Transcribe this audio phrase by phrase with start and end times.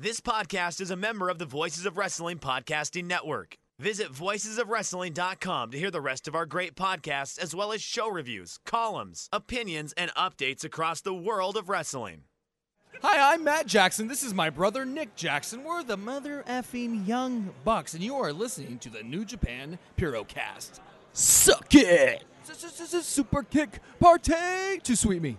[0.00, 3.56] This podcast is a member of the Voices of Wrestling Podcasting Network.
[3.80, 8.60] Visit voicesofwrestling.com to hear the rest of our great podcasts, as well as show reviews,
[8.64, 12.22] columns, opinions, and updates across the world of wrestling.
[13.02, 14.06] Hi, I'm Matt Jackson.
[14.06, 15.64] This is my brother Nick Jackson.
[15.64, 20.78] We're the mother effing Young Bucks, and you are listening to the New Japan Purocast.
[21.12, 22.22] Suck it!
[22.44, 25.38] Super kick partay to sweet me.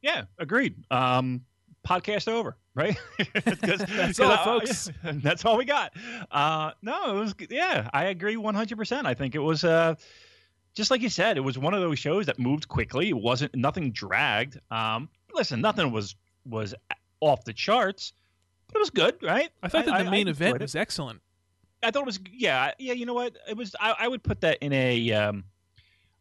[0.05, 0.75] Yeah, agreed.
[0.91, 1.41] Um,
[1.83, 2.95] podcast over, right?
[3.43, 4.91] that's all, folks.
[5.03, 5.93] that's all we got.
[6.29, 7.89] Uh, no, it was yeah.
[7.91, 9.07] I agree one hundred percent.
[9.07, 9.95] I think it was uh,
[10.75, 11.37] just like you said.
[11.37, 13.09] It was one of those shows that moved quickly.
[13.09, 14.59] It wasn't nothing dragged.
[14.69, 16.75] Um, listen, nothing was was
[17.19, 18.13] off the charts,
[18.67, 19.49] but it was good, right?
[19.63, 21.19] I thought that the main I event was excellent.
[21.81, 22.93] I thought it was yeah yeah.
[22.93, 23.35] You know what?
[23.49, 23.75] It was.
[23.79, 25.11] I, I would put that in a.
[25.13, 25.45] Um,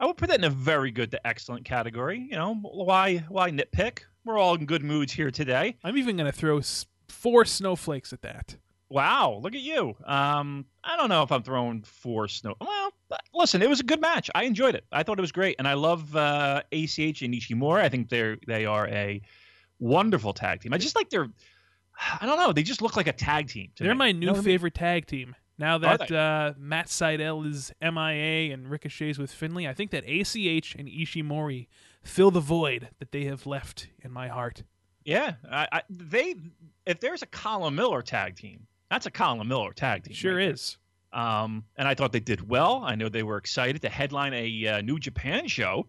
[0.00, 2.26] I would put that in a very good to excellent category.
[2.30, 4.00] You know, why why nitpick?
[4.24, 5.76] We're all in good moods here today.
[5.84, 6.60] I'm even going to throw
[7.08, 8.56] four snowflakes at that.
[8.88, 9.94] Wow, look at you.
[10.04, 12.54] Um, I don't know if I'm throwing four snow.
[12.60, 12.92] Well,
[13.34, 14.30] listen, it was a good match.
[14.34, 14.84] I enjoyed it.
[14.92, 17.80] I thought it was great, and I love uh, ACH and Ishimori.
[17.80, 19.20] I think they're they are a
[19.78, 20.72] wonderful tag team.
[20.72, 21.28] I just like their.
[22.20, 22.52] I don't know.
[22.52, 23.70] They just look like a tag team.
[23.78, 23.98] they're me.
[23.98, 24.92] my new you know favorite I mean?
[24.92, 25.36] tag team.
[25.58, 30.74] Now that uh, Matt Sydal is MIA and Ricochet's with Finlay, I think that ACH
[30.76, 31.68] and Ishimori
[32.02, 34.64] fill the void that they have left in my heart.
[35.04, 36.34] Yeah, I, I, they
[36.86, 40.14] if there's a Colin Miller tag team, that's a Colin Miller tag team.
[40.14, 40.78] Sure right is.
[41.12, 42.82] Um, and I thought they did well.
[42.84, 45.86] I know they were excited to headline a uh, New Japan show.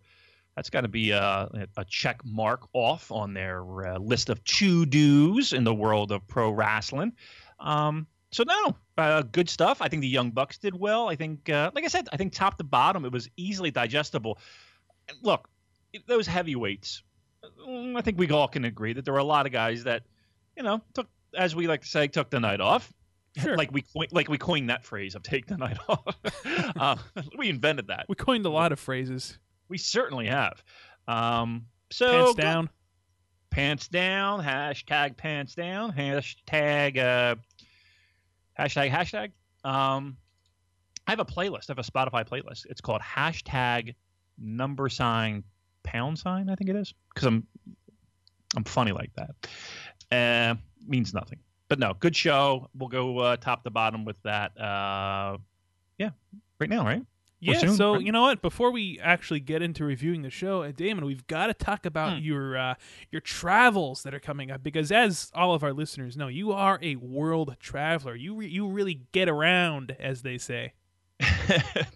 [0.55, 4.85] That's got to be a, a, check mark off on their uh, list of to
[4.85, 7.11] dos in the world of pro wrestling.
[7.59, 9.81] Um, so no, uh, good stuff.
[9.81, 11.08] I think the Young Bucks did well.
[11.08, 14.40] I think, uh, like I said, I think top to bottom, it was easily digestible.
[15.22, 15.47] Look,
[16.08, 17.03] those heavyweights,
[17.68, 20.03] mm, I think we all can agree that there were a lot of guys that,
[20.58, 22.91] you know, took, as we like to say, took the night off.
[23.38, 23.58] Sure.
[23.58, 26.16] like we like we coined that phrase of "take the night off."
[26.78, 26.96] uh,
[27.38, 28.06] we invented that.
[28.07, 29.38] We coined a lot of phrases.
[29.68, 30.63] We certainly have.
[31.07, 32.69] Um, so pants down,
[33.50, 34.42] pants down.
[34.42, 35.92] Hashtag pants down.
[35.92, 37.36] Hashtag uh,
[38.59, 39.31] hashtag hashtag.
[39.67, 40.17] Um,
[41.07, 41.69] I have a playlist.
[41.69, 42.66] I have a Spotify playlist.
[42.67, 43.95] It's called hashtag
[44.38, 45.43] number sign
[45.83, 46.49] pound sign.
[46.49, 47.47] I think it is because I'm
[48.55, 49.35] I'm funny like that.
[50.11, 50.55] Uh,
[50.88, 52.69] means nothing, but no, good show.
[52.75, 54.59] We'll go uh, top to bottom with that.
[54.59, 55.38] Uh,
[55.97, 56.11] yeah,
[56.59, 57.01] right now, right?
[57.40, 58.01] Yeah, so right?
[58.01, 58.42] you know what?
[58.42, 62.18] Before we actually get into reviewing the show, uh, Damon, we've got to talk about
[62.18, 62.24] hmm.
[62.24, 62.75] your uh,
[63.12, 66.80] your travels that are coming up because, as all of our listeners know, you are
[66.81, 68.15] a world traveler.
[68.15, 70.74] You re- you really get around, as they say.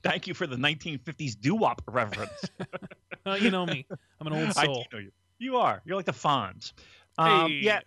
[0.04, 2.46] Thank you for the 1950s doo wop reference.
[3.26, 3.86] uh, you know me;
[4.20, 4.86] I'm an old soul.
[4.92, 5.12] I know you.
[5.40, 5.82] You are.
[5.86, 6.74] You're like the Fonz.
[7.18, 7.62] Um, hey.
[7.62, 7.80] Yeah.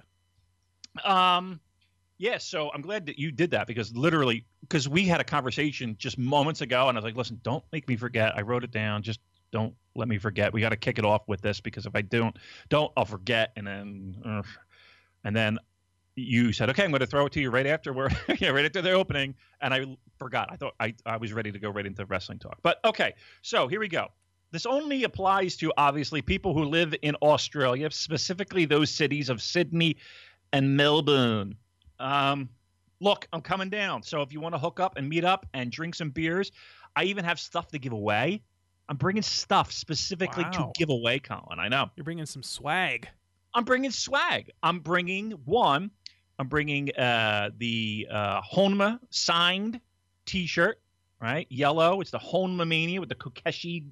[1.05, 1.61] Um,
[2.23, 5.97] yeah, so I'm glad that you did that because literally, because we had a conversation
[5.99, 8.39] just moments ago, and I was like, listen, don't make me forget.
[8.39, 9.03] I wrote it down.
[9.03, 9.19] Just
[9.51, 10.53] don't let me forget.
[10.53, 12.37] We got to kick it off with this because if I don't,
[12.69, 14.43] don't, I'll forget, and then, uh,
[15.25, 15.59] and then
[16.15, 18.09] you said, "Okay, I'm going to throw it to you right after we're
[18.39, 19.85] yeah, right after the opening," and I
[20.21, 20.47] forgot.
[20.53, 22.59] I thought I I was ready to go right into wrestling talk.
[22.63, 24.07] But okay, so here we go.
[24.53, 29.97] This only applies to obviously people who live in Australia, specifically those cities of Sydney
[30.53, 31.57] and Melbourne.
[32.03, 32.49] Um,
[33.01, 34.03] look, I'm coming down.
[34.03, 36.53] So if you want to hook up and meet up and drink some beers,
[36.97, 38.43] I even have stuff to give away.
[38.89, 40.51] I'm bringing stuff specifically Wow.
[40.51, 41.59] to give away, Colin.
[41.59, 41.91] I know.
[41.97, 43.09] You're bringing some swag.
[43.55, 44.51] I'm bringing swag.
[44.63, 45.91] I'm bringing one.
[46.39, 49.81] I'm bringing uh, the uh, Honma signed
[50.27, 50.81] T-shirt,
[51.21, 51.47] right?
[51.51, 52.01] Yellow.
[52.01, 53.85] It's the Honma Mania with the Kokeshi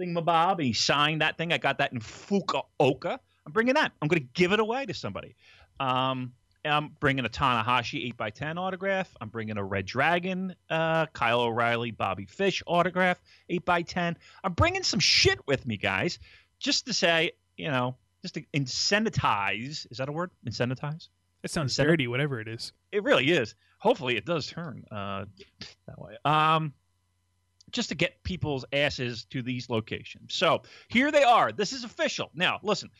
[0.00, 0.52] thingamabob.
[0.52, 1.52] And he signed that thing.
[1.52, 3.18] I got that in Fukuoka.
[3.46, 3.92] I'm bringing that.
[4.00, 5.34] I'm going to give it away to somebody.
[5.80, 6.32] Um,
[6.68, 9.14] I'm bringing a Tanahashi 8x10 autograph.
[9.20, 13.20] I'm bringing a Red Dragon, uh, Kyle O'Reilly, Bobby Fish autograph,
[13.50, 14.16] 8x10.
[14.44, 16.18] I'm bringing some shit with me, guys,
[16.58, 19.86] just to say, you know, just to incentivize.
[19.90, 20.30] Is that a word?
[20.46, 21.08] Incentivize?
[21.42, 22.72] It sounds of- dirty, whatever it is.
[22.92, 23.54] It really is.
[23.78, 25.24] Hopefully, it does turn uh,
[25.86, 26.16] that way.
[26.24, 26.72] Um,
[27.70, 30.34] just to get people's asses to these locations.
[30.34, 31.52] So here they are.
[31.52, 32.30] This is official.
[32.34, 32.90] Now, listen,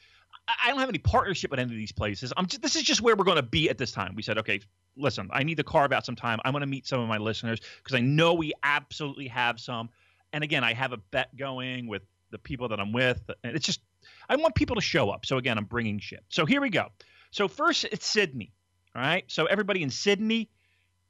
[0.65, 2.33] I, don't have any partnership with any of these places.
[2.37, 4.15] I'm just, this is just where we're going to be at this time.
[4.15, 4.61] We said, okay,
[4.97, 6.41] listen, I need to carve out some time.
[6.45, 9.91] I'm going to meet some of my listeners because I know we absolutely have some.
[10.33, 13.65] And again, I have a bet going with the people that I'm with, and it's
[13.65, 13.81] just
[14.29, 15.25] I want people to show up.
[15.25, 16.25] So again, I'm bringing shit.
[16.29, 16.89] So here we go.
[17.31, 18.53] So first, it's Sydney.
[18.95, 19.25] All right.
[19.29, 20.51] So everybody in Sydney,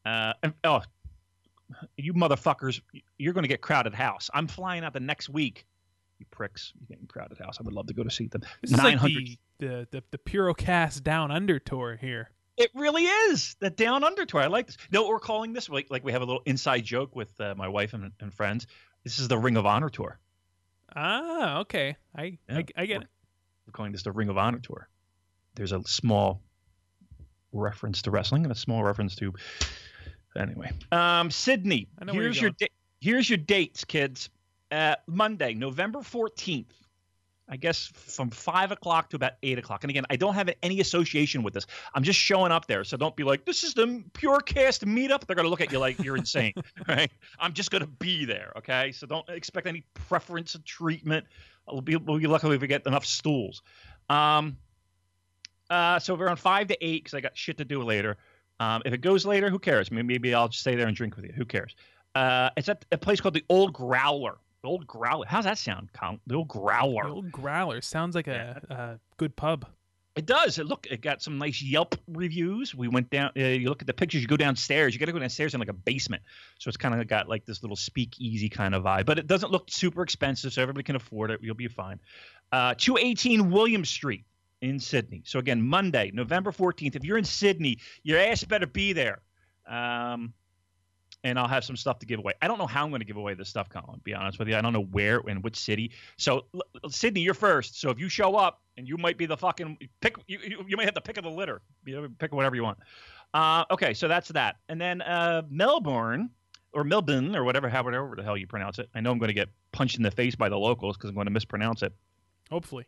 [0.04, 0.34] uh,
[0.64, 0.82] oh,
[1.96, 2.80] you motherfuckers,
[3.18, 4.30] you're going to get crowded house.
[4.32, 5.66] I'm flying out the next week.
[6.18, 7.58] You pricks, you're getting crowded house.
[7.60, 8.42] I would love to go to see them.
[8.62, 12.30] This is like 900 the, the, the, the Purocast Down Under tour here.
[12.56, 14.40] It really is the down under tour.
[14.40, 14.76] I like this.
[14.90, 17.68] No, we're calling this like like we have a little inside joke with uh, my
[17.68, 18.66] wife and, and friends.
[19.04, 20.18] This is the Ring of Honor tour.
[20.96, 21.96] Ah, okay.
[22.16, 22.58] I, Yeah.
[22.58, 23.08] I, I get it.
[23.66, 24.88] We're calling this the Ring of Honor tour.
[25.54, 26.42] There's a small
[27.52, 29.34] reference to wrestling and a small reference to
[30.36, 30.70] anyway.
[30.90, 31.88] Um, Sydney.
[32.00, 34.30] I know where you're here's your da- here's your dates, kids.
[34.70, 36.74] Uh, Monday, November fourteenth.
[37.50, 39.82] I guess from five o'clock to about eight o'clock.
[39.82, 41.66] And again, I don't have any association with this.
[41.94, 42.84] I'm just showing up there.
[42.84, 45.26] So don't be like, this is the Purocast meetup.
[45.26, 46.52] They're gonna look at you like you're insane.
[46.88, 47.10] right?
[47.38, 48.52] I'm just gonna be there.
[48.58, 48.92] Okay.
[48.92, 51.24] So don't expect any preference of treatment.
[51.66, 53.62] We'll be, we'll be lucky if we get enough stools.
[54.10, 54.58] Um,
[55.70, 58.16] uh, so we're on five to eight, because I got shit to do later.
[58.60, 59.90] Um, if it goes later, who cares?
[59.90, 61.32] Maybe, maybe I'll just stay there and drink with you.
[61.32, 61.76] Who cares?
[62.14, 64.38] Uh, it's at a place called the Old Growler.
[64.64, 65.26] Old Growler.
[65.26, 66.20] How's that sound, Count?
[66.26, 67.04] The Old Growler.
[67.04, 69.66] The old growler sounds like a, a good pub.
[70.16, 70.58] It does.
[70.58, 70.88] It look.
[70.90, 72.74] It got some nice Yelp reviews.
[72.74, 73.30] We went down.
[73.36, 74.20] Uh, you look at the pictures.
[74.20, 74.92] You go downstairs.
[74.92, 76.24] You got to go downstairs in like a basement.
[76.58, 79.06] So it's kind of got like this little speakeasy kind of vibe.
[79.06, 81.38] But it doesn't look super expensive, so everybody can afford it.
[81.40, 82.00] You'll be fine.
[82.50, 84.24] Uh, 218 William Street
[84.60, 85.22] in Sydney.
[85.24, 86.96] So again, Monday, November 14th.
[86.96, 89.20] If you're in Sydney, your ass better be there.
[89.68, 90.32] Um,
[91.28, 92.32] and I'll have some stuff to give away.
[92.42, 94.00] I don't know how I'm going to give away this stuff, Colin.
[94.04, 95.92] Be honest with you, I don't know where and which city.
[96.16, 96.44] So
[96.88, 97.80] Sydney, you're first.
[97.80, 100.76] So if you show up, and you might be the fucking pick, you you, you
[100.76, 101.60] might have the pick of the litter.
[101.84, 102.78] You pick whatever you want.
[103.34, 104.56] Uh, okay, so that's that.
[104.68, 106.30] And then uh, Melbourne
[106.72, 108.88] or Melbourne or whatever, however the hell you pronounce it.
[108.94, 111.14] I know I'm going to get punched in the face by the locals because I'm
[111.14, 111.92] going to mispronounce it.
[112.50, 112.86] Hopefully.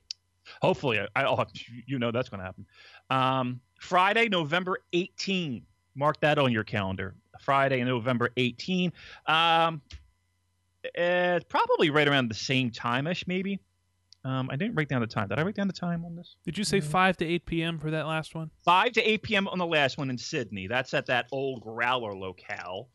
[0.63, 1.45] Hopefully, I, I oh,
[1.87, 2.67] you know that's going to happen.
[3.11, 5.65] Um, Friday, November 18.
[5.97, 7.15] Mark that on your calendar.
[7.41, 8.93] Friday, November 18.
[9.27, 9.83] Um,
[10.83, 13.61] it's probably right around the same time-ish, maybe.
[14.25, 15.29] Um, I didn't write down the time.
[15.29, 16.37] Did I write down the time on this?
[16.45, 17.79] Did you say 5 to 8 p.m.
[17.79, 18.51] for that last one?
[18.65, 19.49] 5 to 8 p.m.
[19.49, 20.67] on the last one in Sydney.
[20.67, 22.89] That's at that old growler locale.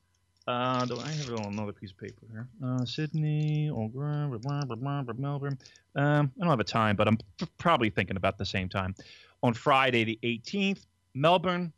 [0.47, 2.47] Uh, do I have it on another piece of paper here?
[2.63, 5.57] Uh, Sydney, old growler, blah, blah, blah, blah, Melbourne.
[5.95, 8.93] Um, I don't have a time, but I'm p- probably thinking about the same time.
[9.41, 10.85] On Friday, the 18th,
[11.15, 11.73] Melbourne.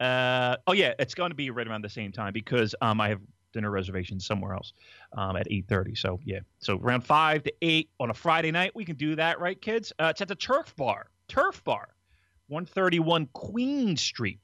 [0.00, 3.08] Uh, oh yeah, it's going to be right around the same time because um, I
[3.08, 3.20] have
[3.54, 4.74] dinner reservations somewhere else
[5.16, 6.40] um, at 8.30 so yeah.
[6.58, 9.92] So around 5 to 8 on a friday night we can do that right kids?
[9.98, 11.06] Uh, it's at the turf bar.
[11.28, 11.88] Turf bar
[12.48, 14.40] 131 queen street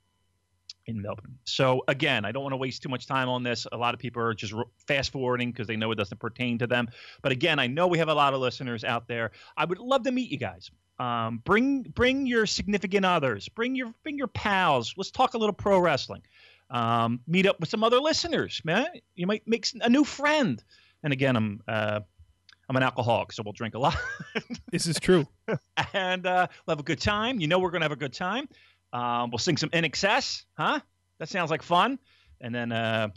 [0.86, 1.36] in melbourne.
[1.44, 3.66] So again i don't want to waste too much time on this.
[3.70, 4.54] A lot of people are just
[4.86, 6.88] fast forwarding because they know it doesn't pertain to them.
[7.20, 9.32] But again i know we have a lot of listeners out there.
[9.56, 13.92] I would love to meet you guys um, bring bring your significant others bring your
[14.02, 16.22] bring your pals let's talk a little pro wrestling
[16.70, 18.86] um, meet up with some other listeners, man.
[19.14, 20.62] You might make a new friend.
[21.02, 22.00] And again, I'm uh,
[22.68, 23.96] I'm an alcoholic, so we'll drink a lot,
[24.70, 25.26] This is true.
[25.92, 27.40] and uh, we'll have a good time.
[27.40, 28.48] You know, we're gonna have a good time.
[28.92, 30.80] Um, we'll sing some INXS, huh?
[31.18, 31.98] That sounds like fun.
[32.40, 33.08] And then, uh,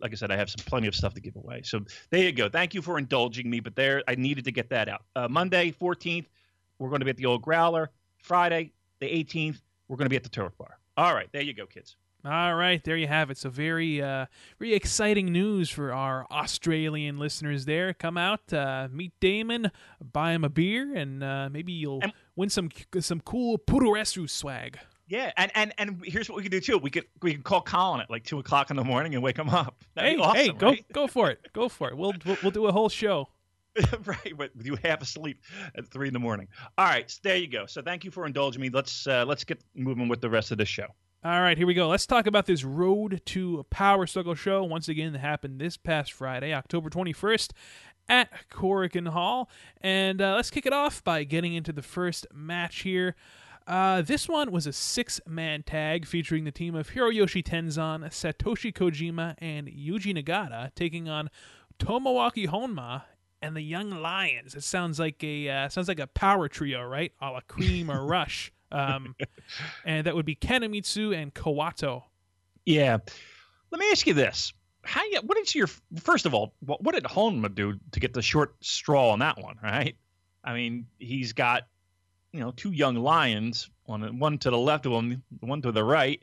[0.00, 1.62] like I said, I have some plenty of stuff to give away.
[1.64, 2.48] So there you go.
[2.48, 5.04] Thank you for indulging me, but there I needed to get that out.
[5.14, 6.26] Uh, Monday, 14th,
[6.78, 7.90] we're going to be at the Old Growler.
[8.18, 10.78] Friday, the 18th, we're going to be at the Turf Bar.
[10.96, 11.96] All right, there you go, kids.
[12.24, 13.38] All right, there you have it.
[13.38, 14.26] So very, uh,
[14.58, 17.64] very exciting news for our Australian listeners.
[17.64, 19.70] There, come out, uh, meet Damon,
[20.12, 24.78] buy him a beer, and uh, maybe you'll And- win some some cool Puroresu swag.
[25.06, 26.76] Yeah, and, and and here's what we could do too.
[26.76, 29.38] We could we could call Colin at like two o'clock in the morning and wake
[29.38, 29.82] him up.
[29.94, 30.84] That'd Hey, awesome, hey, go right?
[30.92, 31.96] go for it, go for it.
[31.96, 33.28] We'll we'll, we'll do a whole show.
[34.04, 35.40] right, but you half asleep
[35.74, 36.48] at three in the morning.
[36.76, 37.66] All right, there you go.
[37.66, 38.70] So thank you for indulging me.
[38.70, 40.86] Let's uh, let's get moving with the rest of the show.
[41.24, 41.88] All right, here we go.
[41.88, 44.62] Let's talk about this Road to Power Struggle show.
[44.62, 47.50] Once again, that happened this past Friday, October 21st
[48.08, 49.50] at Korakuen Hall.
[49.80, 53.16] And uh, let's kick it off by getting into the first match here.
[53.66, 58.72] Uh, this one was a six man tag featuring the team of Hiroyoshi Tenzan, Satoshi
[58.72, 61.28] Kojima, and Yuji Nagata taking on
[61.78, 63.02] Tomoaki Honma
[63.42, 64.54] and the Young Lions.
[64.54, 67.12] It sounds like a uh, sounds like a power trio, right?
[67.20, 68.52] A la Cream or Rush.
[68.70, 69.14] Um,
[69.84, 72.02] and that would be Kanemitsu and Kawato.
[72.66, 72.98] Yeah.
[73.70, 74.52] Let me ask you this:
[74.82, 75.68] How you, what is your
[76.00, 76.54] first of all?
[76.60, 79.56] What, what did Honma do to get the short straw on that one?
[79.62, 79.96] Right.
[80.44, 81.66] I mean, he's got
[82.32, 85.84] you know two young lions on one to the left of him, one to the
[85.84, 86.22] right.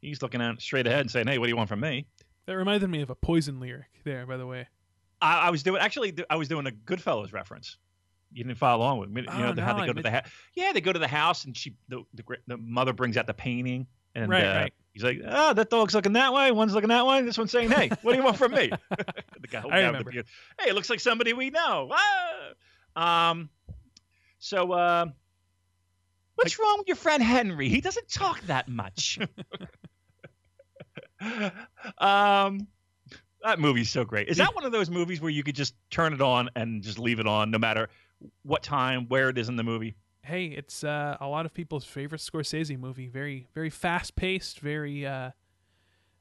[0.00, 2.06] He's looking out straight ahead and saying, "Hey, what do you want from me?"
[2.46, 4.68] That reminded me of a Poison lyric there, by the way.
[5.20, 6.14] I, I was doing actually.
[6.30, 7.76] I was doing a Goodfellas reference.
[8.32, 9.22] You didn't follow along with me.
[9.22, 10.26] You know Oh, how no, they I go to the house.
[10.54, 13.34] Yeah, they go to the house, and she the, the the mother brings out the
[13.34, 14.74] painting, and Right, uh, right.
[14.92, 16.50] he's like, "Oh, that dog's looking that way.
[16.52, 17.22] One's looking that way.
[17.22, 20.24] This one's saying, hey, what do you want from me?" the guy, I with the
[20.60, 21.90] Hey, it looks like somebody we know.
[22.96, 23.30] Ah!
[23.30, 23.48] Um,
[24.38, 25.06] so uh,
[26.34, 27.68] what's wrong with your friend Henry?
[27.68, 29.18] He doesn't talk that much.
[31.98, 32.66] um.
[33.42, 34.28] That movie's so great.
[34.28, 36.98] Is that one of those movies where you could just turn it on and just
[36.98, 37.88] leave it on, no matter
[38.42, 39.94] what time, where it is in the movie?
[40.22, 43.08] Hey, it's uh, a lot of people's favorite Scorsese movie.
[43.08, 45.30] Very, very fast paced, very uh,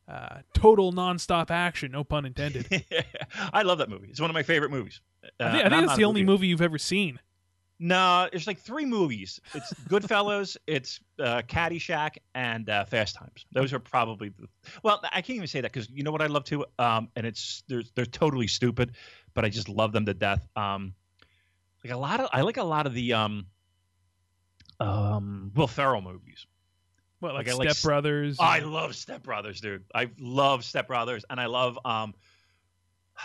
[0.07, 1.91] uh, total nonstop action.
[1.91, 2.83] No pun intended.
[3.53, 4.09] I love that movie.
[4.09, 5.01] It's one of my favorite movies.
[5.23, 7.19] Uh, I think, I think that's the only movie you've ever seen.
[7.77, 9.39] No, there's like three movies.
[9.53, 13.45] It's Goodfellas, it's uh, Caddyshack, and uh, Fast Times.
[13.51, 14.47] Those are probably the,
[14.81, 15.01] well.
[15.11, 16.65] I can't even say that because you know what I love too.
[16.79, 18.93] Um, and it's they're they're totally stupid,
[19.33, 20.47] but I just love them to death.
[20.55, 20.93] Um,
[21.83, 23.45] like a lot of I like a lot of the um,
[24.79, 26.47] um Will Ferrell movies.
[27.19, 28.37] What, like, Like, I like Step Brothers?
[28.39, 29.83] I love Step Brothers, dude.
[29.93, 32.13] I love Step Brothers, and I love um.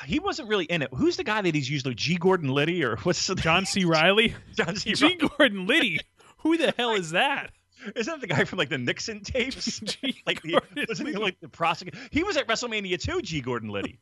[0.06, 0.90] He wasn't really in it.
[0.94, 2.16] Who's the guy that he's usually G.
[2.16, 3.84] Gordon Liddy or what's the John C.
[3.84, 4.34] Reilly?
[4.54, 4.92] John C.
[4.94, 5.16] G.
[5.16, 6.00] Gordon Liddy?
[6.38, 7.50] Who the hell is that?
[7.96, 9.80] Isn't that the guy from like the Nixon tapes?
[9.80, 10.22] G.
[10.26, 11.98] like the, wasn't he like the prosecutor?
[12.10, 13.22] He was at WrestleMania too.
[13.22, 13.40] G.
[13.40, 13.98] Gordon Liddy,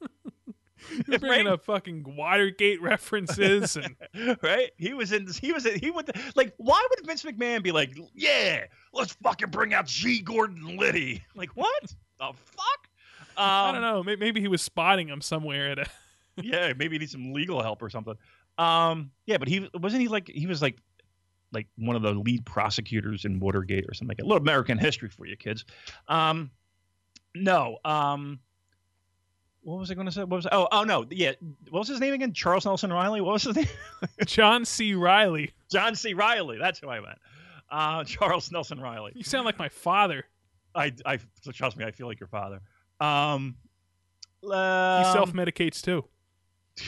[1.06, 1.52] You're bringing right?
[1.54, 3.94] up fucking Watergate references and
[4.42, 4.70] right?
[4.78, 5.28] He was in.
[5.40, 5.64] He was.
[5.64, 6.54] He would like.
[6.56, 10.22] Why would Vince McMahon be like, "Yeah, let's fucking bring out G.
[10.22, 11.22] Gordon Liddy"?
[11.36, 11.82] Like what
[12.18, 12.87] the fuck?
[13.38, 14.02] Um, I don't know.
[14.02, 15.86] may- Maybe he was spotting him somewhere at a.
[16.40, 18.14] Yeah, maybe he needs some legal help or something.
[18.58, 20.78] Um, yeah, but he wasn't he like he was like
[21.52, 24.22] like one of the lead prosecutors in Watergate or something like that.
[24.22, 25.64] A little American history for you kids.
[26.06, 26.52] Um,
[27.34, 27.78] no.
[27.84, 28.38] Um,
[29.62, 30.20] what was I going to say?
[30.20, 31.32] What was oh oh no yeah
[31.70, 32.32] what was his name again?
[32.32, 33.20] Charles Nelson Reilly.
[33.20, 33.66] What was his name?
[34.24, 34.94] John C.
[34.94, 35.50] Reilly.
[35.72, 36.14] John C.
[36.14, 36.58] Reilly.
[36.58, 37.18] That's who I meant.
[37.68, 39.10] Uh, Charles Nelson Reilly.
[39.16, 40.24] You sound like my father.
[40.72, 41.18] I I
[41.52, 41.84] trust me.
[41.84, 42.60] I feel like your father.
[43.00, 43.56] Um,
[44.42, 46.04] He um, self medicates too.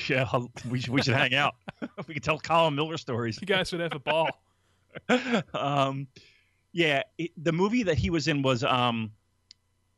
[0.09, 0.25] Yeah,
[0.71, 1.57] we should, we should hang out.
[2.07, 3.41] we could tell Colin Miller stories.
[3.41, 4.29] You guys would have a ball.
[5.55, 6.07] um,
[6.73, 9.11] yeah, it, the movie that he was in was um,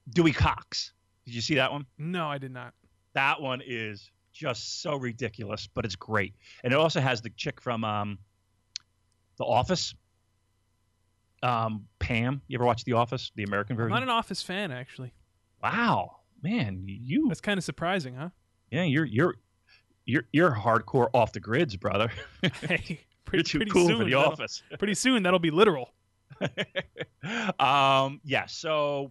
[0.08, 0.94] Dewey Cox.
[1.26, 1.84] Did you see that one?
[1.98, 2.72] No, I did not.
[3.14, 6.34] That one is just so ridiculous, but it's great.
[6.64, 8.18] And it also has the chick from um,
[9.36, 9.94] The Office.
[11.42, 12.40] Um, Pam.
[12.48, 13.92] You ever watch The Office, the American version?
[13.92, 14.06] I'm version?
[14.08, 15.12] not an Office fan, actually.
[15.62, 17.28] Wow, man, you.
[17.28, 18.28] That's kind of surprising, huh?
[18.70, 19.34] Yeah, you're you're
[20.06, 22.10] you're you're hardcore off the grids, brother.
[22.62, 23.98] Hey, You're pretty, too pretty cool soon.
[23.98, 24.62] for The Office.
[24.78, 25.94] Pretty soon, that'll be literal.
[27.58, 28.46] um, yeah.
[28.46, 29.10] So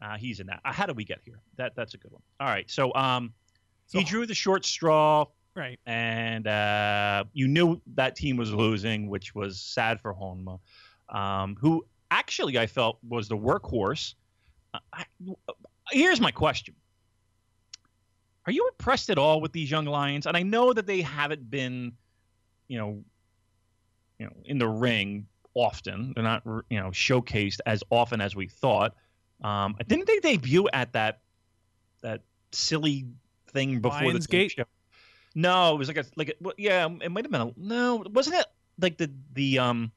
[0.00, 0.60] uh, he's in that.
[0.64, 1.40] Uh, how did we get here?
[1.56, 2.22] That that's a good one.
[2.40, 2.70] All right.
[2.70, 3.32] So um,
[3.92, 5.78] he drew the short straw, Right.
[5.86, 10.58] and uh, you knew that team was losing, which was sad for Honma,
[11.08, 14.14] um, who actually I felt was the workhorse.
[14.72, 15.04] Uh, I,
[15.90, 16.74] here's my question.
[18.46, 20.26] Are you impressed at all with these young lions?
[20.26, 21.92] And I know that they haven't been,
[22.68, 23.04] you know,
[24.18, 26.12] you know, in the ring often.
[26.14, 28.94] They're not, you know, showcased as often as we thought.
[29.42, 31.20] Um, didn't they debut at that
[32.02, 33.06] that silly
[33.52, 34.50] thing before the Lionsgate?
[34.50, 34.64] show?
[35.34, 38.04] No, it was like a like a, well, yeah, it might have been a no,
[38.10, 38.46] wasn't it
[38.80, 39.92] like the the um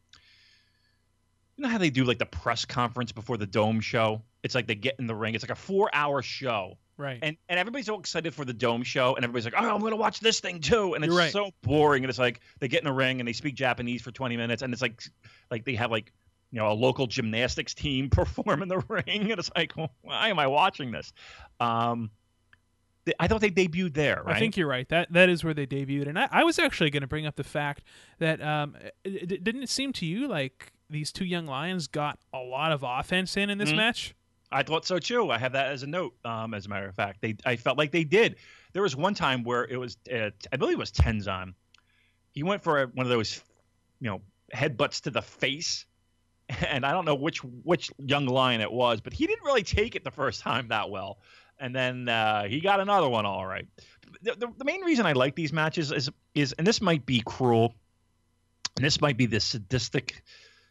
[1.58, 4.22] you know how they do like the press conference before the dome show?
[4.44, 5.36] It's like they get in the ring.
[5.36, 6.78] It's like a four hour show.
[6.98, 7.18] Right.
[7.24, 9.92] And and everybody's so excited for the dome show, and everybody's like, "Oh, I'm going
[9.92, 11.32] to watch this thing too." And it's right.
[11.32, 12.04] so boring.
[12.04, 14.62] And it's like they get in the ring and they speak Japanese for 20 minutes,
[14.62, 15.02] and it's like,
[15.50, 16.12] like they have like,
[16.52, 19.72] you know, a local gymnastics team perform in the ring, and it's like,
[20.02, 21.14] why am I watching this?
[21.60, 22.12] Um,
[23.20, 24.36] I thought they debuted there, right?
[24.36, 24.88] I think you're right.
[24.90, 27.36] That that is where they debuted, and I, I was actually going to bring up
[27.38, 27.84] the fact
[28.20, 32.20] that um, it, it- didn't it seem to you like these two young lions got
[32.34, 33.78] a lot of offense in in this Mhm.
[33.78, 34.14] match?
[34.54, 35.32] I thought so too.
[35.32, 36.16] I have that as a note.
[36.24, 38.36] Um, as a matter of fact, they I felt like they did.
[38.72, 41.54] There was one time where it was, uh, I believe it was Tenzan.
[42.32, 43.42] He went for a, one of those,
[44.00, 44.22] you know,
[44.54, 45.86] headbutts to the face,
[46.68, 49.96] and I don't know which which young lion it was, but he didn't really take
[49.96, 51.20] it the first time that well.
[51.60, 53.68] And then uh, he got another one all right.
[54.22, 57.22] The, the, the main reason I like these matches is is, and this might be
[57.26, 57.74] cruel,
[58.76, 60.24] and this might be the sadistic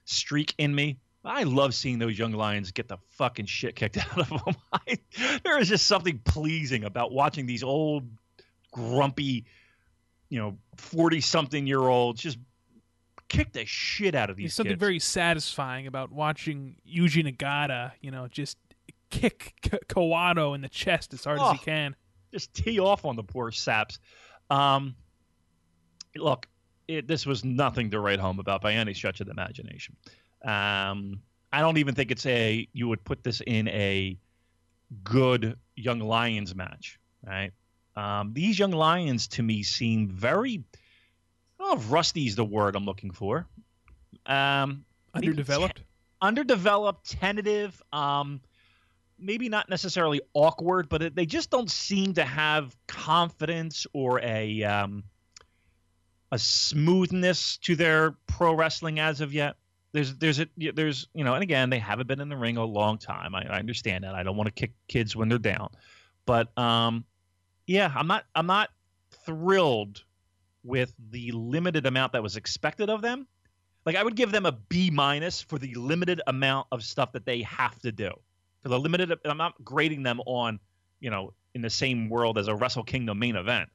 [0.05, 0.99] streak in me.
[1.25, 4.57] I love seeing those young lions get the fucking shit kicked out of them.
[4.73, 4.99] I,
[5.45, 8.09] there is just something pleasing about watching these old,
[8.73, 9.45] grumpy,
[10.29, 12.39] you know, forty-something-year-olds just
[13.29, 14.81] kick the shit out of these There's something kids.
[14.81, 18.59] very satisfying about watching Yuji Nagata, you know, just
[19.11, 21.65] kick K- Kawato in the chest as hard as he Oh.
[21.65, 21.97] can.
[22.33, 23.99] just tee off on the poor saps.
[24.51, 24.97] Um,
[26.17, 26.47] look,
[26.89, 29.97] it, this was nothing to write home about by any stretch of the imagination.
[30.45, 31.21] Um,
[31.53, 34.19] I don't even think it's a you would put this in a
[35.05, 37.53] good young lions match, right?
[37.95, 40.65] Um, these young lions to me seem very.
[41.59, 43.47] I don't know if rusty is the word I'm looking for.
[44.27, 44.85] Um,
[45.15, 45.83] Underdeveloped.
[46.21, 48.41] underdeveloped, tentative, um,
[49.19, 54.63] maybe not necessarily awkward, but it, they just don't seem to have confidence or a
[54.65, 55.05] um,
[56.31, 59.57] a smoothness to their pro wrestling as of yet.
[59.93, 62.65] There's there's a there's you know, and again, they haven't been in the ring a
[62.65, 63.35] long time.
[63.35, 64.15] I, I understand that.
[64.15, 65.69] I don't want to kick kids when they're down,
[66.25, 67.05] but um,
[67.67, 68.71] yeah, I'm not I'm not
[69.27, 70.05] thrilled
[70.65, 73.27] with the limited amount that was expected of them
[73.85, 77.25] like I would give them a B minus for the limited amount of stuff that
[77.27, 78.11] they have to do.
[78.63, 80.61] For the limited, I'm not grading them on,
[81.01, 83.69] you know, in the same world as a Wrestle Kingdom main event.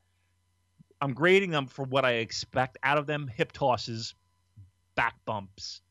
[1.02, 4.16] I'm grading them for what I expect out of them: hip tosses,
[4.96, 5.82] back bumps,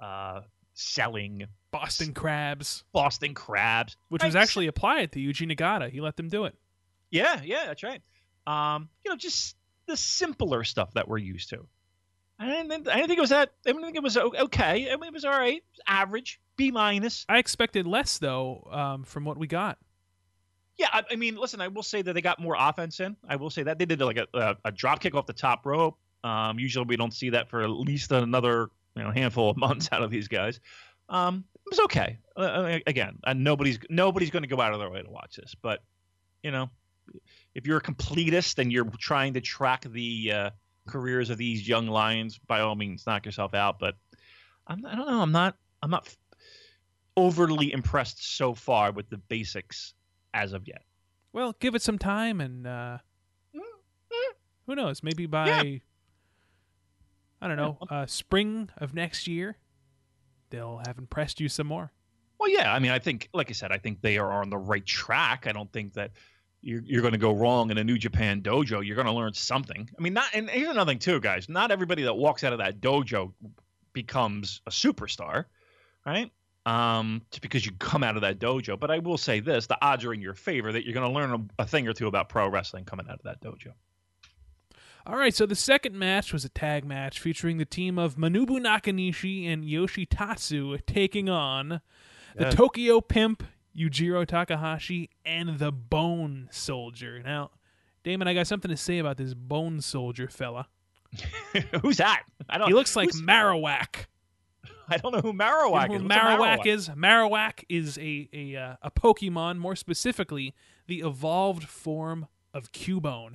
[0.00, 0.40] uh,
[0.74, 5.90] selling, Boston Crabs, Boston crabs, which Right, was actually applied to Yuji Nagata.
[5.90, 6.54] He let them do it.
[7.10, 8.02] Yeah, yeah, that's right.
[8.46, 9.56] Um, you know, just
[9.86, 11.66] the simpler stuff that we're used to.
[12.38, 13.52] I didn't, I didn't think it was that.
[13.66, 14.90] I didn't think it was okay.
[14.92, 17.24] I mean, it was all right, average, B minus.
[17.28, 19.78] I expected less though um, from what we got.
[20.76, 23.16] Yeah, I, I mean, listen, I will say that they got more offense in.
[23.26, 25.64] I will say that they did like a, a, a drop kick off the top
[25.64, 25.96] rope.
[26.22, 29.88] Um, usually we don't see that for at least another you know handful of months
[29.92, 30.60] out of these guys.
[31.08, 32.18] Um, it was okay.
[32.36, 35.36] Uh, Uh, again, uh, nobody's nobody's going to go out of their way to watch
[35.36, 35.80] this, but
[36.42, 36.70] you know,
[37.54, 40.50] if you're a completist and you're trying to track the uh,
[40.88, 43.78] careers of these young lions, by all means, knock yourself out.
[43.78, 43.94] But
[44.66, 45.20] I'm, I don't know.
[45.20, 45.56] I'm not.
[45.82, 46.16] I'm not f-
[47.16, 49.94] overly impressed so far with the basics
[50.34, 50.82] as of yet.
[51.32, 52.98] Well, give it some time, and uh,
[54.66, 55.02] who knows?
[55.02, 55.78] Maybe by Yeah.
[57.40, 59.58] I don't know, uh, spring of next year,
[60.50, 61.92] they'll have impressed you some more.
[62.38, 62.72] Well, yeah.
[62.72, 65.46] I mean, I think, like I said, I think they are on the right track.
[65.46, 66.12] I don't think that
[66.60, 68.84] you're, you're going to go wrong in a New Japan dojo.
[68.84, 69.88] You're going to learn something.
[69.98, 70.26] I mean, not.
[70.34, 71.48] And here's another thing too, guys.
[71.48, 73.32] Not everybody that walks out of that dojo
[73.92, 75.44] becomes a superstar,
[76.04, 76.30] right?
[76.66, 78.78] Um, just because you come out of that dojo.
[78.78, 81.14] But I will say this: the odds are in your favor that you're going to
[81.14, 83.72] learn a, a thing or two about pro wrestling coming out of that dojo.
[85.06, 88.58] All right, so the second match was a tag match featuring the team of Manabu
[88.58, 91.80] Nakanishi and Yoshitatsu taking on
[92.34, 92.50] the Yeah.
[92.50, 93.44] Tokyo Pimp,
[93.76, 97.22] Yujiro Takahashi, and the Bone Soldier.
[97.22, 97.52] Now,
[98.02, 100.66] Damon, I got something to say about this Bone Soldier fella.
[101.82, 102.24] Who's that?
[102.48, 102.66] I don't.
[102.68, 104.06] He looks like Marowak.
[104.88, 106.02] I don't know who You Marowak know is.
[106.02, 106.88] who What's a Marowak is?
[106.90, 110.52] Marowak is a a uh, a Pokemon, more specifically,
[110.88, 113.34] the evolved form of Cubone.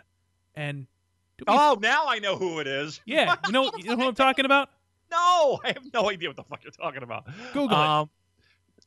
[0.53, 0.87] And
[1.47, 3.01] Oh, now I know who it is.
[3.05, 4.69] yeah, you know, you know who I'm talking about?
[5.11, 7.25] No, I have no idea what the fuck you're talking about.
[7.51, 7.85] Google it.
[7.85, 8.09] um,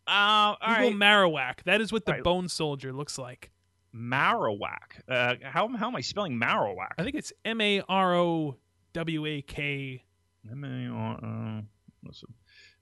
[0.06, 0.94] Uh, all Google right.
[0.94, 1.62] Marowak.
[1.64, 2.22] That is what the Right.
[2.22, 3.50] Bone Soldier looks like.
[3.94, 5.00] Marowak.
[5.06, 6.92] Uh, how how am I spelling Marowak?
[6.98, 8.56] I think it's M A R O
[8.94, 10.02] W A K.
[10.50, 11.60] M A R uh,
[12.04, 12.32] listen.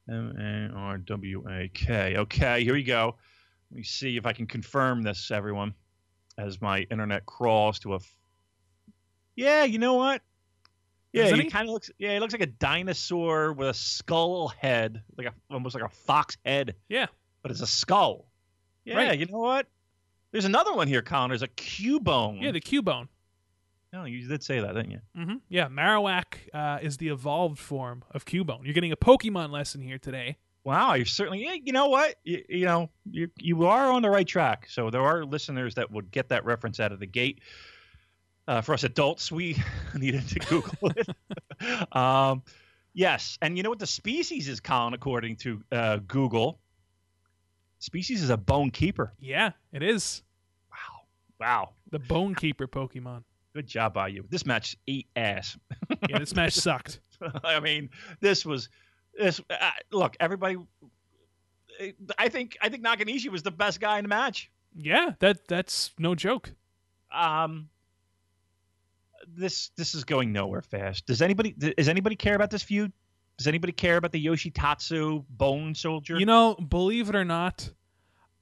[0.09, 2.17] M A R W A K.
[2.19, 3.17] Okay, here we go.
[3.71, 5.75] Let me see if I can confirm this, everyone,
[6.39, 7.99] as my internet crawls to a.
[9.37, 10.23] Yeah, you know what?
[11.13, 11.51] Yeah, Doesn't he he?
[11.51, 11.91] kind of looks.
[11.99, 15.89] Yeah, he looks like a dinosaur with a skull head, like a almost like a
[15.91, 17.07] fox head, Yeah.
[17.43, 18.27] but it's a skull.
[18.85, 19.19] Yeah, Right.
[19.19, 19.67] you know what?
[20.31, 21.29] There's another one here, Colin.
[21.29, 22.41] There's a Cubone.
[22.43, 23.09] Yeah, the Cubone.
[23.93, 25.01] no, you did say that, didn't you?
[25.17, 25.37] Mm-hmm.
[25.51, 28.65] Yeah, Marowak uh, is the evolved form of Cubone.
[28.65, 30.39] You're getting a Pokemon lesson here today.
[30.65, 31.45] Wow, you're certainly.
[31.45, 32.15] Yeah, you know what?
[32.25, 34.67] You, you know, you you are on the right track.
[34.71, 37.41] So there are listeners that would get that reference out of the gate.
[38.49, 39.57] Uh, for us adults, we
[39.95, 41.09] needed to Google it.
[41.97, 42.43] um,
[42.93, 46.59] yes, and you know what the species is, Colin, according to uh, Google.
[47.79, 49.13] Species is a bone keeper.
[49.21, 50.23] Yeah, it is
[50.71, 51.01] Wow,
[51.41, 53.23] wow, the Bone Keeper Pokemon.
[53.55, 54.25] good job by you.
[54.31, 55.57] This match ate ass.
[56.09, 57.01] Yeah, this match sucked.
[57.45, 58.69] I mean, this was
[59.17, 59.41] this.
[59.49, 60.57] Uh, look, everybody.
[62.19, 64.51] I think I think Nakanishi was the best guy in the match.
[64.77, 66.53] Yeah, that that's no joke.
[67.13, 67.69] um
[69.37, 71.07] this this is going nowhere fast.
[71.07, 72.93] Does anybody does anybody care about this feud?
[73.39, 76.19] Does anybody care about the yoshitatsu bone soldier?
[76.19, 77.71] You know, believe it or not,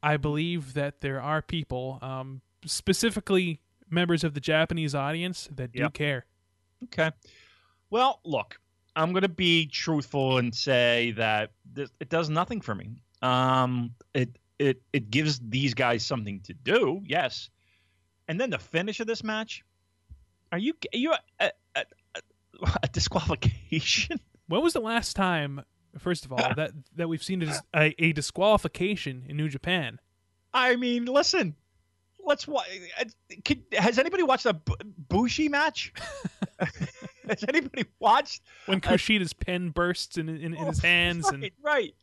[0.02, 5.80] I believe that there are people, um, specifically members of the Japanese audience, that do
[5.82, 5.92] Yep.
[5.94, 6.26] care.
[6.84, 7.10] okay.
[7.90, 8.58] Well look
[8.96, 13.02] i'm going to be truthful and say that this, it does nothing for me.
[13.22, 17.50] Um it it it gives these guys something to do yes.
[18.28, 19.62] And then the finish of this match
[20.52, 25.62] are you are you a, a, a, a disqualification When was the last time,
[25.96, 30.00] first of all, that that we've seen a, a, a disqualification in New Japan?
[30.52, 31.54] I mean, listen.
[32.22, 32.66] Let's watch.
[33.00, 33.04] Uh,
[33.80, 34.74] has anybody watched a B-
[35.08, 35.92] Bushi match?
[37.28, 38.42] Has anybody watched?
[38.66, 41.94] When Kushida's pen bursts in in, in his hands right, and right.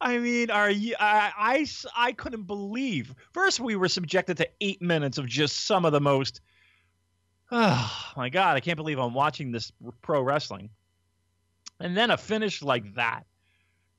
[0.00, 0.94] I mean, are you?
[0.98, 3.14] I, I I couldn't believe.
[3.32, 6.40] First, we were subjected to eight minutes of just some of the most.
[7.52, 8.56] Oh my god!
[8.56, 10.70] I can't believe I'm watching this pro wrestling.
[11.78, 13.24] And then a finish like that.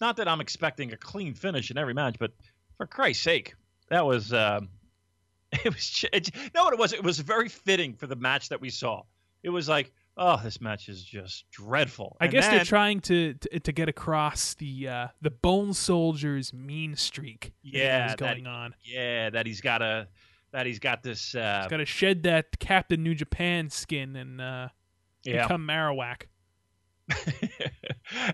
[0.02, 2.32] Not that I'm expecting a clean finish in every match, but
[2.78, 3.56] for Christ's sake,
[3.90, 4.34] that was.
[4.34, 4.70] Um,
[5.52, 6.06] it was.
[6.12, 6.94] It, no, what it was.
[6.94, 9.04] It was very fitting for the match that we saw.
[9.44, 12.16] It was like, oh, this match is just dreadful.
[12.20, 16.54] I And guess they're trying to, to to get across the uh, the Bone Soldier's
[16.54, 17.54] mean streak.
[17.62, 18.74] Yeah, that- going on.
[18.84, 20.08] Yeah, that he's got a.
[20.54, 21.34] That he's got this.
[21.36, 24.70] Uh, He's got to shed that Captain New Japan skin and uh,
[25.24, 25.42] yeah.
[25.44, 26.24] become Marowak.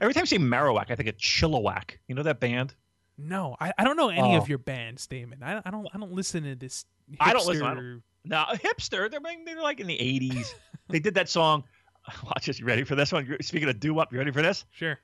[0.02, 1.92] Every time I say Marowak, I think of Chilliwack.
[2.08, 2.76] You know that band?
[3.18, 4.38] No, I, I don't know any Oh.
[4.38, 5.40] of your bands, Damon.
[5.44, 6.86] I, I don't I don't listen to this.
[7.20, 9.10] I don't listen, I hipster- No, hipster.
[9.12, 10.54] They're like- they're like in the '80s.
[10.90, 11.64] they did that song.
[12.26, 12.60] Watch this.
[12.60, 13.28] You ready for this one?
[13.42, 14.66] Speaking of doo wop, you ready for this?
[14.72, 14.98] Sure.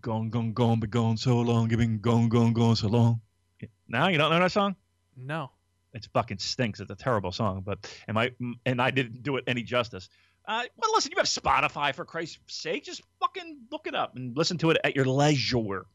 [0.00, 1.68] Gone, gone, gone, but gone so long.
[1.68, 3.20] Giving gone, gone, gone so long.
[3.88, 4.76] Now you don't know that song?
[5.16, 5.50] No.
[5.94, 6.80] It fucking stinks.
[6.80, 8.32] It's a terrible song, but am I?
[8.66, 10.08] And I didn't do it any justice.
[10.46, 12.84] Uh, well, listen, you have Spotify for Christ's sake.
[12.84, 15.86] Just fucking look it up and listen to it at your leisure.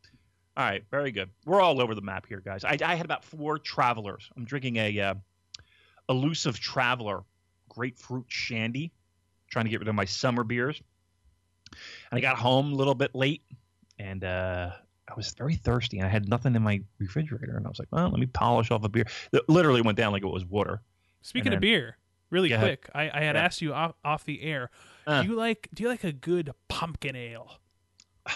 [0.57, 1.29] All right, very good.
[1.45, 2.63] We're all over the map here, guys.
[2.63, 4.29] I, I had about four travelers.
[4.35, 5.13] I'm drinking a uh,
[6.09, 7.23] elusive traveler
[7.69, 8.91] grapefruit shandy,
[9.49, 10.81] trying to get rid of my summer beers.
[12.11, 13.43] And I got home a little bit late,
[13.99, 14.71] and uh,
[15.09, 17.57] I was very thirsty, and I had nothing in my refrigerator.
[17.57, 19.05] And I was like, well, let me polish off a beer.
[19.33, 20.81] It literally went down like it was water.
[21.21, 21.97] Speaking And of beer,
[22.29, 23.43] really quick, I, I had Yeah.
[23.43, 24.69] asked you off, off the air.
[25.07, 25.23] Uh.
[25.23, 27.59] do you like do you like a good pumpkin ale?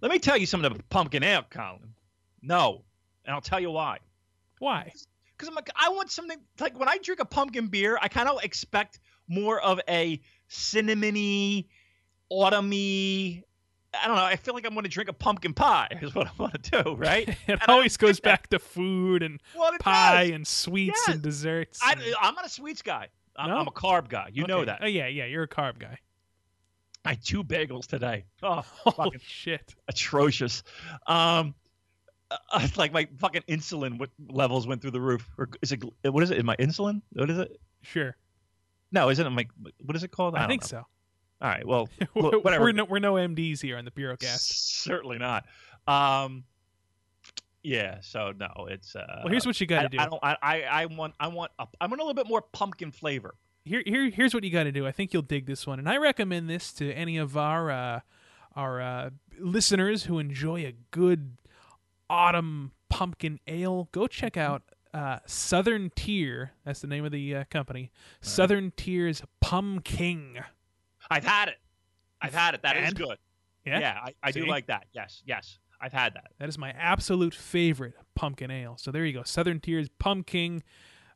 [0.00, 1.94] Let me tell you something about pumpkin ale, Colin.
[2.42, 2.84] No,
[3.24, 3.98] and I'll tell you why.
[4.60, 4.92] Why?
[5.36, 8.28] Because I'm like, I want something like when I drink a pumpkin beer, I kind
[8.28, 11.66] of expect more of a cinnamony,
[12.32, 13.42] autumny.
[14.02, 14.22] I don't know.
[14.24, 15.88] I feel like I'm going to drink a pumpkin pie.
[16.02, 17.28] Is what I want to do, right?
[17.28, 18.22] It And always goes that.
[18.22, 20.34] back to food and Well, pie does.
[20.34, 21.14] and sweets Yes.
[21.14, 21.80] and desserts.
[21.82, 23.08] I, and- I'm not a sweets guy.
[23.36, 23.58] I'm, No?
[23.58, 24.30] I'm a carb guy.
[24.32, 24.78] You know that.
[24.82, 25.26] Oh yeah, yeah.
[25.26, 25.98] You're a carb guy.
[27.04, 28.24] I had two bagels today.
[28.42, 29.74] Oh, Holy fucking shit!
[29.88, 30.62] atrocious.
[31.06, 31.54] Um,
[32.30, 35.28] uh, it's like my fucking insulin w- levels went through the roof.
[35.38, 35.84] Or is it?
[36.02, 36.44] What is it?
[36.44, 37.02] My insulin?
[37.12, 37.60] What is it?
[37.82, 38.16] Sure,
[38.90, 39.46] No, isn't it my?
[39.84, 40.34] What is it called?
[40.34, 40.66] I, don't think know.
[40.66, 40.86] so.
[41.40, 41.66] All right.
[41.66, 42.64] Well, look, whatever.
[42.64, 44.38] we're no we're no MDs here on the Purocast.
[44.82, 45.44] Certainly not.
[45.86, 46.44] Um,
[47.62, 47.98] yeah.
[48.00, 48.94] So no, it's.
[48.96, 49.98] Uh, Well, here's what you got to do.
[49.98, 50.20] I don't.
[50.22, 50.62] I, I.
[50.62, 51.14] I want.
[51.20, 51.52] I want.
[51.58, 53.34] A, I want a little bit more pumpkin flavor.
[53.64, 54.86] here, here, here's what you got to do.
[54.86, 58.00] I think you'll dig this one, and I recommend this to any of our uh,
[58.54, 61.36] our uh, listeners who enjoy a good
[62.08, 63.88] autumn pumpkin ale.
[63.92, 64.62] Go check out
[64.94, 66.52] uh, Southern Tier.
[66.64, 67.90] That's the name of the uh, company.
[68.22, 70.38] Southern Tier's Pumking.
[71.10, 71.56] I've had it.
[72.20, 72.62] I've had it.
[72.62, 72.94] That is And?
[72.96, 73.18] good.
[73.64, 74.86] Yeah, Yeah, I, I do like that.
[74.92, 75.58] Yes, yes.
[75.80, 76.28] I've had that.
[76.38, 78.76] that is my absolute favorite pumpkin ale.
[78.78, 80.62] So there you go, Southern Tier's Pumpkin.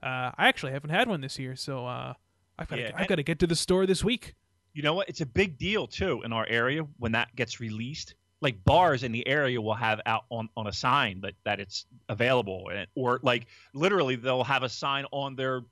[0.02, 2.12] Uh, I actually haven't had one this year, so uh,
[2.58, 4.34] I've got Yeah, to I've and- got to get to the store this week.
[4.74, 5.08] You know what?
[5.08, 8.14] It's a big deal too in our area when that gets released.
[8.42, 11.86] Like bars in the area will have out on, on a sign that, that it's
[12.08, 15.62] available, and, or like literally they'll have a sign on their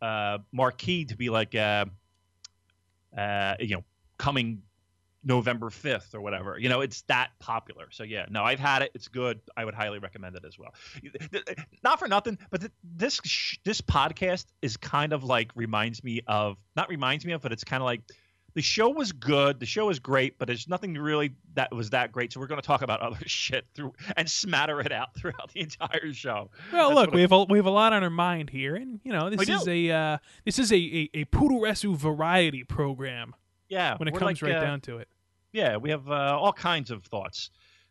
[0.00, 1.54] uh, marquee to be like,
[3.16, 3.84] uh, you know,
[4.18, 4.62] coming
[5.24, 6.58] November 5th or whatever.
[6.58, 7.86] You know, it's that popular.
[7.90, 8.90] So yeah, no, I've had it.
[8.94, 9.40] It's good.
[9.56, 10.74] I would highly recommend it as well.
[11.84, 16.22] Not for nothing, but th- this sh- this podcast is kind of like reminds me
[16.26, 18.02] of not reminds me of, but it's kind of like
[18.54, 19.60] the show was good.
[19.60, 22.32] The show is great, but there's nothing really that was that great.
[22.32, 25.60] So we're going to talk about other shit through and smatter it out throughout the
[25.60, 26.50] entire show.
[26.72, 29.00] Well, That's look, we have a, we have a lot on our mind here, and
[29.04, 33.34] you know this is a uh, this is a a, a Puroresu variety program
[33.68, 35.08] yeah, when it comes like, right uh, down to it.
[35.52, 37.50] Yeah, we have uh, all kinds of thoughts.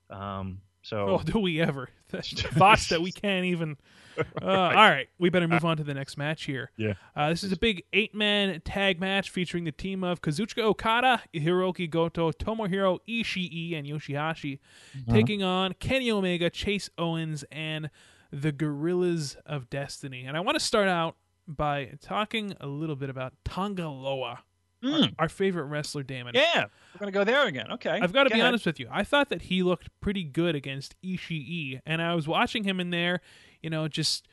[0.09, 1.89] Um, so Oh, do we ever?
[2.11, 3.77] Thoughts that we can't even.
[4.41, 6.69] Uh, All right, we better move on to the next match here.
[6.75, 6.93] Yeah.
[7.15, 11.21] Uh, this is a big eight man tag match featuring the team of Kazuchika Okada,
[11.33, 14.59] Hiroki Goto, Tomohiro Ishii, and Yoshihashi,
[14.93, 15.13] Uh-huh.
[15.13, 17.89] taking on Kenny Omega, Chase Owens, and
[18.31, 20.25] the Gorillas of Destiny.
[20.25, 21.15] And I want to start out
[21.47, 24.43] by talking a little bit about Tonga Loa,
[24.83, 26.33] Mm, our favorite wrestler, Damon.
[26.35, 27.71] yeah, we're gonna go there again.
[27.73, 28.47] Okay, I've got to Go be ahead.
[28.49, 28.87] honest with you.
[28.91, 32.89] I thought that he looked pretty good against Ishii, and I was watching him in
[32.89, 33.21] there,
[33.61, 34.27] you know, just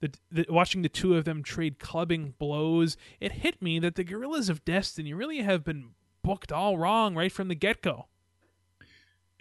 [0.00, 2.96] the, the watching the two of them trade clubbing blows.
[3.20, 5.90] It hit me that the Gorillas of Destiny really have been
[6.22, 8.06] booked all wrong right from the get go.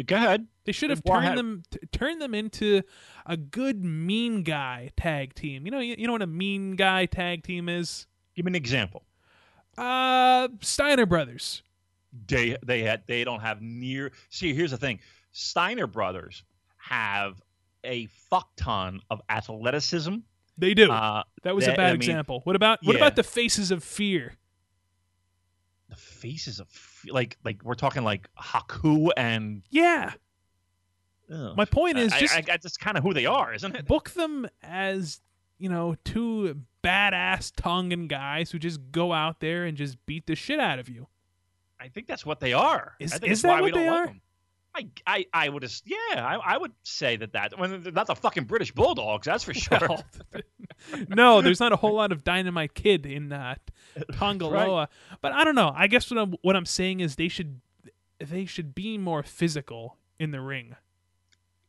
[0.05, 0.47] Go ahead.
[0.65, 1.37] They should have turned ahead.
[1.37, 2.81] them t- turned them into
[3.25, 5.63] a good mean guy tag team.
[5.65, 8.05] You know, you, you know what a mean guy tag team is?
[8.35, 9.03] Give me an example.
[9.77, 11.63] Uh, Steiner Brothers.
[12.27, 14.11] They they had they don't have near.
[14.29, 14.99] See, here's the thing.
[15.33, 16.43] Steiner brothers
[16.77, 17.41] have
[17.83, 20.15] a fuck ton of athleticism.
[20.57, 20.89] They do.
[20.89, 22.39] Uh, that was they- a bad I mean, example.
[22.45, 23.01] What about what yeah.
[23.01, 24.35] about the Faces of Fear?
[25.89, 26.67] the faces of
[27.07, 29.61] like like we're talking like Haku and.
[29.69, 30.13] Yeah.
[31.31, 31.55] ugh.
[31.55, 33.85] My point is I- just I, I, that's kind of who they are, isn't it?
[33.87, 35.19] book them as
[35.57, 40.35] you know two badass Tongan guys who just go out there and just beat the
[40.35, 41.07] shit out of you.
[41.79, 42.93] I think that's what they are.
[42.99, 44.05] Is- I think is that's why that we what they don't are?
[44.05, 44.21] like them.
[44.75, 48.07] I, I, I would just yeah I, I would say that that when they're not
[48.07, 49.79] the fucking British Bulldogs that's for sure.
[49.81, 50.03] Well,
[51.07, 53.55] no, there's not a whole lot of Dynamite Kid in uh,
[54.11, 54.87] Tongaloa,
[55.21, 55.71] but I don't know.
[55.73, 57.61] I guess what I'm what I'm saying is they should
[58.19, 60.75] they should be more physical in the ring.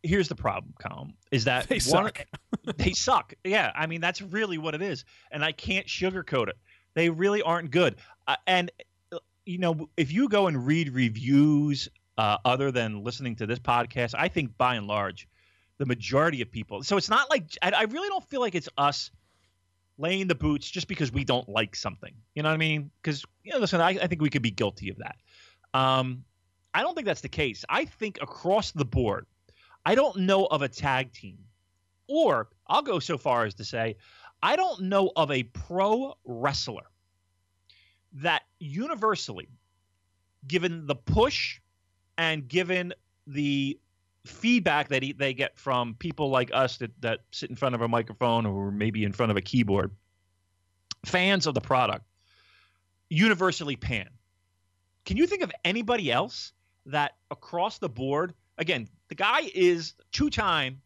[0.02, 2.24] Here's the problem, Colin, is that They one- suck.
[2.76, 3.34] they suck.
[3.44, 6.56] Yeah, I mean that's really what it is, and I can't sugarcoat it.
[6.94, 7.96] They really aren't good.
[8.28, 8.70] Uh, and
[9.12, 13.58] uh, you know, if you go and read reviews uh, other than listening to this
[13.58, 15.28] podcast, I think by and large,
[15.78, 16.82] the majority of people.
[16.82, 19.10] So it's not like I, I really don't feel like it's us
[19.98, 22.14] laying the boots just because we don't like something.
[22.34, 22.90] You know what I mean?
[23.02, 25.16] Because you know, listen, I, I think we could be guilty of that.
[25.74, 26.24] Um,
[26.72, 27.64] I don't think that's the case.
[27.68, 29.26] I think across the board,
[29.86, 31.38] I don't know of a tag team
[32.08, 33.96] or I'll go so far as to say,
[34.42, 36.82] I don't know of a pro wrestler
[38.14, 39.48] that universally,
[40.46, 41.60] given the push
[42.18, 42.94] and given
[43.28, 43.78] the
[44.24, 47.80] feedback that he, they get from people like us that, that sit in front of
[47.80, 49.92] a microphone or maybe in front of a keyboard,
[51.04, 52.04] fans of the product,
[53.08, 54.08] universally pan.
[55.04, 56.52] Can you think of anybody else
[56.86, 60.80] that across the board, again, the guy is two time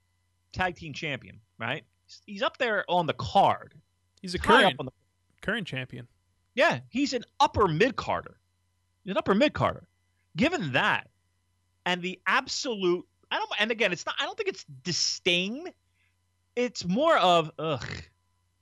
[0.53, 1.85] tag team champion, right?
[2.27, 3.75] He's up there on the card.
[4.21, 4.93] He's a high current on the
[5.43, 6.09] current champion.
[6.55, 8.37] yeah, he's an upper mid carder.
[9.05, 9.87] He's an upper mid carder.
[10.37, 11.09] Given that,
[11.87, 14.15] and the absolute, I don't, and again, it's not.
[14.21, 15.69] I don't think it's disdain.
[16.57, 17.87] It's more of ugh.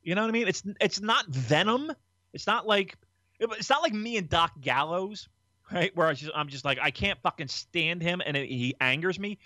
[0.03, 0.49] You know what I mean?
[0.49, 1.93] It's it's not venom.
[2.33, 2.97] It's not like
[3.41, 5.29] it's not like me and Doc Gallows,
[5.73, 5.95] right?
[5.97, 9.19] Where I just, I'm just like I can't fucking stand him, and it, he angers
[9.19, 9.39] me.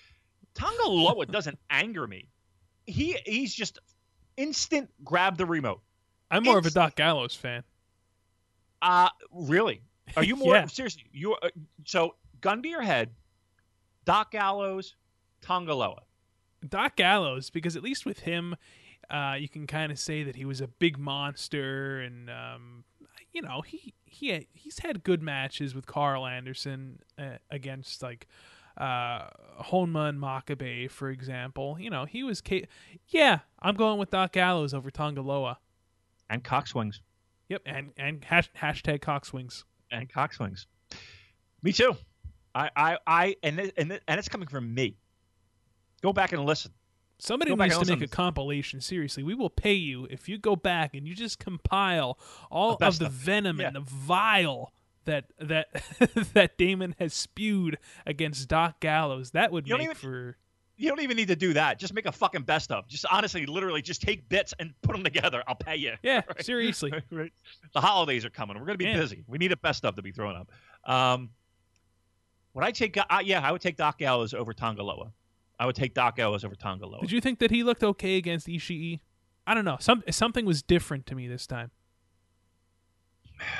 [0.54, 2.28] Tonga Loa doesn't anger me.
[2.86, 3.78] He he's just
[4.36, 5.82] instant grab the remote.
[6.30, 7.62] I'm more of a Doc Gallows fan.
[8.80, 9.82] Uh really?
[10.16, 10.66] Are you more Yeah.
[10.66, 11.04] seriously?
[11.12, 11.50] You uh,
[11.84, 13.10] so gun to your head,
[14.04, 14.94] Doc Gallows,
[15.42, 16.00] Tongaloa.
[16.68, 18.56] Doc Gallows, because at least with him,
[19.10, 22.84] uh, you can kind of say that he was a big monster, and um,
[23.32, 28.26] you know he he he's had good matches with Karl Anderson uh, against like
[28.76, 29.28] uh,
[29.60, 31.76] Honma and Makabe, for example.
[31.80, 32.66] You know he was ca-
[33.08, 33.40] yeah.
[33.60, 35.56] I'm going with Doc Gallows over Tongaloa.
[36.30, 37.00] and cockswings
[37.48, 39.64] Yep, and and hash, hashtag cockswings.
[39.90, 40.66] and cockswings.
[41.62, 41.96] Me too.
[42.54, 44.96] I I I and it, and it, and it's coming from me.
[46.02, 46.72] Go back and listen.
[47.22, 48.80] Somebody needs to make a compilation.
[48.80, 52.18] Seriously, we will pay you if you go back and you just compile
[52.50, 53.68] all The of the of- venom yeah.
[53.68, 54.72] and the vile
[55.04, 55.68] that that
[56.34, 59.30] that Damon has spewed against Doc Gallows.
[59.32, 60.36] That would You make even- for
[60.76, 61.78] You don't even need to do that.
[61.78, 62.88] Just make a fucking best of.
[62.88, 65.44] Just honestly, literally, just take bits and put them together.
[65.46, 65.92] I'll pay you.
[66.02, 66.44] yeah, Right.
[66.44, 66.92] seriously.
[67.12, 67.32] right.
[67.72, 68.58] The holidays are coming.
[68.58, 69.22] We're going to be busy.
[69.28, 70.50] We need a best of to be thrown up.
[70.92, 71.30] Um,
[72.54, 72.96] would I take?
[72.98, 75.12] Uh, yeah, I would take Doc Gallows over Tongaloa.
[75.62, 77.02] I would take Doc Gallows over Tanga Loa.
[77.02, 78.98] Did you think that he looked okay against Ishii?
[79.46, 79.76] I don't know.
[79.78, 81.70] Some something was different to me this time.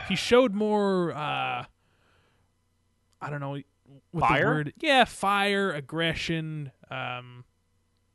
[0.08, 1.12] He showed more.
[1.12, 1.64] uh
[3.20, 3.56] I don't know
[4.10, 4.40] what Fire?
[4.40, 4.72] the word.
[4.80, 6.72] Yeah, fire, aggression.
[6.90, 7.44] Um,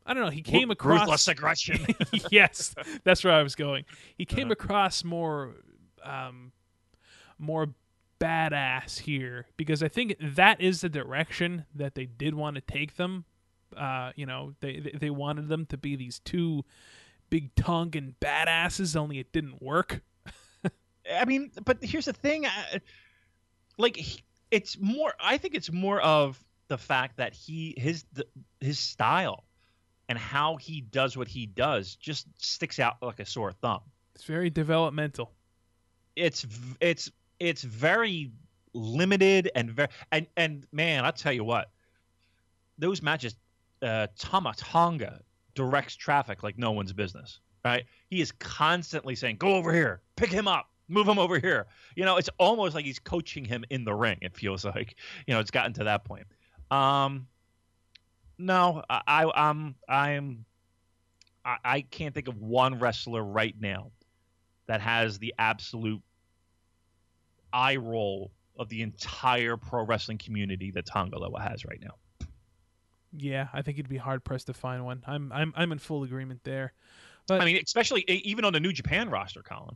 [0.06, 0.32] I don't know.
[0.32, 1.86] He came across ruthless aggression.
[2.30, 3.86] yes, that's where I was going.
[4.18, 5.56] He came across more,
[6.04, 6.52] um,
[7.40, 7.70] more
[8.20, 12.98] badass here because I think that is the direction that they did want to take
[12.98, 13.24] them.
[13.76, 16.64] Uh, you know, they they- wanted them to be these two
[17.30, 18.96] big Tongan badasses.
[18.96, 20.02] Only it didn't work.
[21.12, 22.46] I mean, but here's the thing.
[22.46, 22.80] uh,
[23.78, 24.00] Like,
[24.52, 25.14] it's more.
[25.20, 28.26] I think it's more of the fact that he his the,
[28.60, 29.46] his style
[30.10, 33.82] and how he does what he does just sticks out like a sore thumb.
[34.16, 35.32] It's very developmental.
[36.16, 36.46] It's
[36.82, 38.32] it's it's very
[38.74, 41.70] limited and very and and man, I'll tell you what.
[42.80, 43.36] Those matches,
[43.82, 45.22] uh, Tama Tonga
[45.56, 47.40] directs traffic like no one's business.
[47.66, 47.86] Right?
[48.10, 51.68] He is constantly saying, "Go over here, pick him up." Move him over here.
[51.98, 54.20] You know, it's almost like he's coaching him in the ring.
[54.22, 56.28] It feels like, you know, it's gotten to that point.
[56.72, 57.28] Um,
[58.38, 60.46] no, I, I I'm I'm
[61.44, 63.92] I, I can't think of one wrestler right now
[64.68, 66.02] that has the absolute
[67.52, 71.96] eye roll of the entire pro wrestling community that Tanga Loa has right now.
[73.14, 75.04] Yeah, I think it'd be hard pressed to find one.
[75.08, 76.74] I'm I'm I'm in full agreement there.
[77.28, 79.76] But I mean, especially even on the New Japan roster, Colin.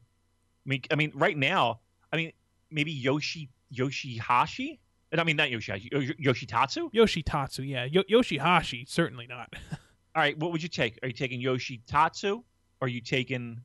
[0.66, 1.80] I mean, I mean, right now,
[2.14, 2.32] I mean,
[2.70, 4.80] maybe Yoshi Yoshihashi.
[5.18, 5.92] I mean, not Yoshihashi,
[6.22, 6.92] Yoshitatsu.
[6.94, 9.54] Yoshitatsu, yeah, Yo- Yoshihashi certainly not.
[10.16, 10.98] All right, what would you take?
[11.04, 12.44] Are you taking Yoshitatsu or
[12.82, 13.60] are you taking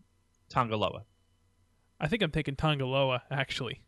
[0.49, 1.05] Tanga Loa?
[2.01, 3.81] I think I'm taking Tanga Loa actually.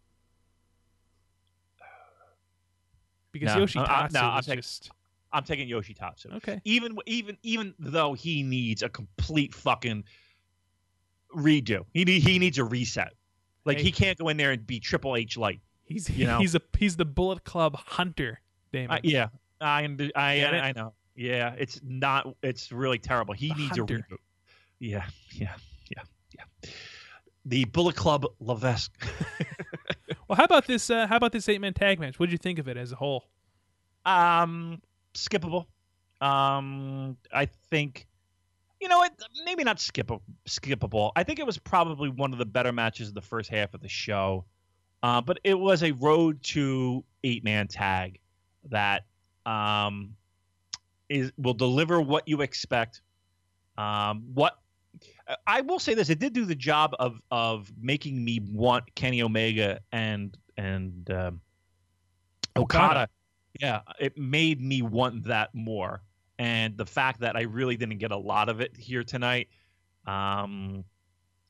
[3.32, 4.90] Because No, Yoshitatsu uh, uh, no, I'm was taking- just
[5.32, 6.36] I'm taking Yoshi Yoshitatsu.
[6.36, 6.60] okay.
[6.64, 10.04] Even even even though he needs a complete fucking
[11.36, 13.12] redo, he need, he needs a reset.
[13.64, 13.84] Like Hey.
[13.84, 15.60] he can't go in there and be Triple H light.
[15.84, 16.38] He's you know.
[16.38, 18.40] he's a he's the Bullet Club hunter,
[18.72, 18.90] Damon.
[18.92, 19.28] I, yeah,
[19.60, 19.82] I
[20.14, 20.54] I Get?
[20.54, 20.94] I know.
[21.16, 22.34] Yeah, it's not.
[22.42, 23.34] It's really terrible.
[23.34, 23.96] He The needs hunter.
[23.96, 24.18] a reboot.
[24.78, 25.54] Yeah, yeah,
[25.90, 26.02] yeah,
[26.36, 26.70] yeah.
[27.44, 28.94] The Bullet Club Levesque.
[30.26, 30.90] Well, how about this?
[30.90, 32.18] Uh, how about this eight man tag match?
[32.20, 33.24] What did you think of it as a whole?
[34.04, 34.82] um,
[35.18, 35.66] skippable.
[36.20, 38.06] Um, I think.
[38.80, 39.04] You know?
[39.44, 40.20] Maybe not skippable.
[40.48, 41.12] Skippable.
[41.16, 43.80] I think it was probably one of the better matches of the first half of
[43.80, 44.44] the show.
[45.02, 48.18] Uh, but it was a road to eight man tag
[48.70, 49.04] that
[49.46, 50.14] um,
[51.08, 53.02] is will deliver what you expect.
[53.76, 54.58] Um, what
[55.46, 59.22] I will say this, it did do the job of of making me want Kenny
[59.22, 61.40] Omega and and um,
[62.56, 62.84] Okada.
[62.84, 63.08] Okada.
[63.58, 66.02] Yeah, it made me want that more.
[66.38, 69.48] And the fact that I really didn't get a lot of it here tonight,
[70.06, 70.84] um,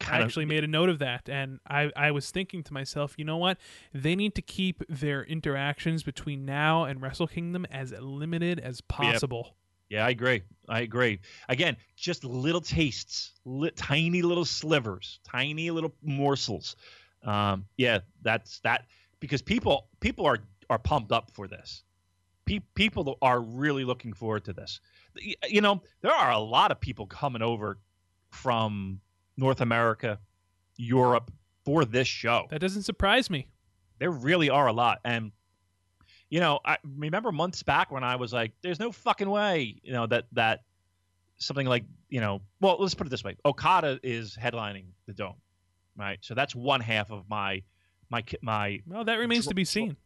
[0.01, 2.73] I kind of actually made a note of that, and I, I was thinking to
[2.73, 3.59] myself, you know what?
[3.92, 9.57] They need to keep their interactions between now and Wrestle Kingdom as limited as possible.
[9.90, 10.42] Yeah, I agree.
[10.68, 11.21] I agree.
[11.49, 16.77] Again, just little tastes, li- tiny little slivers, tiny little morsels.
[17.25, 18.85] Um, yeah, that's that
[19.21, 20.38] because people people are
[20.71, 21.83] are pumped up for this.
[22.48, 24.80] Pe- people are really looking forward to this.
[25.48, 27.78] You know, there are a lot of people coming over
[28.30, 29.00] from
[29.37, 30.18] North America,
[30.76, 31.30] Europe
[31.64, 33.46] for this show That doesn't surprise me.
[33.98, 35.32] there really are a lot and
[36.30, 39.92] you know i remember months back when i was like there's no fucking way you
[39.92, 40.61] know that that
[41.38, 45.34] something like you know well let's put it this way okada is headlining the dome
[45.96, 47.62] right so that's one half of my
[48.11, 49.96] my my Well, that remains to be seen.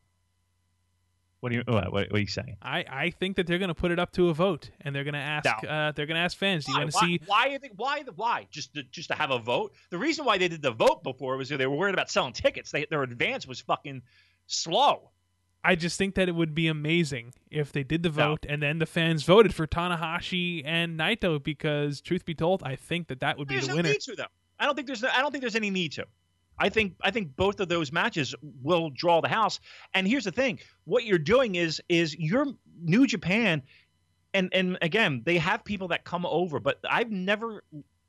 [1.43, 3.75] What do you what, what are you saying I, I think that they're going to
[3.75, 5.69] put it up to a vote, and they're going to ask No.
[5.69, 7.21] uh, they're going to ask fans, do you want to see?
[7.27, 10.25] why are they why the why just to, just to have a vote the reason
[10.25, 13.03] why they did the vote before was they were worried about selling tickets they, their
[13.03, 14.03] advance was fucking
[14.47, 15.11] slow
[15.65, 18.31] I just think that it would be amazing if they did the No.
[18.31, 22.75] vote and then the fans voted for Tanahashi and Naito because, truth be told, I
[22.75, 23.91] think that that would be There's the no winner.
[23.91, 24.25] need to though.
[24.59, 26.07] I don't think there's no, I don't think there's any need to.
[26.63, 29.59] I think I think both of those matches will draw the house.
[29.95, 32.47] And here's the thing: what you're doing is is you're
[32.81, 33.63] New Japan,
[34.33, 37.65] and and again they have people that come over, but I've never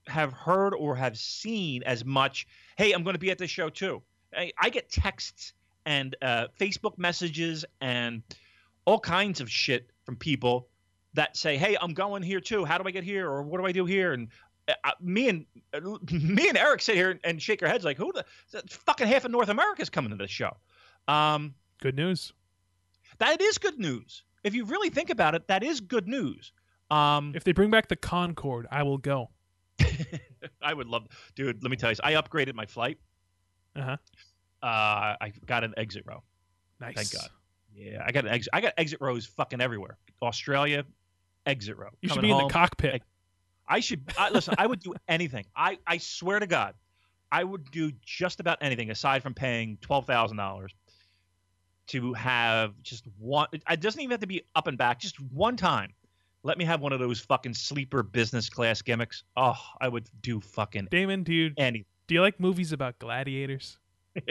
[0.06, 2.46] have heard or have seen as much.
[2.78, 4.04] Hey, I'm going to be at this show too.
[4.38, 5.54] I, I get texts
[5.88, 8.22] and uh, Facebook messages and
[8.86, 10.68] all kinds of shit from people
[11.16, 12.66] that say, "Hey, I'm going here too.
[12.66, 13.28] How do I get here?
[13.28, 14.28] Or what do I do here?" And
[14.68, 15.80] uh, me and uh,
[16.12, 18.26] me and Eric sit here and shake our heads like, "Who the
[18.70, 20.56] fucking half of North America is coming to this show?"
[21.08, 22.34] Um, good news.
[23.20, 24.24] That is good news.
[24.44, 26.52] If you really think about it, that is good news.
[26.92, 29.30] Um, if they bring back the Concorde, I will go.
[30.62, 31.64] I would love, dude.
[31.64, 32.98] Let me tell you, I upgraded my flight.
[33.76, 33.98] Uh-huh.
[34.62, 36.24] Uh I got an exit row.
[36.80, 36.96] Nice.
[36.96, 37.30] Thank God.
[37.76, 38.50] Yeah, I got an exit.
[38.54, 39.98] I got exit rows fucking everywhere.
[40.22, 40.86] Australia,
[41.46, 41.90] exit row.
[42.02, 43.02] You should be home, in the cockpit.
[43.74, 44.54] I should I, listen.
[44.58, 45.46] I would do anything.
[45.56, 46.76] I I swear to God,
[47.32, 50.74] I would do just about anything aside from paying twelve thousand dollars
[51.88, 53.48] to have just one.
[53.52, 55.00] It doesn't even have to be up and back.
[55.00, 55.94] Just one time
[56.44, 59.24] let me have one of those fucking sleeper business class gimmicks.
[59.36, 61.86] Oh, I would do fucking Damon, do you any.
[62.08, 63.80] Do you like movies about gladiators?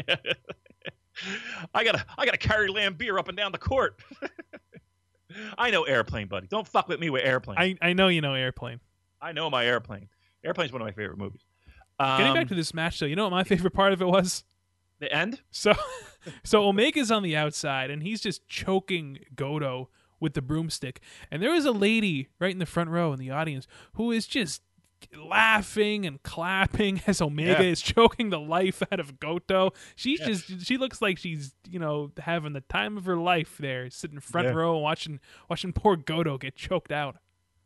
[1.75, 4.01] I gotta I gotta carry Laimbeer up and down the court.
[5.59, 6.47] I know airplane, buddy.
[6.47, 7.59] Don't fuck with me with airplane.
[7.59, 8.81] I, I know you know airplane.
[9.23, 10.09] I know my airplane.
[10.45, 11.43] Airplane's one of my favorite movies.
[11.99, 14.03] Um, Getting back um, to this match though, you know what my favorite part of
[14.03, 14.45] it was?
[14.99, 15.41] The end?
[15.51, 15.73] So
[16.45, 19.89] so Omega's on the outside and he's just choking Goto
[20.21, 21.01] with the broomstick.
[21.31, 24.27] And there was a lady right in the front row in the audience who is
[24.27, 24.63] just
[25.17, 27.71] laughing and clapping as Omega yeah.
[27.71, 29.73] is choking the life out of Goto.
[29.97, 30.27] She's yeah.
[30.27, 34.21] just she looks like she's, you know, having the time of her life there, sitting
[34.21, 34.55] front yeah.
[34.55, 37.17] row watching watching poor Goto get choked out.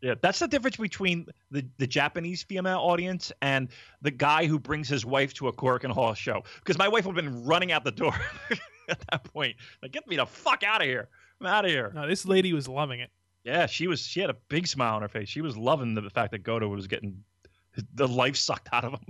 [0.03, 3.69] Yeah, that's the difference between the, the Japanese female audience and
[4.03, 6.45] the guy who brings his wife to a Korakuen Hall show.
[6.59, 8.15] Because my wife would have been running out the door
[8.89, 9.57] at that point.
[9.83, 11.09] Like, get me the fuck out of here.
[11.41, 11.93] I'm out of here.
[11.95, 13.11] No, this lady was loving it.
[13.45, 14.01] Yeah, she was.
[14.01, 15.29] She had a big smile on her face.
[15.29, 17.23] She was loving the fact that Goto was getting
[17.95, 19.01] the life sucked out of him.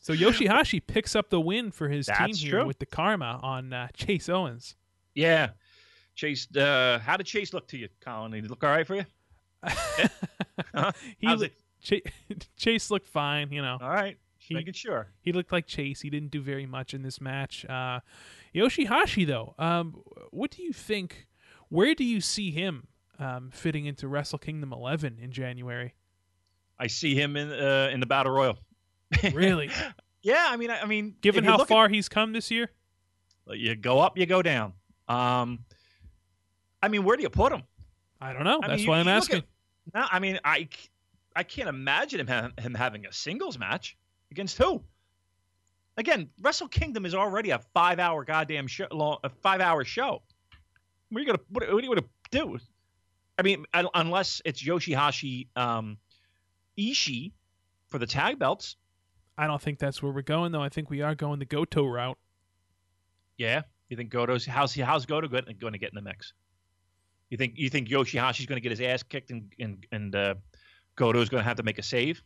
[0.00, 2.66] so Yoshihashi picks up the win for his That's team here true.
[2.66, 4.76] with the karma on uh, Chase Owens.
[5.14, 5.50] Yeah,
[6.14, 6.46] Chase.
[6.54, 8.32] Uh, how did Chase look to you, Colin?
[8.32, 9.06] Did he look all right for you?
[10.74, 10.92] huh?
[11.18, 11.52] he look,
[11.82, 12.02] Ch-
[12.56, 13.52] Chase looked fine.
[13.52, 13.78] You know.
[13.80, 14.18] All right.
[14.38, 15.08] He, making sure.
[15.20, 16.02] He looked like Chase.
[16.02, 17.64] He didn't do very much in this match.
[17.64, 18.00] Uh,
[18.54, 21.26] Yoshihashi, though, um, what do you think?
[21.70, 22.88] Where do you see him
[23.18, 25.94] um, fitting into Wrestle Kingdom 11 in January?
[26.78, 28.58] I see him in uh, in the Battle Royal.
[29.32, 29.70] really?
[30.22, 32.70] yeah, I mean, I, I mean, given how far at, he's come this year,
[33.50, 34.74] you go up, you go down.
[35.08, 35.60] Um,
[36.82, 37.62] I mean, where do you put him?
[38.20, 38.60] I don't know.
[38.62, 39.38] I That's mean, why you, I'm asking.
[39.38, 39.44] At,
[39.92, 40.68] no, I mean, I
[41.36, 43.96] I can't imagine him ha- him having a singles match
[44.30, 44.82] against who.
[45.96, 50.22] Again, Wrestle Kingdom is already a five hour goddamn show, long, a five hour show.
[51.10, 52.58] What are you gonna what, what are you gonna do?
[53.38, 53.64] I mean,
[53.94, 55.98] unless it's Yoshihashi um,
[56.78, 57.32] Ishii
[57.88, 58.76] for the tag belts.
[59.36, 60.62] I don't think that's where we're going, though.
[60.62, 62.18] I think we are going the Goto route.
[63.36, 66.32] Yeah, you think Goto's how's he how's Goto going to get in the mix?
[67.34, 70.34] You think you think Yoshihashi's going to get his ass kicked and and and uh,
[70.94, 72.22] Goto's going to have to make a save?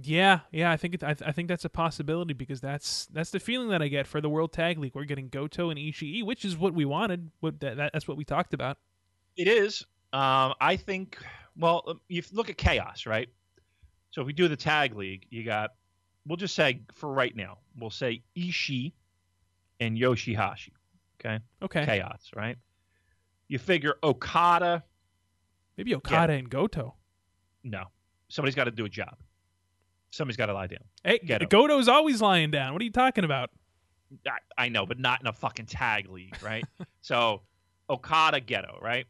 [0.00, 3.40] Yeah, yeah, I think it, I, I, think that's a possibility because that's that's the
[3.40, 4.94] feeling that I get for the World Tag League.
[4.94, 7.32] We're getting Goto and Ishii, which is what we wanted.
[7.40, 8.78] What that, that that's what we talked about.
[9.36, 9.84] It is.
[10.12, 11.18] Um, I think.
[11.56, 13.28] Well, you look at chaos, right?
[14.12, 15.70] So if we do the tag league, you got.
[16.28, 18.92] We'll just say for right now, we'll say Ishii
[19.80, 20.70] and Yoshihashi.
[21.20, 21.40] Okay.
[21.60, 21.84] Okay.
[21.86, 22.56] Chaos, right?
[23.54, 24.82] You figure Okada.
[25.76, 26.96] Maybe Okada and Goto.
[27.62, 27.84] No,
[28.26, 29.14] somebody's got to do a job.
[30.10, 30.80] Somebody's got to lie down.
[31.04, 31.48] Hey, Gedo.
[31.48, 32.72] Goto's always lying down.
[32.72, 33.50] What are you talking about?
[34.26, 36.64] I, I know, but not in a fucking tag league, right?
[37.00, 37.42] so
[37.88, 39.06] Okada Gedo, right?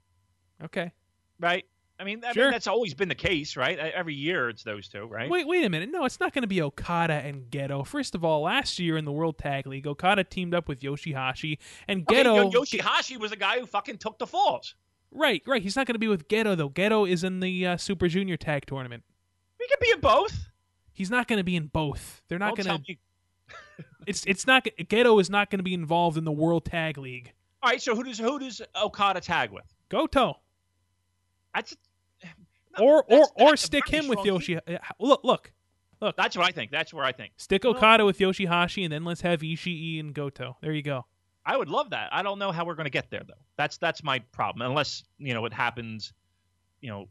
[0.62, 0.92] Okay.
[1.40, 1.64] Right?
[1.99, 2.45] I mean, I sure.
[2.45, 3.78] mean, that's always been the case, right?
[3.78, 5.30] Every year it's those two, right?
[5.30, 5.90] Wait, wait a minute.
[5.92, 7.86] No, it's not going to be Okada and Gedo.
[7.86, 11.59] First of all, last year in the World Tag League, Okada teamed up with Yoshihashi,
[11.86, 12.47] and Gedo.
[12.47, 14.74] Okay, Yoshihashi was the guy who fucking took the falls.
[15.12, 15.62] Right, right.
[15.62, 16.68] He's not going to be with Gedo though.
[16.68, 19.05] Gedo is in the uh, Super Junior Tag Tournament.
[19.61, 20.49] He could be in both.
[20.92, 22.22] He's not going to be in both.
[22.28, 22.95] They're not going to.
[24.07, 24.64] it's it's not.
[24.64, 27.32] Gedo is not going to be involved in the World Tag League.
[27.62, 27.80] All right.
[27.80, 29.64] So who does who does Okada tag with?
[29.88, 30.40] Goto.
[31.55, 31.76] That's.
[32.81, 34.59] Or or or stick him with Yoshi.
[34.99, 35.53] Look look
[36.01, 36.16] look.
[36.16, 36.70] That's what I think.
[36.70, 37.33] That's where I think.
[37.37, 40.57] Stick Okada with Yoshihashi, and then let's have Ishii and Goto.
[40.61, 41.07] There you go.
[41.47, 42.09] I would love that.
[42.12, 43.35] I don't know how we're going to get there though.
[43.57, 44.68] That's that's my problem.
[44.68, 46.12] Unless you know it happens,
[46.81, 47.09] you know,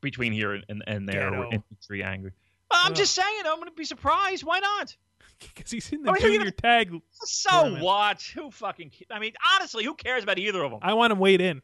[0.00, 2.32] between here and, and there, or infantry angry.
[2.70, 4.44] I'm just saying, I'm going to be surprised.
[4.44, 4.96] Why not?
[5.54, 6.92] Because he's in the I mean, junior tag.
[7.12, 7.82] So tournament.
[7.82, 8.20] what?
[8.34, 8.90] Who fucking?
[9.10, 10.80] I mean, honestly, who cares about either of them?
[10.82, 11.62] I want him weighed in.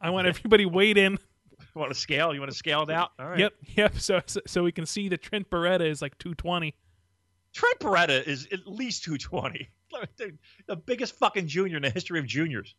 [0.00, 1.18] I want everybody weighed in.
[1.74, 2.34] You want to scale?
[2.34, 3.10] You want to scale it out?
[3.18, 3.38] All right.
[3.38, 3.98] Yep, yep.
[3.98, 6.74] So, so, so we can see that Trent Baretta is like 220.
[7.52, 9.68] Trent Baretta is at least 220.
[10.66, 12.74] the biggest fucking junior in the history of juniors.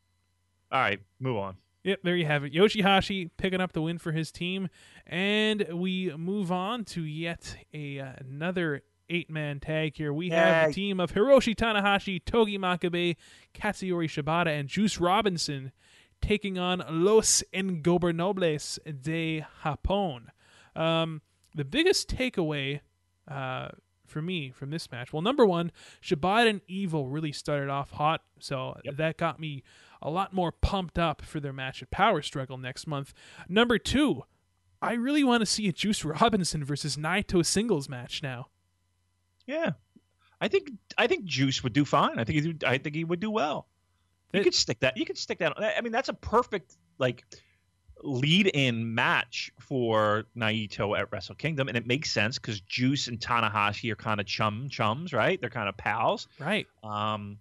[0.72, 1.58] All right, move on.
[1.84, 2.54] Yep, there you have it.
[2.54, 4.70] Yoshihashi picking up the win for his team,
[5.08, 10.14] and we move on to yet a uh, another eight-man tag here.
[10.14, 13.18] We have the team of Hiroshi Tanahashi, Togi Makabe,
[13.54, 15.72] Katsuyori Shibata, and Juice Robinson
[16.22, 20.28] taking on Los Ingobernables de Japón.
[20.76, 21.22] Um,
[21.56, 22.82] the biggest takeaway
[23.28, 23.70] uh,
[24.06, 28.22] for me from this match, well, number one, Shibata and Evil really started off hot,
[28.40, 28.96] so Yep.
[28.98, 29.64] that got me
[30.02, 33.14] a lot more pumped up for their match at Power Struggle next month.
[33.48, 34.24] Number two,
[34.82, 38.48] I really want to see a Juice Robinson versus Naito singles match now.
[39.46, 39.72] Yeah,
[40.40, 42.18] I think I think Juice would do fine.
[42.18, 43.68] I think he I think he would do well.
[44.34, 44.98] You could stick that.
[44.98, 45.54] You could stick that.
[45.60, 47.26] I mean, that's a perfect like
[48.04, 53.92] lead-in match for Naito at Wrestle Kingdom, and it makes sense because Juice and Tanahashi
[53.92, 55.40] are kind of chum chums, right?
[55.40, 56.28] They're kind of pals.
[56.40, 56.68] Right.
[56.84, 57.38] Um,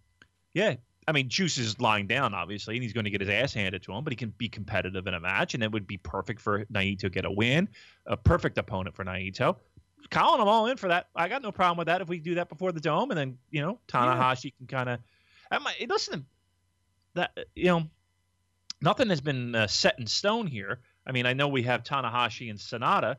[0.52, 0.76] yeah.
[1.08, 3.82] I mean, Juice is lying down, obviously, and he's going to get his ass handed
[3.84, 6.40] to him, but he can be competitive in a match, and it would be perfect
[6.40, 7.68] for Naito to get a win.
[8.06, 9.56] A perfect opponent for Naito.
[10.10, 11.08] calling I'm all in for that.
[11.16, 13.38] I got no problem with that if we do that before the dome, and then
[13.50, 15.00] you know Tanahashi can kind of.
[15.88, 16.26] Listen,
[17.14, 17.88] that you know,
[18.80, 20.80] nothing has been uh, set in stone here.
[21.06, 23.16] I mean, I know we have Tanahashi and Sanada,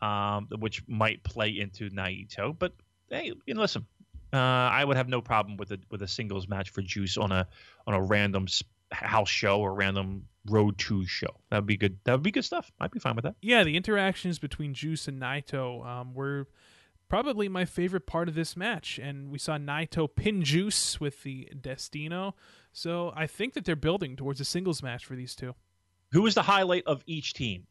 [0.00, 2.72] um, which might play into Naito, but
[3.10, 3.86] hey, you know, listen,
[4.32, 7.32] uh, I would have no problem with a with a singles match for Juice on
[7.32, 7.46] a
[7.86, 8.46] on a random
[8.92, 11.40] house show or random road to show.
[11.50, 11.98] That would be good.
[12.04, 12.70] That would be good stuff.
[12.80, 13.36] I'd be fine with that.
[13.40, 16.48] Yeah, the interactions between Juice and Naito um, were
[17.08, 18.98] probably my favorite part of this match.
[18.98, 22.34] And we saw Naito pin Juice with the Destino.
[22.78, 25.56] So I think that they're building towards a singles match for these two.
[26.12, 27.66] Who was the highlight of each team?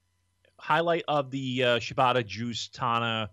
[0.60, 3.30] Highlight of the uh, Shibata, Juice, Tana.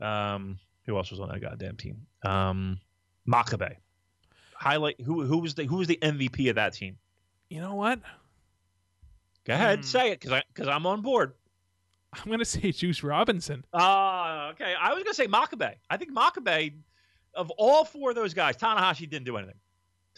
[0.00, 2.06] Um, who else was on that goddamn team?
[2.24, 2.80] Um,
[3.28, 3.76] Makabe.
[4.54, 4.98] Highlight.
[5.02, 6.96] Who who was the who was the MVP of that team?
[7.50, 8.00] You know what?
[9.44, 9.84] Go ahead, Hmm.
[9.84, 11.34] say it, because I because I'm on board.
[12.14, 13.62] I'm going to say Juice Robinson.
[13.74, 14.72] Ah, okay.
[14.80, 15.74] I was gonna say Makabe.
[15.90, 16.72] I think Makabe,
[17.34, 19.58] of all four of those guys, Tanahashi didn't do anything.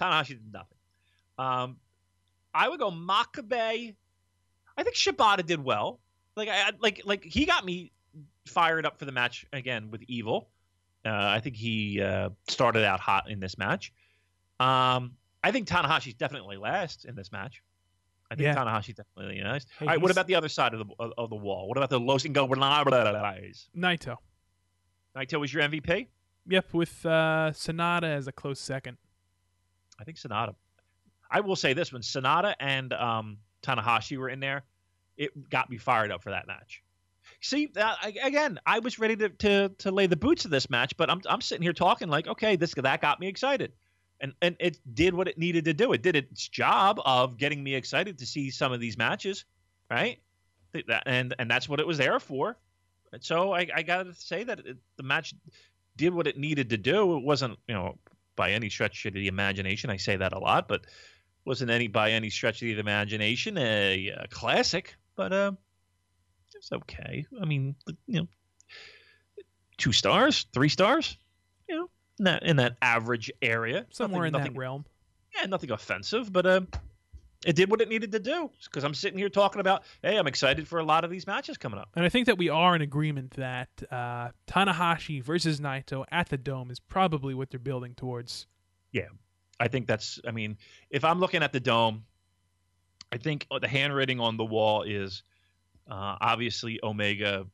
[0.00, 0.75] Tanahashi did nothing.
[1.38, 1.76] Um,
[2.54, 3.94] I would go Makabe.
[4.78, 6.00] I think Shibata did well.
[6.36, 7.92] Like I like like he got me
[8.46, 10.48] fired up for the match again with Evil.
[11.04, 13.92] Uh, I think he uh, started out hot in this match.
[14.58, 15.12] Um,
[15.44, 17.62] I think Tanahashi's definitely last in this match.
[18.30, 18.56] I think Yeah.
[18.56, 19.68] Tanahashi's definitely last.
[19.78, 21.68] Hey, All right, what about the other side of the of, of the wall?
[21.68, 23.68] What about the Los Ingobernables?
[23.76, 24.16] Naito.
[25.16, 26.08] Naito was your MVP.
[26.48, 28.96] Yep, with uh, Sanada as a close second.
[30.00, 30.54] I think Sanada.
[31.30, 34.64] I will say this: when Sanada and um, Tanahashi were in there,
[35.16, 36.82] it got me fired up for that match.
[37.40, 40.96] See, uh, again, I was ready to, to to lay the boots of this match,
[40.96, 43.72] but I'm I'm sitting here talking like, okay, this that got me excited,
[44.20, 45.92] and and it did what it needed to do.
[45.92, 49.44] It did its job of getting me excited to see some of these matches,
[49.90, 50.18] right?
[51.06, 52.56] And and that's what it was there for.
[53.12, 55.34] And so I, I got to say that it, the match
[55.96, 57.16] did what it needed to do.
[57.16, 57.98] It wasn't, you know,
[58.36, 59.90] by any stretch of the imagination.
[59.90, 60.86] I say that a lot, but
[61.46, 64.96] wasn't any by any stretch of the imagination a, uh classic.
[65.14, 65.52] But uh,
[66.54, 67.24] it's okay.
[67.40, 67.74] I mean,
[68.06, 68.28] you know,
[69.78, 71.16] two stars, three stars,
[71.68, 71.88] you know,
[72.18, 74.84] in that in that average area, Somewhere Nothing- in nothing, that realm.
[75.34, 76.60] yeah, nothing offensive, but uh,
[77.46, 78.50] it did what it needed to do.
[78.64, 81.56] Because I'm sitting here talking about, hey, I'm excited for a lot of these matches
[81.58, 81.88] coming up.
[81.94, 86.36] And I think that we are in agreement that uh, Tanahashi versus Naito at the
[86.38, 88.46] Dome is probably what they're building towards.
[89.58, 90.20] I think that's.
[90.26, 90.56] I mean,
[90.90, 92.04] if I'm looking at the dome,
[93.12, 95.22] I think the handwriting on the wall is
[95.90, 97.46] uh, obviously Omega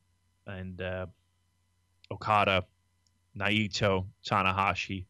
[0.47, 1.05] and uh,
[2.11, 2.65] Okada,
[3.37, 5.05] Naito, Tanahashi,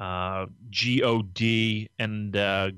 [0.00, 2.70] uh, God, and uh,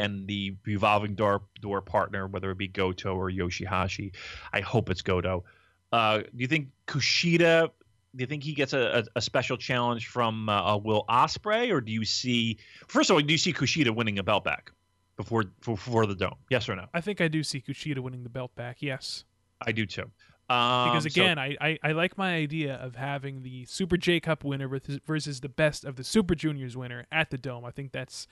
[0.00, 4.12] and the revolving door door partner, whether it be Goto or Yoshihashi.
[4.52, 5.44] I hope it's Goto.
[5.92, 7.70] Uh, do you think Kushida?
[8.16, 11.70] Do you think he gets a, a, a special challenge from uh, uh, Will Ospreay,
[11.70, 12.58] or do you see?
[12.88, 14.72] First of all, do you see Kushida winning a belt back
[15.16, 16.36] before before the dome?
[16.50, 16.86] Yes or no?
[16.94, 18.78] I think I do see Kushida winning the belt back.
[18.80, 19.24] Yes,
[19.60, 20.10] I do too.
[20.48, 24.20] Um, because so- again, I, I I like my idea of having the Super J
[24.20, 27.64] Cup winner versus, versus the best of the Super Juniors winner at the Dome.
[27.64, 28.26] I think that's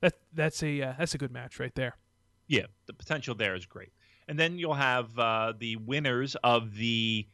[0.00, 1.96] that that's a uh, that's a good match right there.
[2.48, 3.90] Yeah, the potential there is great.
[4.26, 7.26] And then you'll have uh, the winners of the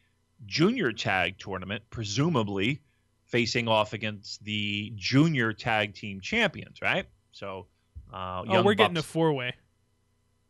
[0.44, 2.80] junior tag tournament, presumably
[3.24, 7.06] facing off against the junior tag team champions, right?
[7.32, 7.66] So,
[8.12, 9.54] uh, Oh, we're getting a four way.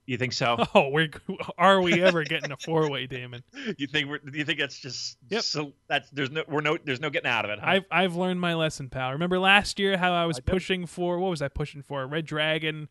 [0.07, 0.57] You think so?
[0.74, 1.09] Oh, we're
[1.59, 3.43] are we ever getting a four way, Damon?
[3.76, 4.20] you think we're?
[4.32, 5.18] You think that's just?
[5.30, 5.43] Yep.
[5.43, 7.59] So that's there's no we're no there's no getting out of it.
[7.59, 7.70] Huh?
[7.70, 9.12] I've I've learned my lesson, pal.
[9.12, 12.07] Remember last year how I was I pushing for what was I pushing for?
[12.07, 12.89] Red Dragon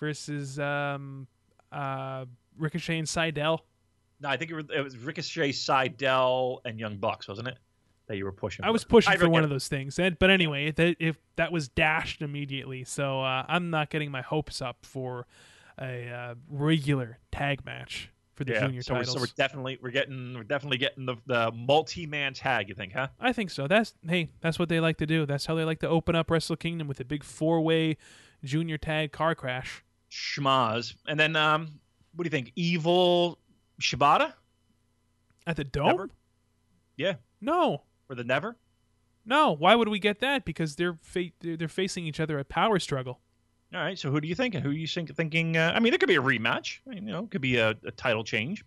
[0.00, 1.28] versus um
[1.70, 2.24] uh
[2.58, 3.60] Ricochet and Sydal.
[4.20, 7.58] No, I think it was, it was Ricochet, Sydal, and Young Bucks, wasn't it?
[8.06, 8.64] That you were pushing.
[8.64, 8.88] I was for?
[8.88, 9.44] pushing I for one forget.
[9.44, 9.98] of those things.
[9.98, 14.22] And, but anyway, that if that was dashed immediately, so uh, I'm not getting my
[14.22, 15.26] hopes up for
[15.80, 19.90] a uh, regular tag match for the Yeah, junior so we're, so we're definitely we're
[19.90, 22.68] getting we're definitely getting the the multi man tag.
[22.68, 23.08] You think, huh?
[23.18, 23.66] I think so.
[23.66, 25.26] That's hey, that's what they like to do.
[25.26, 27.96] That's how they like to open up Wrestle Kingdom with a big four way
[28.44, 29.82] junior tag car crash.
[30.10, 31.80] Schmaz, and then um,
[32.14, 32.52] what do you think?
[32.54, 33.38] Evil
[33.80, 34.32] Shibata
[35.46, 35.86] At the dome?
[35.88, 36.10] Never?
[36.96, 37.14] Yeah.
[37.40, 37.82] No.
[38.08, 38.56] or the Never?
[39.24, 40.44] No, why would we get that?
[40.44, 43.20] Because they're fa- they're, facing each other at Power Struggle.
[43.74, 43.98] All right.
[43.98, 44.54] So who do you think?
[44.54, 45.56] Who are you think, thinking?
[45.56, 46.78] Uh, I mean, it could be a rematch.
[46.86, 48.64] I mean, you know, it could be a, a title change.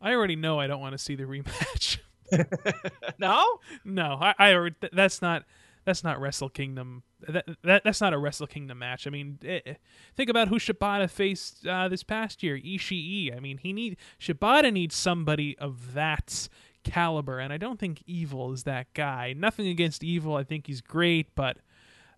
[0.00, 1.98] I already know I don't want to see the rematch.
[3.18, 3.58] no.
[3.84, 5.44] no, I, I that's not
[5.84, 7.02] that's not Wrestle Kingdom.
[7.28, 9.06] That, that that's not a Wrestle Kingdom match.
[9.06, 9.74] I mean, eh,
[10.16, 13.34] think about who Shibata faced uh, this past year, Ishii.
[13.36, 16.48] I mean, he need Shibata needs somebody of that
[16.82, 19.34] caliber, and I don't think Evil is that guy.
[19.36, 20.36] Nothing against Evil.
[20.36, 21.58] I think he's great, but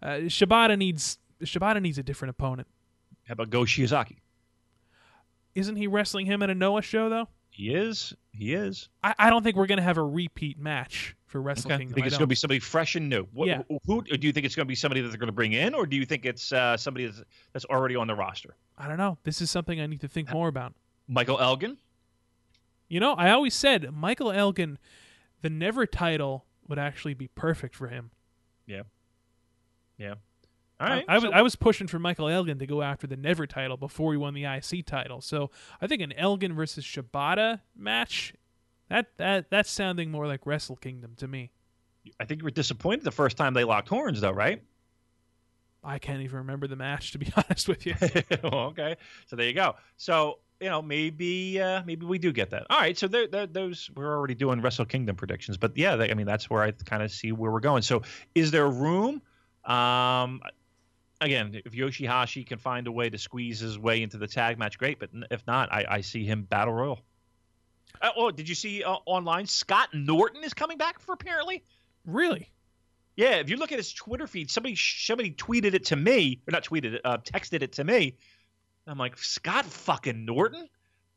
[0.03, 2.69] uh, Shibata needs Shibata needs a different opponent.
[3.27, 4.19] How about Go Shiozaki?
[5.55, 7.29] Isn't he wrestling him at a Noah show though?
[7.51, 8.15] He is.
[8.37, 8.89] He is.
[9.03, 11.79] I, I don't think we're gonna have a repeat match for Wrestle Okay.
[11.79, 11.91] Kingdom.
[11.91, 13.27] You think I it's going to be somebody fresh and new?
[13.33, 13.63] What, Yeah.
[13.87, 14.75] Who do you think it's going to be?
[14.75, 17.23] Somebody that they're going to bring in, or do you think it's uh, somebody that's,
[17.53, 18.55] that's already on the roster?
[18.79, 19.19] I don't know.
[19.25, 20.75] This is something I need to think more about.
[21.09, 21.79] Michael Elgin.
[22.89, 24.79] You know, I always said Michael Elgin,
[25.43, 28.11] the Never title would actually be perfect for him.
[30.79, 31.05] All right.
[31.09, 33.47] I, I was so- I was pushing for Michael Elgin to go after the Never
[33.47, 35.21] title before he won the IC title.
[35.21, 35.51] So
[35.81, 38.35] I think an Elgin versus Shibata match,
[38.89, 41.51] that that that's sounding more like Wrestle Kingdom to me.
[42.21, 44.63] I think you were disappointed the first time they locked horns, though, right?
[45.83, 47.95] I can't even remember the match to be honest with you.
[48.43, 48.97] Well, okay.
[49.27, 49.77] So there you go.
[49.97, 52.67] So you know maybe uh, maybe we do get that.
[52.71, 52.97] All right.
[52.99, 56.27] So there, there, those we're already doing Wrestle Kingdom predictions, but yeah, they, I mean
[56.27, 57.83] that's where I kind of see where we're going.
[57.83, 58.03] So
[58.35, 59.23] is there room?
[59.65, 60.43] Um,
[61.21, 64.79] again, if Yoshihashi can find a way to squeeze his way into the tag match,
[64.79, 64.99] great.
[64.99, 67.01] But if not, I, I see him battle royal.
[68.01, 69.47] Uh, oh, did you see uh, online?
[69.47, 71.63] Scott Norton is coming back for apparently.
[72.05, 72.51] really?
[73.17, 76.53] Yeah, if you look at his Twitter feed, somebody somebody tweeted it to me, or
[76.53, 78.19] not tweeted it, uh, texted it to me.
[78.87, 80.69] I'm like, Scott fucking Norton.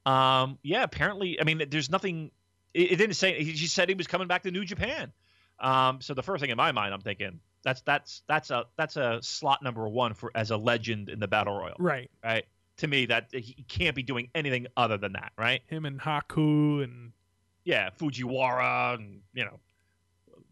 [0.05, 2.31] Um, yeah, apparently, I mean, there's nothing.
[2.73, 3.43] It, it didn't say.
[3.43, 5.11] He just said he was coming back to New Japan.
[5.59, 8.95] Um, so the first thing in my mind, I'm thinking that's that's that's a that's
[8.97, 12.09] a slot number one for as a legend in the battle royal, Right.
[12.23, 12.45] right?
[12.77, 15.61] To me, that he can't be doing anything other than that, right?
[15.67, 17.11] Him and Haku and
[17.65, 19.59] yeah, Fujiwara, and you know,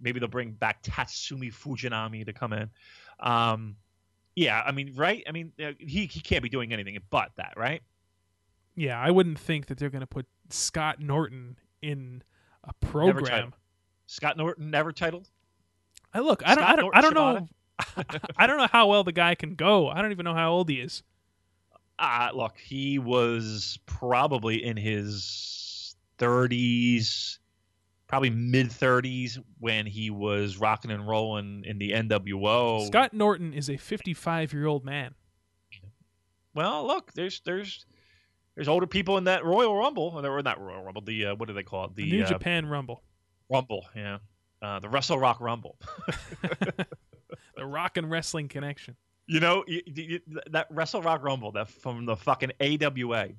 [0.01, 2.69] maybe they'll bring back Tatsumi Fujinami to come in.
[3.21, 3.77] Um,
[4.35, 5.23] yeah, I mean, right?
[5.27, 7.81] I mean, uh, he he can't be doing anything but that, right?
[8.75, 12.21] yeah, I wouldn't think that they're going to put Scott Norton in
[12.63, 13.53] a program.
[14.05, 15.29] Scott Norton never titled.
[16.17, 17.47] I look, I don't, I don't, I don't know,
[18.37, 19.87] I don't know how well the guy can go.
[19.87, 21.03] I don't even know how old he is.
[21.99, 27.37] Uh, look, he was probably in his 30s,
[28.07, 32.87] probably mid 30s when he was rocking and rolling in the NWO.
[32.87, 35.13] Scott Norton is a 55 year old man.
[36.55, 37.85] Well, look, there's there's
[38.55, 41.03] there's older people in that Royal Rumble, or not Royal Rumble.
[41.03, 41.95] The uh, what do they call it?
[41.95, 43.03] The, The New uh, Japan Rumble,
[43.51, 44.17] Rumble, yeah,
[44.61, 45.77] uh, the Wrestle Rock Rumble.
[47.55, 48.95] the Rock and Wrestling Connection.
[49.27, 50.19] You know you, you,
[50.51, 53.29] that Wrestle Rock Rumble that from the fucking AWA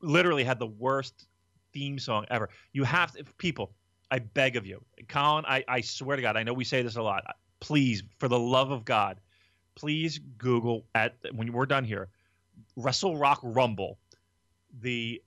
[0.00, 1.26] literally had the worst
[1.72, 2.48] theme song ever.
[2.72, 3.72] You have to, people.
[4.10, 5.44] I beg of you, Colin.
[5.46, 7.24] I, I swear to God, I know we say this a lot.
[7.60, 9.18] Please, for the love of God,
[9.74, 12.08] please Google at when we're done here,
[12.76, 13.98] Wrestle Rock Rumble.
[14.80, 15.22] The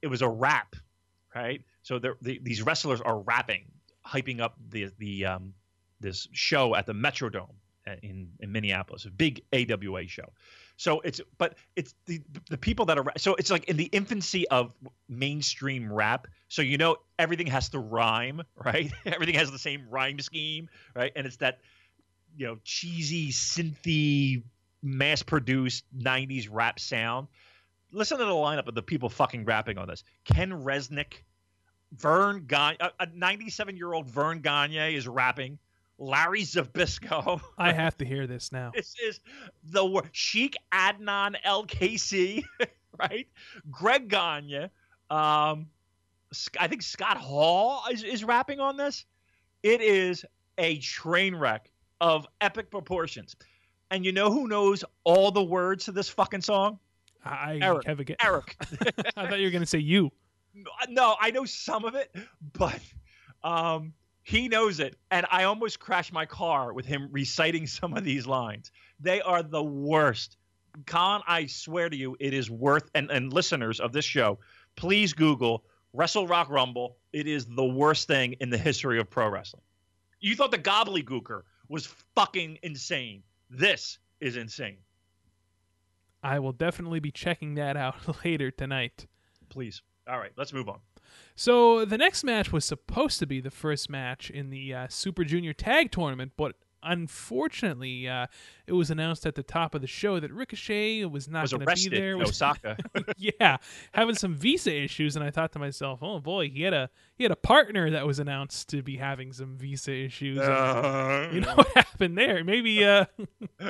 [0.00, 0.74] it was a rap,
[1.34, 1.62] right?
[1.82, 3.64] So the, these wrestlers are rapping,
[4.06, 5.54] hyping up the the um,
[6.00, 7.54] this show at the Metrodome
[7.86, 10.32] uh, in in Minneapolis, a big AWA show.
[10.76, 14.48] So it's but it's the the people that are so it's like in the infancy
[14.48, 14.74] of
[15.08, 16.26] mainstream rap.
[16.48, 18.92] So you know everything has to rhyme, right?
[19.06, 21.12] everything has the same rhyme scheme, right?
[21.14, 21.60] And it's that
[22.36, 24.42] you know cheesy synthy
[24.82, 27.28] mass produced 90s rap sound.
[27.92, 30.02] Listen to the lineup of the people fucking rapping on this.
[30.24, 31.22] Ken Resnick,
[31.96, 35.58] Verne Gagne, a 97 year old Verne Gagne is rapping.
[35.98, 37.40] Larry Zbyszko.
[37.58, 38.72] I have to hear this now.
[38.74, 39.20] This is
[39.64, 42.42] the wor- Sheik Adnan Al-Kaissie,
[42.98, 43.28] right?
[43.70, 44.68] Greg Gagne,
[45.10, 45.66] um,
[46.58, 49.04] I think Scott Hall is, is rapping on this.
[49.62, 50.24] It is
[50.58, 51.70] a train wreck
[52.00, 53.36] of epic proportions.
[53.90, 56.78] And you know who knows all the words to this fucking song?
[57.24, 57.86] I Eric.
[57.86, 58.16] have a get.
[58.24, 58.56] Eric.
[59.16, 60.10] I thought you were going to say you.
[60.88, 62.14] No, I know some of it,
[62.52, 62.80] but
[63.42, 63.92] um,
[64.22, 64.96] he knows it.
[65.10, 68.70] And I almost crashed my car with him reciting some of these lines.
[69.00, 70.36] They are the worst.
[70.86, 74.38] Colin, I swear to you, it is worth, and, and listeners of this show,
[74.76, 76.96] please Google Wrestle Rock Rumble.
[77.12, 79.62] It is the worst thing in the history of pro wrestling.
[80.20, 83.22] You thought the gobbledygooker was fucking insane.
[83.50, 84.78] This is insane.
[86.22, 89.06] I will definitely be checking that out later tonight.
[89.48, 89.82] Please.
[90.08, 90.80] All right, let's move on.
[91.36, 95.24] So the next match was supposed to be the first match in the uh, Super
[95.24, 98.26] Junior Tag Tournament, but unfortunately, uh,
[98.66, 101.74] it was announced at the top of the show that Ricochet was not going to
[101.74, 102.16] be there.
[102.18, 102.76] Was- Osaka.
[103.16, 103.58] yeah,
[103.92, 107.24] having some visa issues, and I thought to myself, "Oh boy, he had a he
[107.24, 111.54] had a partner that was announced to be having some visa issues." Uh, you know
[111.54, 112.42] what happened there?
[112.44, 113.04] Maybe, uh,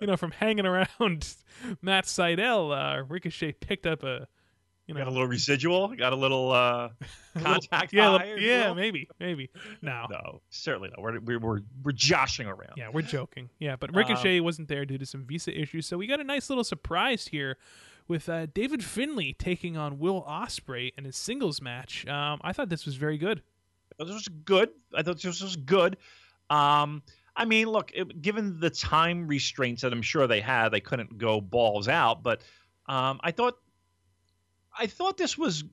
[0.00, 1.34] you know, from hanging around
[1.82, 4.28] Matt Sydal, uh, Ricochet picked up a,
[4.90, 6.88] you know, got a little residual, got a little uh,
[7.38, 7.92] contact.
[7.92, 8.74] yeah, yeah, will.
[8.74, 9.50] maybe, maybe.
[9.82, 11.00] No, No, certainly not.
[11.00, 12.74] We're, we're, we're, we're joshing around.
[12.76, 13.50] yeah, we're joking.
[13.60, 16.24] Yeah, but Um, Ricochet wasn't there due to some visa issues, so we got a
[16.24, 17.56] nice little surprise here
[18.08, 22.04] with uh, David Finlay taking on Will Ospreay in his singles match.
[22.08, 23.42] Um, I thought this was very good.
[23.96, 24.70] This was good.
[24.92, 25.98] I thought this was good.
[26.48, 27.02] Um,
[27.36, 31.16] I mean, look, it, given the time restraints that I'm sure they had, they couldn't
[31.16, 32.24] go balls out.
[32.24, 32.42] But
[32.86, 33.54] um, I thought,
[34.78, 35.64] I thought this was,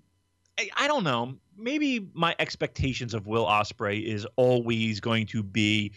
[0.57, 1.35] I, I don't know.
[1.57, 5.91] Maybe my expectations of Will Ospreay is always going to be,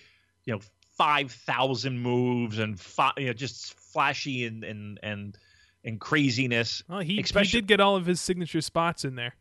[0.45, 0.61] you know,
[0.97, 5.39] five thousand moves and fi- you know, just flashy and and and
[5.83, 6.83] and craziness.
[6.89, 9.35] Well, he, he did get all of his signature spots in there.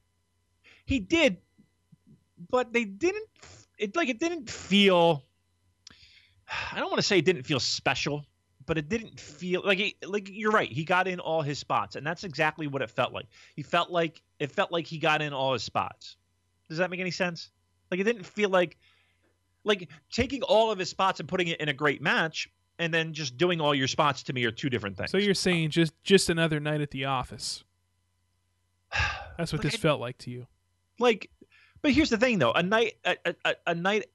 [0.86, 1.38] He did,
[2.49, 3.28] but they didn't.
[3.78, 5.26] It like it didn't feel.
[6.72, 8.26] I don't want to say it didn't feel special,
[8.70, 10.72] but it didn't feel like he, like you're right.
[10.72, 13.26] He got in all his spots, and that's exactly what it felt like.
[13.56, 16.18] He felt like it felt like he got in all his spots.
[16.70, 17.50] Does that make any sense?
[17.90, 18.78] Like it didn't feel like
[19.64, 22.48] like taking all of his spots and putting it in a great match,
[22.78, 25.10] and then just doing all your spots to me are two different things.
[25.10, 27.64] So you're saying just just another night at the office.
[29.40, 30.46] That's what Like, this felt like to you.
[31.00, 31.32] like
[31.82, 34.06] but here's the thing though a night a, a, a night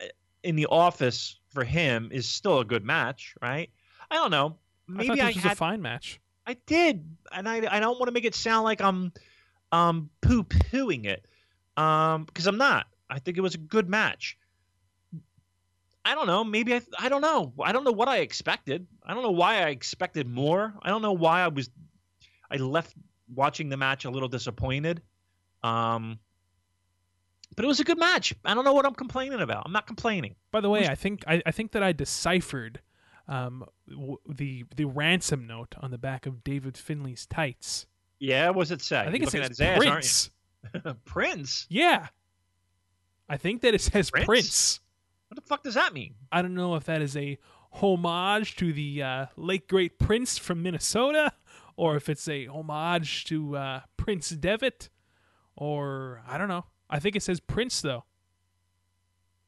[0.00, 0.06] uh,
[0.44, 3.68] in the office for him is still a good match right
[4.12, 4.56] i don't know
[4.88, 6.20] I maybe i, this was had a fine match.
[6.46, 9.12] i did and i i don't want to make it sound like i'm
[9.72, 11.26] um poo-pooing it
[11.76, 14.36] um because i'm not i think it was a good match
[16.04, 19.14] i don't know maybe i i don't know i don't know what i expected i
[19.14, 21.70] don't know why i expected more i don't know why i was
[22.50, 22.94] i left
[23.34, 25.00] watching the match a little disappointed
[25.62, 26.18] um
[27.54, 28.34] but it was a good match.
[28.44, 29.64] I don't know what I'm complaining about.
[29.66, 30.36] I'm not complaining.
[30.50, 32.80] By the way, I think I, I think that I deciphered
[33.32, 37.86] um, w- the the ransom note on the back of David Finlay's tights.
[38.18, 39.00] Yeah, what does it say?
[39.00, 40.30] I think You're it says his ass, Prince.
[41.04, 41.66] Prince.
[41.70, 42.08] Yeah,
[43.28, 44.26] I think that it says Prince?
[44.26, 44.80] Prince.
[45.28, 46.14] What the fuck does that mean?
[46.30, 47.38] I don't know if that is a
[47.72, 51.32] homage to the uh, late great Prince from Minnesota,
[51.74, 54.90] or if it's a homage to uh, Prince Devitt,
[55.56, 56.66] or I don't know.
[56.90, 58.04] I think it says Prince though.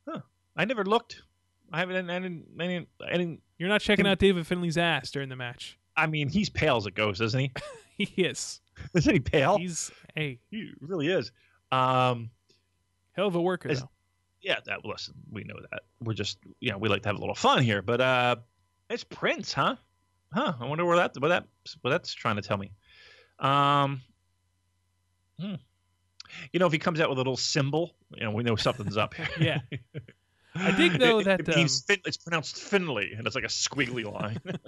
[0.09, 0.21] Huh.
[0.57, 1.23] I never looked.
[1.71, 2.09] I haven't.
[2.09, 2.47] I didn't.
[2.59, 2.89] I didn't.
[3.07, 3.41] I didn't.
[3.59, 5.79] You're not checking out David Finlay's ass during the match.
[5.97, 7.53] I mean, he's pale as it goes, isn't he?
[7.97, 8.61] He is.
[8.95, 9.57] isn't he pale?
[9.57, 11.31] He's a he really is.
[11.71, 12.31] Um.
[13.13, 13.91] hell of a worker Is- though.
[14.43, 14.59] Yeah.
[14.67, 14.85] That.
[14.85, 15.83] Listen, we know that.
[16.03, 16.39] We're just.
[16.59, 18.37] You know, we like to have a little fun here, but uh,
[18.91, 19.77] it's Prince, huh?
[20.33, 20.55] Huh.
[20.61, 21.13] I wonder where that.
[21.21, 21.47] What that.
[21.83, 22.73] What that's trying to tell me.
[23.39, 24.03] Um.
[25.39, 25.55] Hmm.
[26.53, 28.97] You know, if he comes out with a little symbol, you know, we know something's
[28.97, 29.15] up.
[29.15, 29.29] Here.
[29.41, 30.01] Yeah.
[30.55, 33.49] I dig, though, It- that, it um, Fin- it's pronounced Finlay, and it's like a
[33.49, 34.41] squiggly line.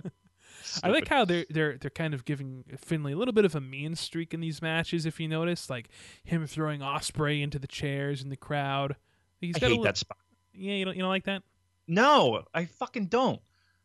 [0.83, 3.61] I like how they're they're they're kind of giving Finlay a little bit of a
[3.61, 5.07] mean streak in these matches.
[5.07, 5.89] If you notice, like
[6.25, 8.97] him throwing Ospreay into the chairs in the crowd.
[9.41, 10.19] He's I hate li- that spot.
[10.53, 11.43] Yeah, you don't you don't like that?
[11.87, 13.41] No, I fucking don't.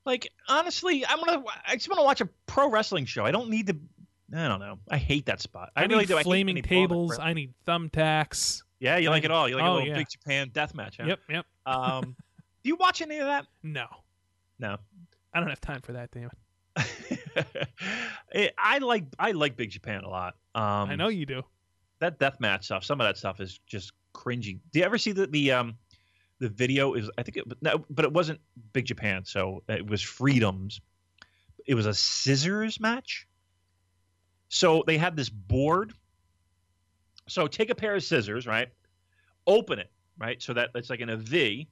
[0.05, 1.43] Like honestly, I'm gonna.
[1.67, 3.25] I just want to watch a pro wrestling show.
[3.25, 3.77] I don't need to.
[4.35, 4.79] I don't know.
[4.89, 5.71] I hate that spot.
[5.75, 6.19] I, I, really need do.
[6.19, 7.19] Flaming tables.
[7.19, 8.63] I need thumbtacks.
[8.81, 9.47] Yeah, you like it all.
[9.47, 9.95] You like Oh, a little yeah.
[9.97, 10.97] Big Japan death match.
[10.99, 11.05] Huh?
[11.07, 11.45] Yep, yep.
[11.65, 12.15] Um,
[12.63, 13.45] do you watch any of that?
[13.63, 13.85] No,
[14.59, 14.77] No.
[15.33, 16.11] I don't have time for that.
[16.11, 16.29] Damn
[16.75, 17.47] it.
[18.33, 20.35] It- I like I like Big Japan a lot.
[20.55, 21.43] Um, I know you do.
[21.99, 22.83] that death match stuff.
[22.83, 24.59] Some of that stuff is just cringy.
[24.71, 25.77] Do you ever see the the um
[26.39, 26.93] the video?
[26.93, 28.39] Is I think it no, but it wasn't
[28.73, 29.23] Big Japan.
[29.25, 30.81] So it was Freedoms.
[31.65, 33.27] It was a scissors match.
[34.49, 35.93] So they had this board.
[37.31, 38.67] So take a pair of scissors, right?
[39.47, 40.41] Open it, right?
[40.41, 41.67] So that it's like in a V,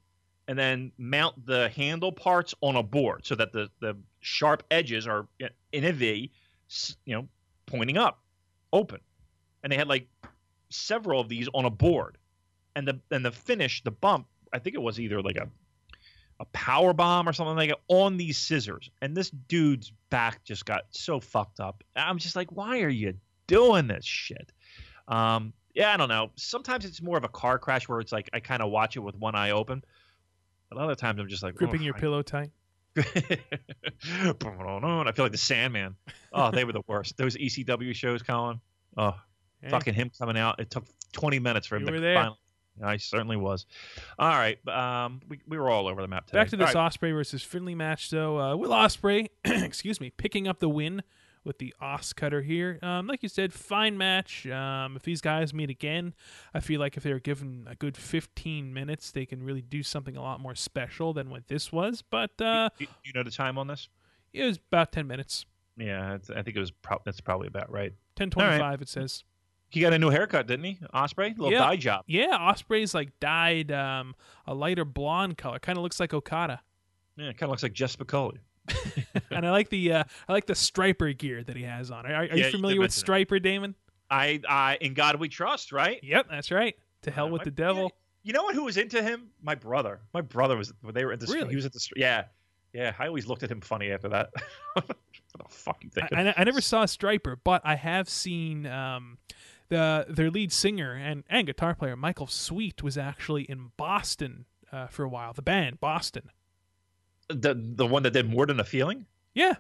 [0.48, 5.06] and then mount the handle parts on a board so that the the sharp edges
[5.06, 5.28] are
[5.72, 6.32] in a V,
[7.06, 7.28] you know,
[7.66, 8.24] pointing up,
[8.72, 9.02] open.
[9.62, 10.08] And they had like
[10.70, 12.18] several of these on a board,
[12.78, 15.50] and the and the finish, the bump, I think it was either like a
[16.40, 18.90] a power bomb or something like it on these scissors.
[19.02, 21.84] And this dude's back just got so fucked up.
[21.98, 23.16] I'm just like, why are you
[23.48, 24.54] doing this shit?
[25.10, 26.32] Um, yeah, I don't know.
[26.36, 29.00] Sometimes it's more of a car crash where it's like I kind of watch it
[29.00, 29.84] with one eye open.
[30.70, 32.52] But other times I'm just like Gripping oh, your I- pillow tight.
[32.98, 33.04] I
[34.02, 35.96] feel like the Sandman.
[36.34, 37.18] Oh, they were the worst.
[37.18, 38.60] Those ECW shows, Colin.
[38.98, 39.16] Oh,
[39.62, 40.60] Hey, fucking him coming out.
[40.60, 42.38] It took 20 minutes for him You to finally.
[42.82, 43.66] I certainly was.
[44.18, 46.40] All right, um, we, we were all over the map today.
[46.40, 46.92] Back to this right.
[46.92, 48.40] Ospreay versus Finlay match, though.
[48.40, 51.04] Uh, Will Ospreay, excuse me, picking up the win
[51.44, 52.80] with the Os Cutter here.
[52.82, 54.46] Um, like you said, fine match.
[54.48, 56.14] Um, if these guys meet again,
[56.54, 59.82] I feel like if they were given a good 15 minutes, they can really do
[59.84, 62.02] something a lot more special than what this was.
[62.02, 63.90] But uh, Do you know the time on this?
[64.34, 65.46] it was about 10 minutes.
[65.78, 66.72] Yeah, I think it was.
[66.72, 67.94] Pro- that's probably about right.
[68.18, 69.24] 10:25 it says.
[69.70, 71.38] He got a new haircut, didn't he, Ospreay?
[71.38, 71.60] little Yeah.
[71.60, 72.04] dye job.
[72.08, 74.14] Yeah, Ospreay's like dyed um,
[74.46, 75.58] a lighter blonde color.
[75.60, 76.62] Kind of looks like Okada.
[77.16, 78.40] Yeah, kind of looks like Jeff Spicoli.
[79.32, 82.06] and I like the uh, I like the Stryper gear that he has on.
[82.06, 83.28] Are, are Yeah, you familiar with mention it.
[83.28, 83.76] Stryper, Damon?
[84.12, 86.00] I, I, in God we trust, right?
[86.04, 86.76] Yep, that's right.
[87.04, 87.92] To hell Uh, with my- the devil.
[88.24, 88.54] You know what?
[88.56, 89.30] Who was into him?
[89.42, 90.02] My brother.
[90.14, 90.74] My brother was.
[90.94, 91.32] They were into.
[91.32, 91.50] Really?
[91.50, 91.88] He was at the.
[91.96, 92.26] Yeah,
[92.74, 92.94] yeah.
[93.00, 94.30] I always looked at him funny after that.
[94.74, 94.96] what the
[95.48, 96.18] fuck you I, thinking?
[96.28, 99.20] I, I never saw Stryper, but I have seen um,
[99.70, 104.88] the their lead singer and, and guitar player Michael Sweet was actually in Boston uh,
[104.88, 105.32] for a while.
[105.32, 106.30] The band Boston.
[107.30, 109.06] The the one that did more than a feeling.
[109.34, 109.56] Yeah,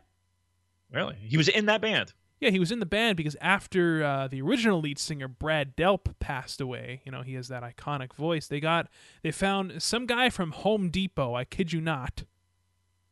[0.91, 1.15] Really?
[1.22, 2.13] He was in that band.
[2.39, 6.15] yeah, he was in the band because after uh, the original lead singer Brad Delp
[6.20, 8.47] passed away, you know he has that iconic voice.
[8.47, 8.88] They got
[9.22, 11.36] they found some guy from Home Depot.
[11.36, 12.24] I kid you not,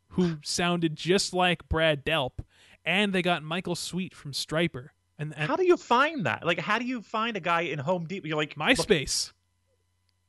[0.09, 2.39] who sounded just like Brad Delp,
[2.83, 4.89] and they got Michael Sweet from Stryper.
[5.19, 6.45] And, and How do you find that?
[6.45, 8.27] Like, how do you find a guy in Home Depot?
[8.27, 9.33] You're like MySpace.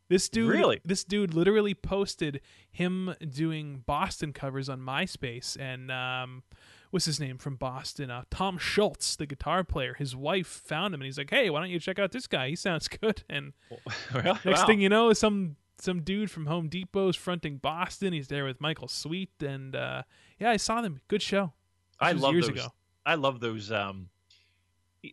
[0.08, 0.80] This dude, Really?
[0.84, 2.40] this dude, literally posted
[2.70, 6.42] him doing Boston covers on MySpace, and um,
[6.90, 8.10] what's his name from Boston?
[8.10, 9.94] Uh, Tom Scholz, the guitar player.
[9.94, 12.48] His wife found him, and he's like, "Hey, why don't you check out this guy?
[12.48, 13.80] He sounds good." And Well,
[14.44, 14.66] next wow.
[14.66, 18.12] thing you know, some some dude from Home Depot's fronting Boston.
[18.12, 20.02] He's there with Michael Sweet, and uh,
[20.40, 21.00] yeah, I saw them.
[21.08, 21.52] Good show.
[22.00, 22.56] I This was love years those.
[22.56, 22.66] ago.
[23.04, 23.70] I love those.
[23.70, 24.08] Um,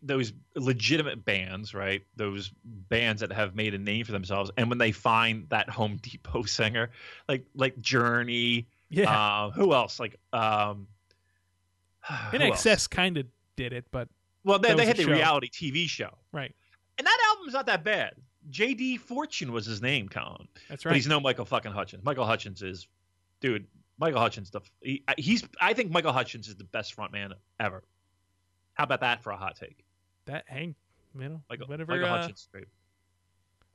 [0.03, 2.03] those legitimate bands, right?
[2.15, 5.97] Those bands that have made a name for themselves, and when they find that Home
[6.01, 6.91] Depot singer,
[7.29, 9.99] like like Journey, Yeah, uh, who else?
[9.99, 10.87] Like um,
[12.31, 13.25] INXS kind of
[13.55, 14.07] did it, but
[14.43, 15.11] Well, they, they had the show.
[15.11, 16.53] reality TV show, right,
[16.97, 18.13] and that album's not that bad.
[18.49, 18.97] J.D.
[18.97, 20.47] Fortune was his name, Colin.
[20.69, 20.95] that's But right.
[20.95, 22.03] he's no Michael fucking Hutchence.
[22.05, 22.87] Michael Hutchence is,
[23.41, 23.65] dude.
[23.97, 25.43] Michael Hutchence, the he, he's.
[25.61, 27.31] I think Michael Hutchence is the best frontman
[27.61, 27.81] ever.
[28.73, 29.84] How about that for a hot take?
[30.25, 30.75] That hang,
[31.17, 32.65] you know, Michael, whatever, Michael uh, Hutchence, is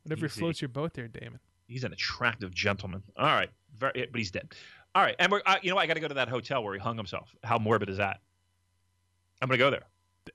[0.03, 0.41] whatever Easy.
[0.41, 1.39] floats your boat there, Damon.
[1.67, 3.03] He's an attractive gentleman.
[3.17, 4.53] All right, very, but he's dead.
[4.95, 5.43] All right, and we're.
[5.47, 5.83] Uh, you know, what?
[5.83, 7.35] I got to go to that hotel where he hung himself.
[7.45, 8.19] How morbid is that?
[9.41, 9.85] I'm gonna go there.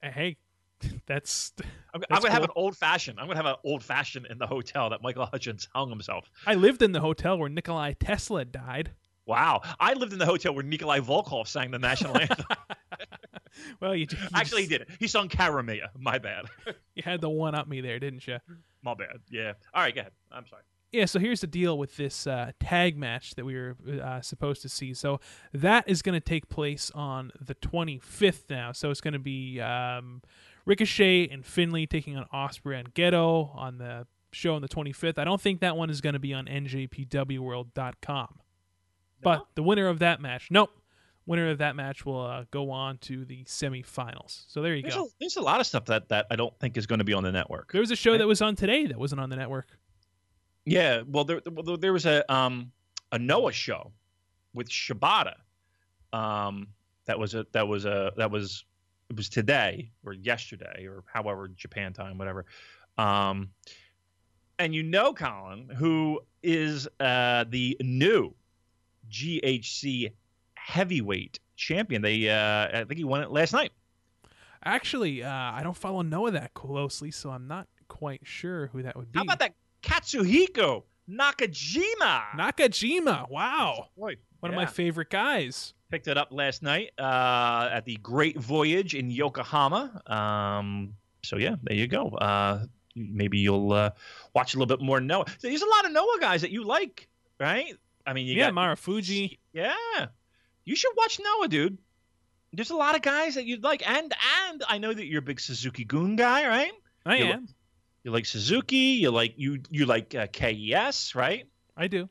[0.02, 0.38] Hey,
[1.06, 1.54] that's.
[1.94, 3.20] I'm, I'm gonna have an old fashioned.
[3.20, 6.30] I'm gonna have an old fashioned in the hotel that Michael Hutchence hung himself.
[6.48, 8.92] I lived in the hotel where Nikolai Tesla died.
[9.26, 12.46] Wow, I lived in the hotel where Nikolai Volkov sang the national anthem.
[13.80, 14.98] Well, you, you Actually, he just- did it.
[15.00, 15.88] He sung Karamea.
[15.98, 16.46] My bad.
[16.96, 18.38] You had the one up me there, didn't you?
[18.82, 19.18] My bad.
[19.30, 19.54] Yeah.
[19.74, 20.14] All right, go ahead.
[20.32, 20.62] I'm sorry.
[20.94, 24.62] Yeah, so here's the deal with this uh, tag match that we were uh, supposed
[24.62, 24.94] to see.
[24.94, 25.20] So
[25.54, 28.72] that is going to take place on the 25th now.
[28.72, 30.22] So it's going to be um,
[30.66, 35.18] Ricochet and Finlay taking on Ospreay and Gedo on the show on the 25th.
[35.20, 38.40] I don't think that one is going to be on NJPWWorld.com.
[39.22, 40.70] But the winner of that match, nope,
[41.26, 44.46] winner of that match will uh, go on to the semifinals.
[44.48, 45.06] So there you There's go.
[45.06, 47.14] a, there's a lot of stuff that, that I don't think is going to be
[47.14, 47.72] on the network.
[47.72, 49.68] There was a show that was on today that wasn't on the network.
[50.66, 51.04] Yeah.
[51.08, 51.42] Well, there
[51.80, 52.72] there was a um
[53.12, 53.92] a Noah show
[54.54, 55.36] with Shibata.
[56.12, 56.68] Um,
[57.06, 58.66] that was a that was a that was
[59.10, 62.46] it was today or yesterday or however Japan time whatever.
[62.98, 63.50] Um,
[64.58, 68.34] and you know Colin, who is uh the new
[69.12, 70.12] GHC
[70.66, 72.02] heavyweight champion.
[72.02, 73.72] They uh I think he won it last night.
[74.64, 78.96] Actually, uh, I don't follow Noah that closely, so I'm not quite sure who that
[78.96, 79.20] would be.
[79.20, 79.54] How about that
[79.84, 82.32] Katsuhiko Nakajima?
[82.36, 83.30] Nakajima?
[83.30, 83.90] Wow.
[83.96, 85.76] One of my favorite guys.
[85.92, 90.02] Picked it up last night uh, at the Great Voyage in Yokohama.
[90.08, 92.10] Um, so yeah, there you go.
[92.10, 93.92] Uh, maybe you'll uh,
[94.34, 95.26] watch a little bit more Noah.
[95.42, 97.08] There's a lot of Noah guys that you like,
[97.40, 97.76] right?
[98.08, 99.38] I mean, you yeah, got Marufuji.
[99.54, 99.76] Yeah,
[100.66, 101.78] you should watch Noah, dude.
[102.54, 104.14] There's a lot of guys that you'd like, and
[104.48, 106.72] and I know that you're a big Suzuki-gun guy, right?
[107.06, 107.48] I You am.
[108.04, 108.98] You like Suzuki.
[109.02, 111.48] You like you you like uh, KES, right?
[111.76, 112.08] I do.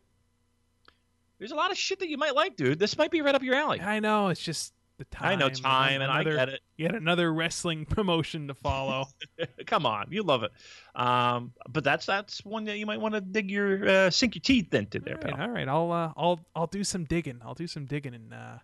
[1.38, 2.78] There's a lot of shit that you might like, dude.
[2.78, 3.80] This might be right up your alley.
[3.80, 4.28] I know.
[4.28, 5.32] It's just the time.
[5.32, 6.60] I know time, and I another, get it.
[6.76, 9.06] Yet another wrestling promotion to follow.
[9.66, 10.52] Come on, you love it.
[10.94, 14.42] Um, but that's that's one that you might want to dig your uh, sink your
[14.42, 15.42] teeth into there, all right, pal.
[15.42, 15.68] all right.
[15.68, 17.40] I'll uh, I'll I'll do some digging.
[17.44, 18.58] I'll do some digging and uh,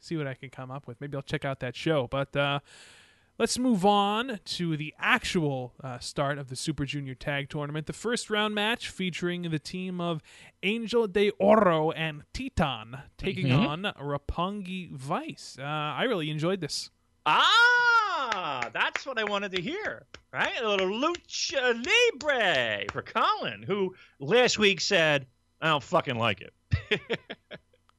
[0.00, 1.00] see what I can come up with.
[1.00, 2.06] Maybe I'll check out that show.
[2.10, 2.60] But uh,
[3.38, 7.86] let's move on to the actual uh, start of the Super Junior Tag Tournament.
[7.86, 10.22] The first round match featuring the team of
[10.62, 13.66] Angel de Oro and Titan taking Mhm.
[13.68, 15.56] on Roppongi Vice.
[15.58, 16.90] Uh, I really enjoyed this.
[17.26, 20.52] Ah, that's what I wanted to hear, right?
[20.60, 25.26] A little lucha libre for Colin, who last week said,
[25.60, 26.52] "I don't fucking like it."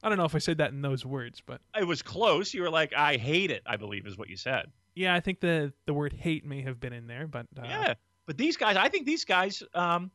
[0.02, 2.54] I don't know if I said that in those words, but It was close.
[2.54, 4.70] You were like, "I hate it." I believe is what you said.
[4.96, 7.26] Yeah, I think the the word hate may have been in there.
[7.28, 7.94] But uh, Yeah,
[8.26, 10.10] but these guys, I think these guys, um,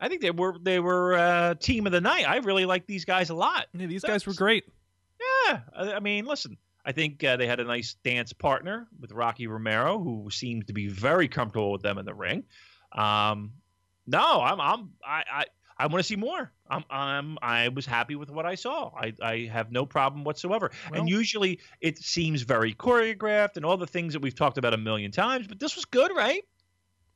[0.00, 2.28] I think they were they were uh, team of the night.
[2.28, 3.66] I really like these guys a lot.
[3.72, 4.64] yeah, these guys were great.
[5.20, 9.12] Yeah, I, I mean, listen, I think uh, they had a nice dance partner with
[9.12, 12.44] Rocky Romero, who seemed to be very comfortable with them in the ring.
[12.92, 13.52] Um,
[14.06, 15.44] no, I'm, I'm, I, I,
[15.78, 16.50] I want to see more.
[16.68, 18.90] I'm, I'm, I was happy with what I saw.
[18.96, 20.70] I, I have no problem whatsoever.
[20.90, 24.74] Well- and usually it seems very choreographed and all the things that we've talked about
[24.74, 25.46] a million times.
[25.46, 26.42] But this was good, right?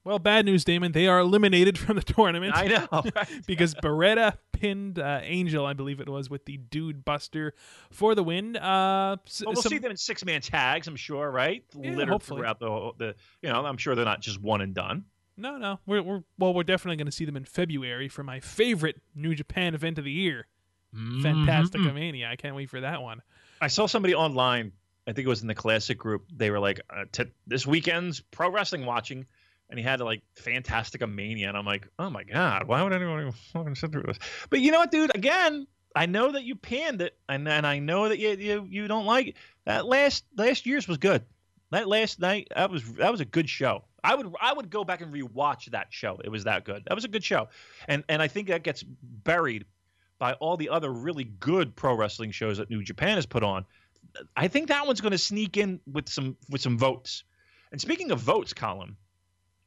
[0.04, 0.92] Well, bad news, Damon.
[0.92, 2.54] They are eliminated from the tournament.
[2.56, 2.86] I know.
[3.14, 3.28] Right?
[3.46, 7.54] because Baretta pinned uh, Angel, I believe it was, with the Dude Buster
[7.90, 8.56] for the win.
[8.56, 11.64] Uh, s- Well, we'll some- see them in six man tags, I'm sure, right?
[11.76, 12.40] Yeah, Littered hopefully.
[12.40, 15.04] throughout the, the, you know, I'm sure they're not just one and done.
[15.37, 15.78] No, no.
[15.87, 19.35] We're, we're well, we're definitely going to see them in February for my favorite New
[19.35, 20.47] Japan event of the year,
[21.22, 21.95] Fantastic Mhm.
[21.95, 22.28] Mania.
[22.28, 23.22] I can't wait for that one.
[23.61, 24.72] I saw somebody online.
[25.07, 26.26] I think it was in the classic group.
[26.35, 29.26] They were like, uh, t- "This weekend's pro wrestling watching,"
[29.70, 33.20] and he had like Fantastica Mania, and I'm like, "Oh my god, why would anyone
[33.20, 34.18] even fucking sit through this?"
[34.51, 35.14] But you know what, dude?
[35.14, 35.66] Again,
[35.97, 39.07] I know that you panned it, and and I know that you you, you don't
[39.07, 39.37] like it.
[39.64, 41.24] that last last year's was good.
[41.70, 43.85] That last night, that was that was a good show.
[44.05, 46.18] I would I would go back and rewatch that show.
[46.24, 46.82] It was that good.
[46.86, 47.48] That was a good show,
[47.88, 49.64] and and I think that gets buried
[50.18, 53.64] by all the other really good pro wrestling shows that New Japan has put on.
[54.36, 57.24] I think that one's going to sneak in with some with some votes.
[57.70, 58.96] And speaking of votes, Colin,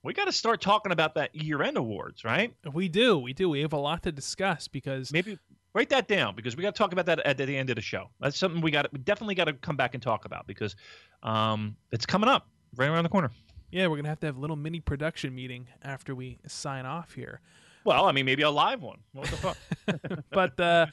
[0.03, 2.53] we got to start talking about that year-end awards, right?
[2.71, 3.49] We do, we do.
[3.49, 5.39] We have a lot to discuss because Maybe
[5.73, 7.81] write that down because we got to talk about that at the end of the
[7.81, 8.09] show.
[8.19, 8.91] That's something we got.
[8.93, 10.75] We definitely got to come back and talk about because
[11.23, 13.31] um, it's coming up right around the corner.
[13.71, 17.13] Yeah, we're gonna have to have a little mini production meeting after we sign off
[17.13, 17.41] here.
[17.83, 18.99] Well, I mean, maybe a live one.
[19.13, 19.57] What the fuck?
[20.31, 20.87] but uh,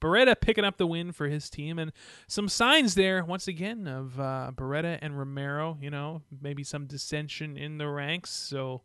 [0.00, 1.92] Baretta picking up the win for his team, and
[2.28, 5.78] some signs there once again of uh, Baretta and Romero.
[5.80, 8.30] You know, maybe some dissension in the ranks.
[8.30, 8.82] So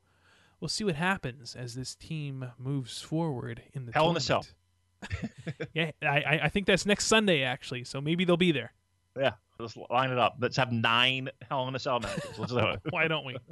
[0.59, 4.45] we'll see what happens as this team moves forward in the Hell in a Cell.
[5.73, 7.83] yeah, I- I think that's next Sunday actually.
[7.83, 8.71] So maybe they'll be there.
[9.19, 10.35] Yeah, let's line it up.
[10.39, 12.37] Let's have nine Hell in a Cell matches.
[12.37, 12.79] Let's do it.
[12.89, 13.37] Why don't we?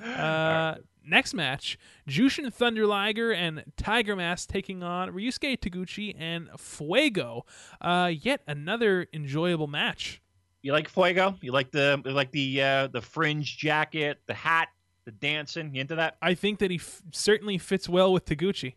[0.00, 1.76] Uh, next match:
[2.08, 7.44] Jushin Thunder Liger and Tiger Mask taking on Ryusuke Taguchi and Fuego.
[7.80, 10.22] Uh, yet another enjoyable match.
[10.62, 11.34] You like Fuego?
[11.40, 14.68] You like the you like the uh, the fringe jacket, the hat,
[15.04, 15.74] the dancing?
[15.74, 16.16] You into that?
[16.22, 18.74] I think that he f- certainly fits well with Taguchi.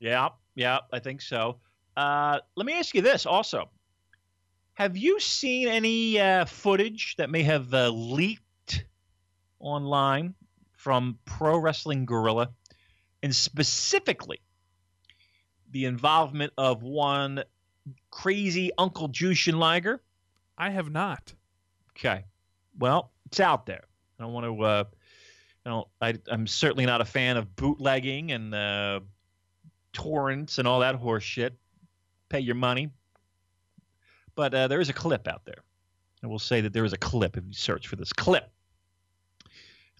[0.00, 1.58] Yeah, yeah, I think so.
[1.98, 3.68] Uh, let me ask you this also.
[4.74, 8.84] Have you seen any uh, footage that may have uh, leaked
[9.60, 10.34] online
[10.72, 12.50] from Pro Wrestling Guerrilla,
[13.22, 14.40] and specifically
[15.70, 17.44] the involvement of one
[18.10, 20.02] crazy Uncle Jushin Liger?
[20.56, 21.34] I have not.
[21.90, 22.24] Okay.
[22.78, 23.84] Well, it's out there.
[24.18, 24.62] I don't want to.
[24.62, 24.84] Uh,
[25.66, 25.88] I don't.
[26.00, 29.00] I, I'm certainly not a fan of bootlegging and uh,
[29.92, 31.54] torrents and all that horse shit.
[32.28, 32.90] Pay your money.
[34.34, 35.62] But uh, there is a clip out there.
[36.22, 38.50] I will say that there is a clip if you search for this clip.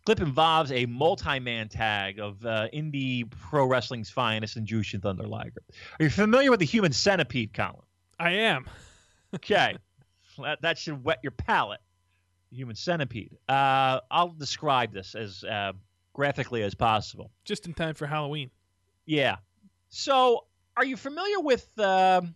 [0.06, 5.62] clip involves a multi-man tag of uh, indie pro wrestling's finest and Jushin Thunder Liger.
[5.98, 7.82] Are you familiar with the Human Centipede, Colin?
[8.18, 8.66] I am.
[9.34, 9.76] Okay.
[10.38, 11.80] that, that should wet your palate.
[12.50, 13.38] Human centipede.
[13.48, 15.72] Uh, I'll describe this as uh,
[16.12, 17.30] graphically as possible.
[17.46, 18.50] Just in time for Halloween.
[19.06, 19.36] Yeah.
[19.88, 20.44] So,
[20.76, 22.34] are you familiar with um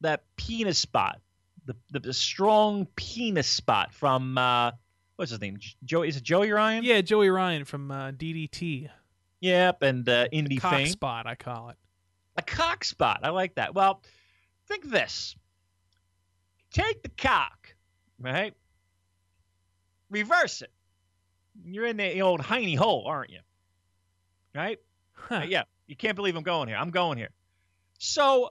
[0.00, 1.20] that penis spot,
[1.66, 4.72] the the, the strong penis spot from uh,
[5.16, 5.58] what's his name?
[5.84, 6.84] Joe is it Joey Ryan?
[6.84, 8.88] Yeah, Joey Ryan from uh, DDT.
[9.40, 10.86] Yep, and uh, Indy Cock Fame.
[10.88, 11.76] spot, I call it.
[12.36, 13.20] A cock spot.
[13.22, 13.74] I like that.
[13.74, 14.02] Well,
[14.68, 15.34] think this.
[16.72, 17.74] Take the cock,
[18.18, 18.54] right?
[20.10, 20.70] Reverse it.
[21.64, 23.40] You're in the old hiney hole, aren't you?
[24.54, 24.78] Right?
[25.12, 25.36] Huh.
[25.36, 26.76] Uh, yeah, you can't believe I'm going here.
[26.76, 27.30] I'm going here.
[27.98, 28.50] So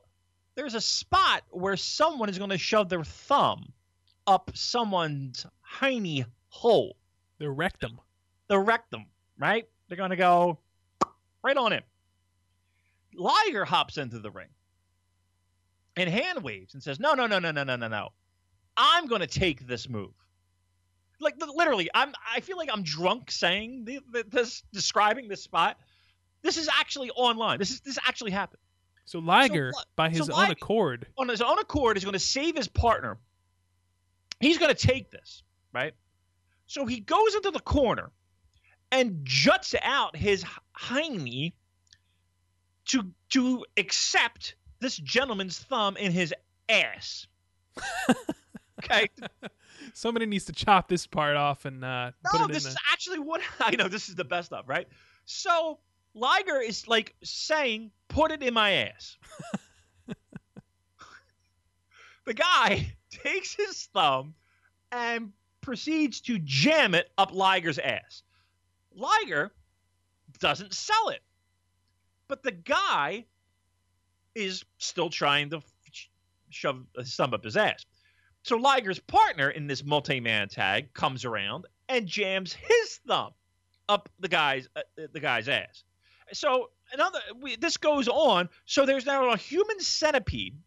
[0.60, 3.72] there's a spot where someone is going to shove their thumb
[4.28, 6.98] up someone's hiney hole,
[7.38, 7.98] The rectum.
[8.50, 9.06] the rectum,
[9.38, 9.66] right?
[9.88, 10.60] They're going to go
[11.46, 11.82] right on in.
[13.16, 14.50] Liger hops into the ring
[15.96, 18.10] and hand waves and says, "No, no, no, no, no, no, no, no.
[18.76, 20.12] I'm going to take this move."
[21.22, 22.12] Like literally, I'm.
[22.36, 25.78] I feel like I'm drunk saying the, the, this, describing this spot.
[26.42, 27.60] This is actually online.
[27.60, 28.60] This is this actually happened.
[29.10, 32.14] So Liger, Li- by so his own Liger- accord, on his own accord is going
[32.14, 33.18] to save his partner.
[34.40, 35.42] He's going to take this,
[35.74, 35.94] right?
[36.68, 38.12] So he goes into the corner
[38.92, 40.46] and juts out his
[40.80, 41.54] hiney
[42.90, 46.32] to to accept this gentleman's thumb in his
[46.70, 47.26] ass.
[48.84, 49.10] okay,
[49.96, 52.70] somebody needs to chop this part off and uh, put no, it in this the.
[52.70, 53.88] is actually what I know.
[53.88, 54.88] This is the best of, right?
[55.26, 55.80] So
[56.14, 59.18] Liger is like saying, "Put it in my ass."
[62.26, 64.34] the guy takes his thumb
[64.92, 65.32] and
[65.62, 68.24] proceeds to jam it up Liger's ass.
[68.94, 69.52] Liger
[70.40, 71.22] doesn't sell it,
[72.28, 73.26] but the guy
[74.36, 76.08] is still trying to sh-
[76.50, 77.86] shove his thumb up his ass.
[78.44, 83.34] So Liger's partner in this multi-man tag comes around and jams his thumb
[83.88, 84.82] up the guy's uh,
[85.12, 85.84] the guy's ass.
[86.34, 88.50] So another we, this goes on.
[88.66, 90.58] So there's now a human centipede,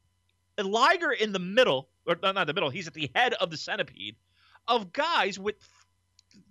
[0.59, 2.71] a Liger in the middle, or no, not the middle.
[2.71, 4.17] He's at the head of the centipede
[4.69, 5.57] of guys with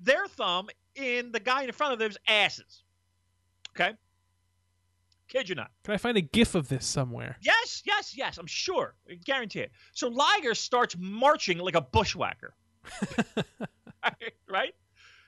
[0.02, 2.84] their thumb in the guy in front of them's asses.
[3.76, 3.94] Okay,
[5.28, 5.72] kid you not.
[5.84, 7.38] Can I find a GIF of this somewhere?
[7.42, 8.38] Yes, yes, yes.
[8.38, 8.96] I'm sure.
[9.10, 9.72] I guarantee it.
[9.94, 12.54] So Liger starts marching like a bushwhacker.
[14.50, 14.74] right?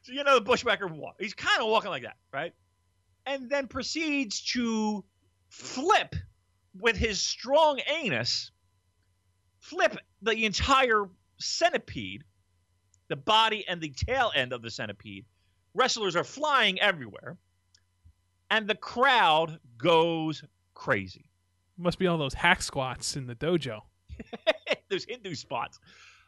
[0.04, 1.16] So you know the bushwhacker walk.
[1.20, 2.54] He's kind of walking like that, right?
[3.26, 5.04] And then proceeds to
[5.50, 6.16] flip
[6.80, 8.52] with his strong anus,
[9.60, 11.06] flip the entire
[11.38, 12.24] centipede,
[13.08, 15.26] the body and the tail end of the centipede.
[15.74, 17.38] Wrestlers are flying everywhere.
[18.50, 20.44] And the crowd goes
[20.74, 21.30] crazy.
[21.78, 23.82] Must be all those hack squats in the dojo.
[24.90, 25.80] those Hindu spots.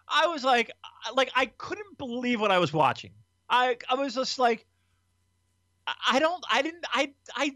[0.07, 0.71] I was like,
[1.15, 3.11] like I couldn't believe what I was watching.
[3.49, 4.65] I I was just like,
[5.87, 7.13] I- don't, I didn't, I.
[7.35, 7.51] I.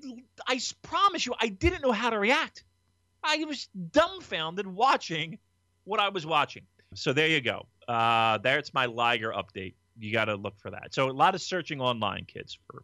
[0.47, 2.63] I promise you, I didn't know how to react.
[3.23, 5.37] I was dumbfounded watching
[5.83, 6.63] what I was watching.
[6.95, 7.67] So there you go.
[7.87, 9.73] Uh, there's my Liger update.
[9.99, 10.93] You got to look for that.
[10.93, 12.83] So a lot of searching online, kids, for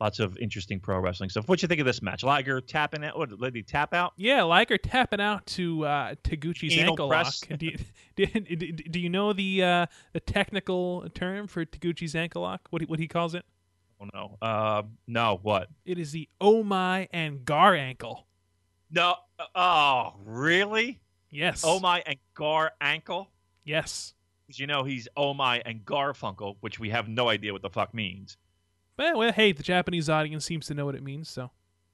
[0.00, 1.48] lots of interesting pro wrestling stuff.
[1.48, 2.22] What you think of this match?
[2.24, 3.18] Liger tapping out?
[3.18, 4.12] What did he tap out?
[4.16, 7.42] Yeah, Liger tapping out to uh, Taguchi's Anal ankle press.
[7.50, 7.58] lock.
[7.58, 7.78] Do you,
[8.16, 12.62] do, do, do you know the uh, the technical term for Taguchi's ankle lock?
[12.70, 13.44] What he, what he calls it?
[14.00, 14.38] Oh no.
[14.42, 15.38] Uh, no.
[15.42, 15.68] What?
[15.84, 18.26] It is the oh my and gar ankle.
[18.90, 19.16] No.
[19.54, 21.00] Oh, really?
[21.30, 21.62] Yes.
[21.66, 23.30] Oh my and Gar ankle?
[23.64, 24.14] Yes.
[24.46, 27.70] Because you know he's Oh my and Garfunkel, which we have no idea what the
[27.70, 28.36] fuck means.
[28.98, 31.50] Well, well, hey, the Japanese audience seems to know what it means, so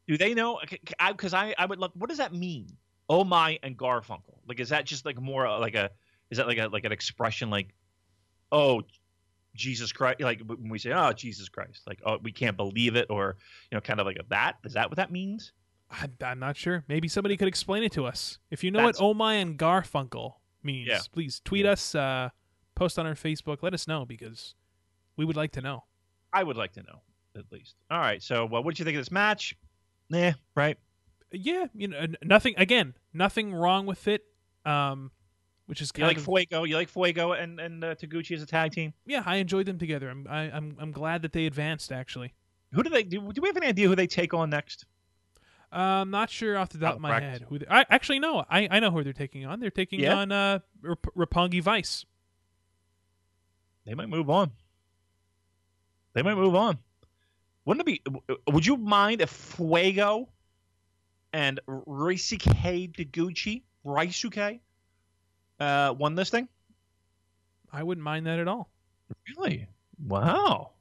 [0.07, 0.61] Do they know?
[1.09, 1.93] Because I, I would look.
[1.95, 2.69] What does that mean?
[3.09, 4.39] Oh my and Garfunkel.
[4.47, 5.91] Like, is that just like more uh, like a?
[6.31, 7.75] Is that like a like an expression like,
[8.53, 8.83] oh,
[9.55, 10.21] Jesus Christ?
[10.21, 13.37] Like when we say, oh, Jesus Christ, like oh, we can't believe it, or
[13.71, 14.55] you know, kind of like a that.
[14.65, 15.53] Is that what that means?
[15.91, 16.85] I, I'm not sure.
[16.89, 18.39] Maybe somebody could explain it to us.
[18.51, 21.01] If you know That's- what oh my and Garfunkel means, Yeah.
[21.13, 22.31] please tweet us, uh,
[22.75, 24.55] post on our Facebook, let us know because
[25.17, 25.85] we would like to know.
[26.33, 27.03] I would like to know
[27.37, 27.75] at least.
[27.91, 28.23] All right.
[28.23, 29.55] So, well, what did you think of this match?
[30.09, 30.79] Nah, right.
[31.31, 32.55] Yeah, you know, nothing.
[32.57, 34.23] Again, nothing wrong with it.
[34.65, 35.11] Um,
[35.67, 36.65] which is You like of Fuego?
[36.65, 38.93] You like Fuego and and uh, Taguchi as a tag team?
[39.07, 39.23] yeah.
[39.25, 40.09] I enjoyed them together.
[40.11, 41.93] I'm I, I'm I'm glad that they advanced.
[41.93, 42.33] Actually,
[42.73, 43.03] Who do they?
[43.03, 44.87] Do, do we have any idea who they take on next?
[45.73, 47.31] uh, I'm not sure off the top Out of my practice.
[47.41, 47.59] head who.
[47.61, 48.45] They, I actually no.
[48.51, 49.61] I I know who they're taking on.
[49.61, 50.17] They're taking Yeah?
[50.17, 52.05] on uh Rap- Roppongi Vice.
[53.87, 54.51] They might move on.
[56.15, 56.79] They might move on.
[57.65, 58.37] Wouldn't it be?
[58.53, 60.29] Would you mind if Fuego
[61.33, 64.61] and Ryusuke Taguchi, Ryusuke,
[65.63, 66.49] uh, won this thing?
[67.73, 68.71] I wouldn't mind that at all.
[69.29, 69.67] Really?
[70.07, 70.73] Wow.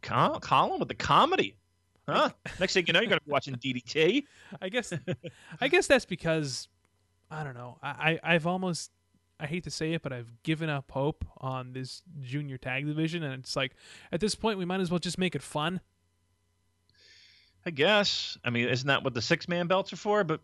[0.00, 1.56] Col- Colin with the comedy.
[2.08, 2.30] Huh?
[2.58, 4.24] Next thing you know, you're going to be watching DDT.
[4.62, 4.92] I guess
[5.60, 6.68] I guess that's because
[7.30, 7.78] I don't know.
[7.82, 8.90] I, I I've almost
[9.38, 13.22] I hate to say it, but I've given up hope on this junior tag division,
[13.22, 13.74] and it's like
[14.10, 15.80] at this point we might as well just make it fun.
[17.64, 18.36] I guess.
[18.44, 20.24] I mean, isn't that what the six man belts are for?
[20.24, 20.40] But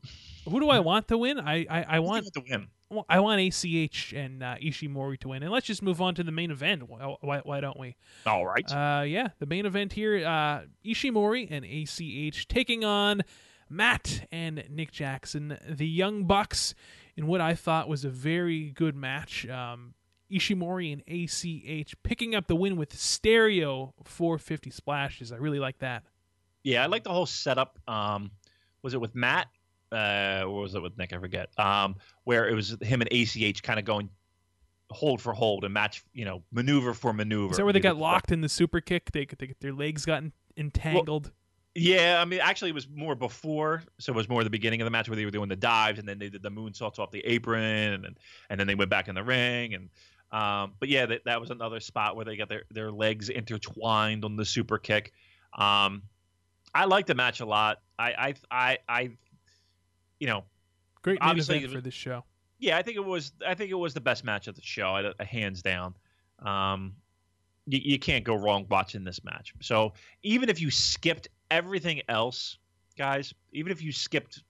[0.49, 1.41] who do I want to win?
[1.41, 2.69] I I, I want to win.
[3.09, 6.33] I want ACH and uh, Ishimori to win, and let's just move on to the
[6.33, 6.89] main event.
[6.89, 7.97] Why, why don't we?
[8.25, 8.71] All right.
[8.71, 13.23] Uh, yeah, the main event here: uh, Ishimori and ACH taking on
[13.69, 16.75] Matt and Nick Jackson, the Young Bucks,
[17.17, 19.47] in what I thought was a very good match.
[19.49, 19.95] Um,
[20.31, 25.33] Ishimori and ACH picking up the win with stereo 450 splashes.
[25.33, 26.05] I really like that.
[26.63, 27.79] Yeah, I like the whole setup.
[27.89, 28.31] Um,
[28.83, 29.49] was it with Matt?
[29.91, 31.13] Uh, or was it with Nick?
[31.13, 31.49] I forget.
[31.59, 34.11] Um, where it was him and ACH kind of going
[34.91, 37.53] hold for hold and match, you know, maneuver for maneuver.
[37.53, 39.11] Is that where they got locked in the super kick?
[39.13, 40.23] They, they their legs got
[40.57, 41.27] entangled.
[41.27, 41.33] Well,
[41.75, 44.85] yeah, I mean, actually, it was more before, so it was more the beginning of
[44.85, 47.11] the match where they were doing the dives, and then they did the moonsaults off
[47.11, 48.19] the apron, and
[48.51, 49.89] and then they went back in the ring, and
[50.33, 54.25] um, but yeah, that, that was another spot where they got their their legs intertwined
[54.25, 55.13] on the super kick.
[55.57, 56.03] Um,
[56.75, 57.81] I like the match a lot.
[57.99, 59.11] I I I, I
[60.21, 60.45] you know,
[61.03, 62.25] great event for this show.
[62.59, 63.33] Yeah, I think it was.
[63.47, 65.95] I think it was the best match of the show, hands down.
[66.41, 66.95] Um,
[67.67, 69.55] you, you can't go wrong watching this match.
[69.61, 69.93] So
[70.23, 72.59] even if you skipped everything else,
[72.97, 74.43] guys, even if you skipped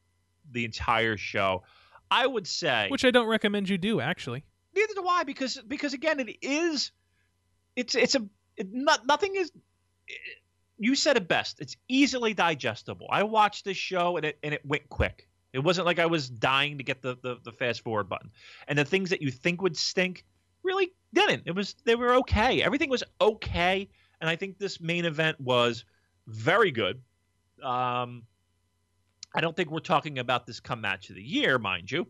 [0.53, 1.63] the entire show,
[2.11, 4.45] I would say, which I don't recommend you do, actually.
[4.75, 6.93] Neither do I, because because again, it is,
[7.77, 8.25] it's it's a
[8.57, 9.51] it, not, nothing is.
[10.07, 10.21] It,
[10.79, 11.61] you said it best.
[11.61, 13.09] It's easily digestible.
[13.11, 15.28] I watched this show and it and it went quick.
[15.53, 18.31] It wasn't like I was dying to get the, the, the fast forward button.
[18.67, 20.25] And the things that you think would stink
[20.63, 21.45] really didn't.
[21.47, 22.63] It was they were okay.
[22.63, 23.89] Everything was okay.
[24.21, 25.85] And I think this main event was
[26.27, 27.01] very good.
[27.63, 28.25] Um,
[29.35, 32.07] I don't think we're talking about this come match of the year, mind you.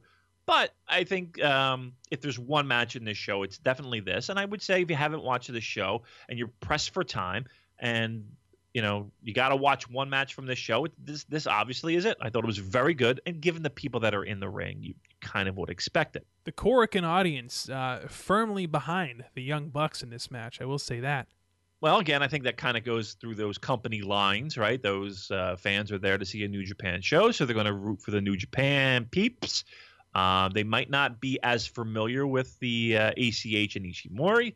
[0.46, 4.30] But I think um, if there's one match in this show, it's definitely this.
[4.30, 7.44] And I would say if you haven't watched the show and you're pressed for time
[7.78, 8.24] and
[8.74, 10.86] you know, you got to watch one match from this show.
[11.02, 12.16] This this obviously is it.
[12.20, 14.78] I thought it was very good, and given the people that are in the ring,
[14.80, 16.26] you kind of would expect it.
[16.44, 20.60] The Korakuen audience uh, firmly behind the Young Bucks in this match.
[20.60, 21.28] I will say that.
[21.80, 24.82] Well, again, I think that kind of goes through those company lines, right?
[24.82, 27.72] Those uh, fans are there to see a New Japan show, so they're going to
[27.72, 29.64] root for the New Japan peeps.
[30.14, 34.54] Uh, they might not be as familiar with the ACH uh, and Ishimori.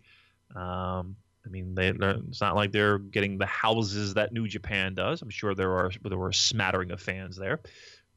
[0.56, 5.22] Um, I mean, they, it's not like they're getting the houses that New Japan does.
[5.22, 7.60] I'm sure there are there were a smattering of fans there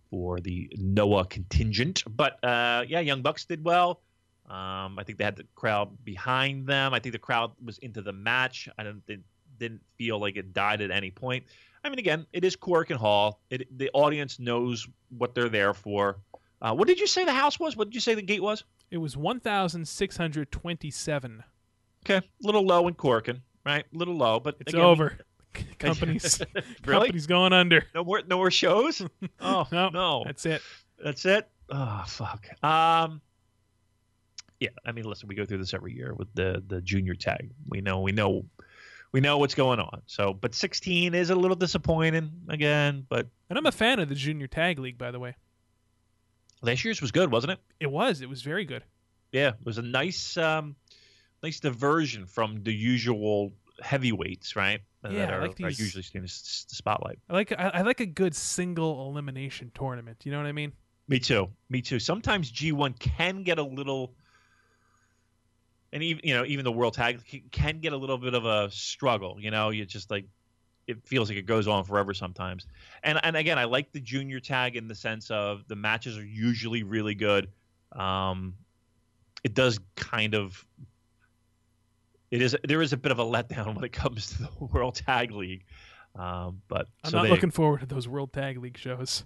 [0.09, 2.03] for the Noah contingent.
[2.07, 4.01] But uh, yeah, Young Bucks did well.
[4.47, 6.93] Um, I think they had the crowd behind them.
[6.93, 8.69] I think the crowd was into the match.
[8.77, 9.23] I didn't
[9.57, 11.45] didn't feel like it died at any point.
[11.83, 13.41] I mean, again, it is Korakuen Hall.
[13.49, 16.17] It, the audience knows what they're there for.
[16.61, 17.77] Uh, what did you say the house was?
[17.77, 18.63] What did you say the gate was?
[18.91, 21.43] It was 1,627.
[22.05, 23.83] Okay, a little low in Korakuen, right?
[23.91, 25.17] A little low, but it's again, over.
[25.79, 26.41] companies,
[26.85, 27.07] really?
[27.07, 27.85] companies going under.
[27.93, 29.01] No more, no more shows.
[29.39, 30.61] Oh no, no, that's it.
[31.03, 31.47] That's it.
[31.69, 32.47] Oh fuck.
[32.63, 33.21] Um,
[34.59, 34.69] yeah.
[34.85, 37.51] I mean, listen, we go through this every year with the the junior tag.
[37.67, 38.45] We know, we know,
[39.11, 40.01] we know what's going on.
[40.05, 43.05] So, but 16 is a little disappointing again.
[43.07, 45.35] But and I'm a fan of the junior tag league, by the way.
[46.61, 47.59] Last year's was good, wasn't it?
[47.79, 48.21] It was.
[48.21, 48.83] It was very good.
[49.31, 50.37] Yeah, it was a nice.
[50.37, 50.75] um
[51.43, 54.81] nice diversion from the usual heavyweights, right?
[55.03, 57.19] Yeah, that are, like these, are usually seen as the spotlight.
[57.29, 60.21] I like I, I, like a good single elimination tournament.
[60.23, 60.73] You know what I mean?
[61.07, 61.49] Me too.
[61.69, 61.99] Me too.
[61.99, 64.15] Sometimes G1 can get a little,
[65.93, 67.21] and even you know even the World Tag
[67.51, 69.37] can get a little bit of a struggle.
[69.39, 70.25] You know, you just like
[70.87, 72.65] it feels like it goes on forever sometimes.
[73.03, 76.25] And and again, I like the junior tag in the sense of the matches are
[76.25, 77.49] usually really good.
[77.91, 78.55] Um,
[79.43, 80.65] it does kind of
[82.35, 84.95] it is there is a bit of a letdown when it comes to the World
[84.95, 85.63] Tag League.
[86.15, 89.23] Um, but I'm so not they, looking forward to those World Tag League shows.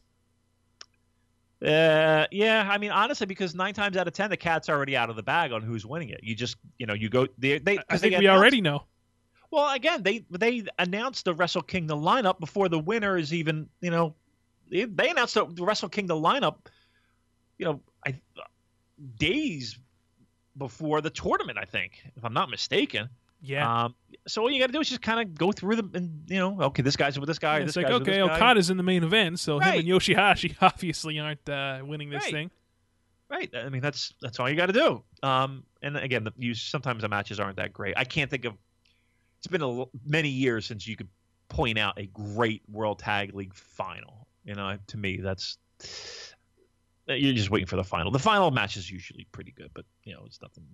[1.64, 5.10] Uh, yeah, I mean honestly, because nine times out of ten, the cat's already out
[5.10, 6.22] of the bag on who's winning it.
[6.24, 7.80] You just you know you go they they.
[7.90, 8.84] I think they we announced, already know.
[9.52, 13.90] Well, again, they they announced the Wrestle Kingdom lineup before the winner is even you
[13.90, 14.16] know
[14.70, 16.68] they, announced the Wrestle Kingdom lineup.
[17.58, 18.16] You know, I
[19.18, 19.78] days
[20.58, 23.10] before the tournament, I think, if I'm not mistaken.
[23.42, 23.86] Yeah.
[23.86, 23.96] Um,
[24.28, 26.38] so all you got to do is just kind of go through them, and you
[26.38, 27.60] know, okay, this guy's with this guy.
[27.60, 29.76] Yeah, this it's like okay, Okada's in the main event, so right.
[29.76, 32.32] him and Yoshihashi obviously aren't uh, winning this right.
[32.32, 32.52] thing.
[33.30, 33.50] Right.
[33.56, 35.04] I mean, that's that's all you got to do.
[35.24, 37.94] Um, and again, the, you sometimes the matches aren't that great.
[37.96, 38.56] I can't think of.
[39.38, 41.08] It's been a, many years since you could
[41.48, 44.28] point out a great World Tag League final.
[44.44, 45.58] You know, to me, that's
[47.16, 48.12] you're just waiting for the final.
[48.12, 50.66] The final match is usually pretty good, but you know it's nothing.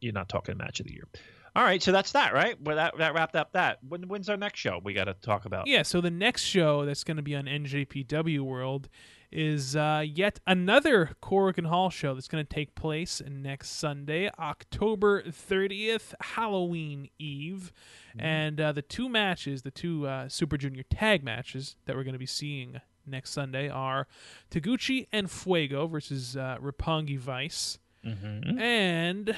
[0.00, 1.06] You're not talking match of the year.
[1.54, 2.60] All right, so that's that, right?
[2.62, 3.78] Well, that that wrapped up that.
[3.86, 4.80] When when's our next show?
[4.82, 5.66] We got to talk about.
[5.66, 8.88] Yeah, so the next show that's going to be on NJPW World
[9.32, 15.22] is uh, yet another Korakuen Hall show that's going to take place next Sunday, October
[15.22, 17.72] 30th, Halloween Eve.
[18.18, 22.12] And uh, the two matches, the two uh, Super Junior tag matches that we're going
[22.12, 24.06] to be seeing next Sunday are
[24.50, 28.58] Taguchi and Fuego versus uh, Roppongi Vice Mhm.
[28.60, 29.36] and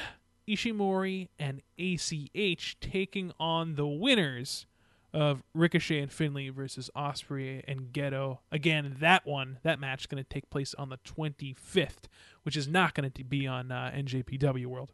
[0.49, 4.67] Ishimori and ACH taking on the winners
[5.13, 8.39] of Ricochet and Finlay versus Ospreay and Gedo.
[8.51, 12.09] Again, that one, that match is going to take place on the 25th,
[12.43, 14.93] which is not going to be on uh, NJPW World.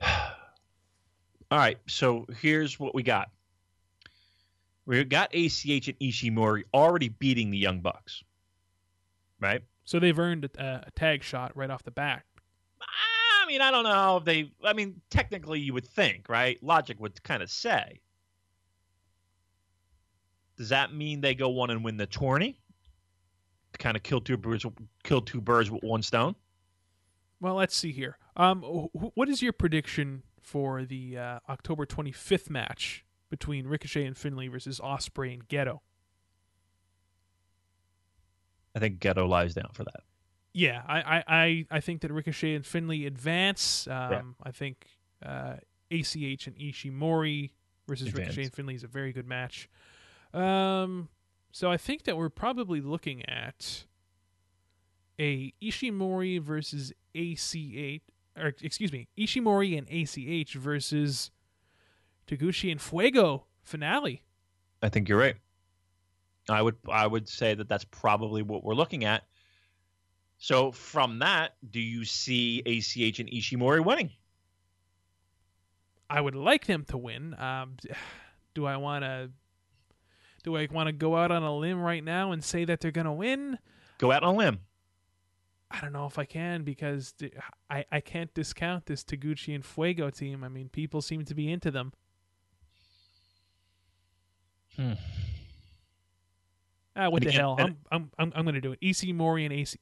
[1.50, 3.30] All right, so here's what we got.
[4.86, 8.22] We got ACH and Ishimori already beating the Young Bucks,
[9.40, 9.62] right?
[9.84, 12.22] So they've earned a, a tag shot right off the bat.
[12.80, 14.52] I mean, I don't know if they.
[14.64, 16.62] I mean, technically, you would think, right?
[16.62, 18.00] Logic would kind of say.
[20.56, 22.58] Does that mean they go on and win the tourney?
[23.72, 24.64] To kind of kill two birds,
[25.04, 26.34] kill two birds with one stone.
[27.40, 28.18] Well, let's see here.
[28.36, 34.16] Um, wh- what is your prediction for the uh, October 25th match between Ricochet and
[34.16, 35.80] Finlay versus Ospreay and Gedo?
[38.74, 40.00] I think Gedo lies down for that.
[40.52, 43.86] Yeah, I, I, I, I think that Ricochet and Finlay advance.
[43.88, 44.22] Um, Yeah.
[44.42, 44.86] I think
[45.24, 45.54] uh,
[45.90, 47.50] ACH and Ishimori
[47.86, 48.28] versus Advance.
[48.28, 49.68] Ricochet and Finley is a very good match.
[50.32, 51.08] Um,
[51.52, 53.84] so I think that we're probably looking at
[55.18, 58.02] a Ishimori versus ACH,
[58.38, 61.30] or excuse me, Ishimori and ACH versus
[62.26, 64.22] Taguchi and Fuego finale.
[64.82, 65.36] I think you're right.
[66.48, 69.24] I would I would say that that's probably what we're looking at.
[70.38, 74.10] So from that, do you see ACH and Ishimori winning?
[76.08, 77.34] I would like them to win.
[77.38, 77.76] Um,
[78.54, 79.30] do I want to?
[80.44, 82.92] Do I want to go out on a limb right now and say that they're
[82.92, 83.58] going to win?
[83.98, 84.60] Go out on a limb.
[85.68, 87.12] I don't know if I can because
[87.68, 90.44] I, I can't discount this Taguchi and Fuego team.
[90.44, 91.92] I mean, people seem to be into them.
[94.76, 94.92] Hmm.
[96.94, 97.56] Ah, what And the again- hell?
[97.58, 98.80] I'm I'm I'm, I'm going to do it.
[98.80, 99.78] Ishimori and AC,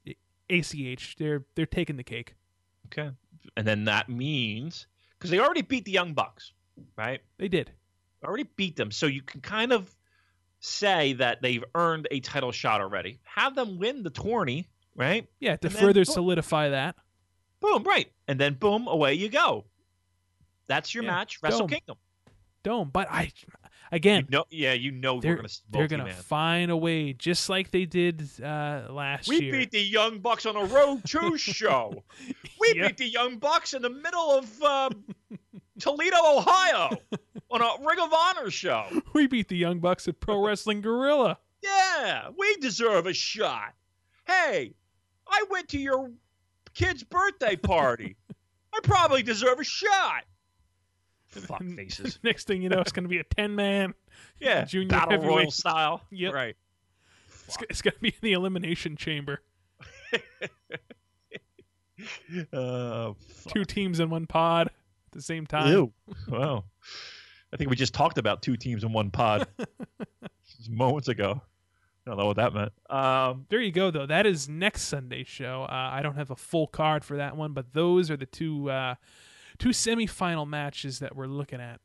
[0.97, 2.35] ACH, they're they're taking the cake.
[2.87, 3.11] Okay.
[3.57, 4.87] And then that means
[5.19, 6.53] because they already beat the Young Bucks,
[6.97, 7.21] right?
[7.39, 7.71] They did.
[8.25, 8.91] Already beat them.
[8.91, 9.95] So you can kind of
[10.61, 13.21] say that they've earned a title shot already.
[13.25, 14.67] Have them win the tourney,
[14.97, 15.29] right?
[15.41, 16.15] Yeah, to And further boom.
[16.15, 16.97] solidify that.
[17.61, 18.11] Boom, right.
[18.29, 19.67] And then boom, away you go.
[20.67, 21.69] That's your Yeah, match, Wrestle dome.
[21.69, 21.97] Kingdom.
[22.63, 23.31] Dome, but I
[23.95, 27.71] You again, know, yeah, you know they're gonna they're gonna find a way, just like
[27.71, 29.53] they did uh, last We year.
[29.53, 32.03] We beat the Young Bucks on a Road 2 show.
[32.61, 32.89] We Yeah.
[32.89, 34.91] beat the Young Bucks in the middle of uh,
[35.79, 36.97] Toledo, Ohio
[37.51, 38.85] on a Ring of Honor show.
[39.13, 41.39] we beat the Young Bucks at Pro Wrestling Guerrilla.
[41.63, 43.75] Yeah, we deserve a shot.
[44.27, 44.73] Hey,
[45.29, 46.11] I went to your
[46.75, 48.17] kid's birthday party.
[48.75, 50.25] I probably deserve a shot.
[51.43, 52.19] Fuck faces.
[52.23, 53.95] Next thing you know, it's going to be a ten man.
[54.39, 56.03] Yeah, Junior battle royal style.
[56.11, 56.33] Yep.
[56.35, 56.57] Right.
[57.47, 59.41] It's, it's going to be in the elimination chamber.
[62.53, 63.13] Uh.
[63.49, 64.73] Two teams in one pod at
[65.13, 65.73] the same time.
[65.73, 65.93] Ew.
[66.29, 66.65] Wow.
[67.53, 69.47] I think we just talked about two teams in one pod
[70.69, 71.41] moments ago.
[72.07, 72.73] I don't know what that meant.
[72.91, 74.07] Um, There you go, though.
[74.07, 75.63] That is next Sunday's show.
[75.63, 78.71] Uh, I don't have a full card for that one, but those are the two
[78.71, 78.97] uh,
[79.59, 81.81] two semifinal matches that we're looking at.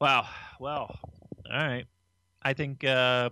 [0.00, 0.26] wow.
[0.60, 0.98] Well,
[1.50, 1.84] all right.
[2.42, 3.30] I think uh,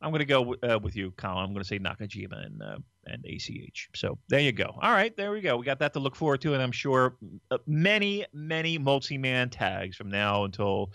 [0.00, 1.44] I'm going to go w- uh, with you, Colin.
[1.44, 2.76] I'm going to say Nakajima and uh,
[3.06, 3.90] and ACH.
[3.94, 4.74] So there you go.
[4.80, 5.56] All right, there we go.
[5.58, 7.16] We got that to look forward to, and I'm sure
[7.50, 10.92] uh, many, many multi-man tags from now until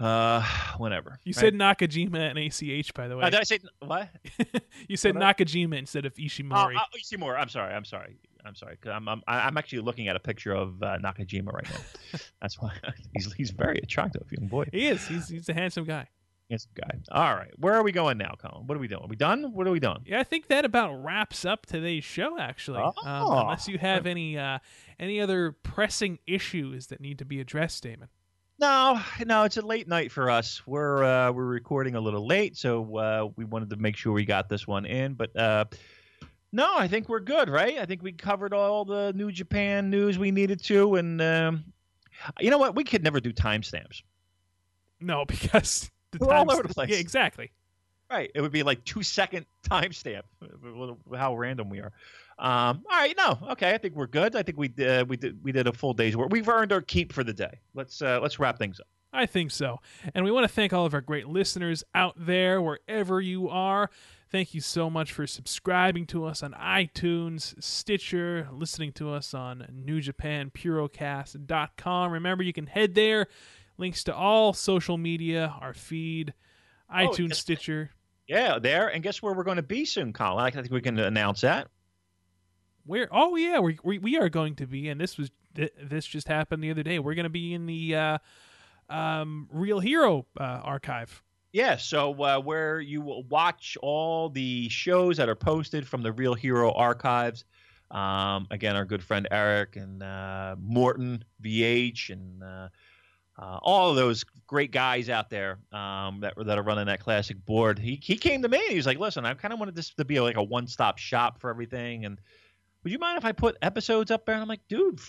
[0.00, 0.42] uh,
[0.78, 1.18] whenever.
[1.24, 1.40] You right?
[1.40, 3.24] said Nakajima and ACH, by the way.
[3.24, 4.08] Uh, did I say what?
[4.88, 6.74] you said what I- Nakajima instead of Ishimori.
[6.94, 7.36] you see more.
[7.36, 7.72] I'm sorry.
[7.74, 8.16] I'm sorry.
[8.46, 8.76] I'm sorry.
[8.76, 12.18] 'cause I'm, I'm I'm actually looking at a picture of uh, Nakajima right now.
[12.42, 12.72] That's why
[13.14, 14.66] he's he's very attractive young boy.
[14.72, 15.06] he is.
[15.06, 16.08] He's he's a handsome guy.
[16.48, 16.98] Handsome guy.
[17.10, 17.50] All right.
[17.58, 18.68] Where are we going now, Colin?
[18.68, 19.02] What are we doing?
[19.02, 19.52] Are we done?
[19.52, 20.02] What are we done?
[20.06, 22.38] Yeah, I think that about wraps up today's show.
[22.38, 23.40] Actually, um, Oh.
[23.40, 24.58] unless you have any uh,
[25.00, 28.08] any other pressing issues that need to be addressed, Damon.
[28.58, 30.62] No, no, it's a late night for us.
[30.66, 34.24] We're uh, we're recording a little late, so uh, we wanted to make sure we
[34.24, 35.14] got this one in.
[35.14, 35.64] But uh,
[36.52, 37.78] no, I think we're good, right?
[37.78, 41.64] I think we covered all the New Japan news we needed to, and um,
[42.40, 42.74] you know what?
[42.74, 44.02] We could never do timestamps.
[45.00, 46.90] No, because the We're all over the place.
[46.90, 47.50] Yeah, exactly.
[48.10, 48.30] Right.
[48.34, 50.22] It would be like two second timestamp.
[51.14, 51.92] How random we are.
[52.38, 53.14] Um, all right.
[53.16, 53.38] No.
[53.52, 53.74] Okay.
[53.74, 54.36] I think we're good.
[54.36, 55.08] I think we did.
[55.08, 55.42] We did.
[55.42, 56.30] We did a full day's work.
[56.30, 57.58] We've earned our keep for the day.
[57.74, 58.86] Let's uh, let's wrap things up.
[59.12, 59.80] I think so.
[60.14, 63.90] And we want to thank all of our great listeners out there, wherever you are.
[64.36, 69.82] Thank you so much for subscribing to us on iTunes, Stitcher, listening to us on
[69.86, 72.12] NewJapanPurocast.com.
[72.12, 73.28] Remember, you can head there.
[73.78, 76.34] Links to all social media, our feed,
[76.94, 77.92] iTunes, Oh, Stitcher.
[78.28, 78.88] Yeah, there.
[78.88, 80.44] And guess where we're going to be soon, Colin?
[80.44, 81.68] I think we can announce that.
[82.84, 83.08] Where?
[83.10, 86.28] Oh yeah, we we, we are going to be, and this was th- this just
[86.28, 86.98] happened the other day.
[86.98, 88.18] We're going to be in the uh,
[88.90, 91.22] um, Real Hero uh, archive.
[91.56, 96.12] Yeah, so uh, where you will watch all the shows that are posted from the
[96.12, 97.46] Real Hero archives.
[97.90, 102.68] Um, again, our good friend Eric and uh, Morton VH and uh,
[103.38, 107.42] uh, all of those great guys out there um, that that are running that classic
[107.46, 107.78] board.
[107.78, 109.94] He he came to me and he was like, "Listen, I kind of wanted this
[109.94, 112.20] to be like a one stop shop for everything, and
[112.84, 115.00] would you mind if I put episodes up there?" And I'm like, "Dude,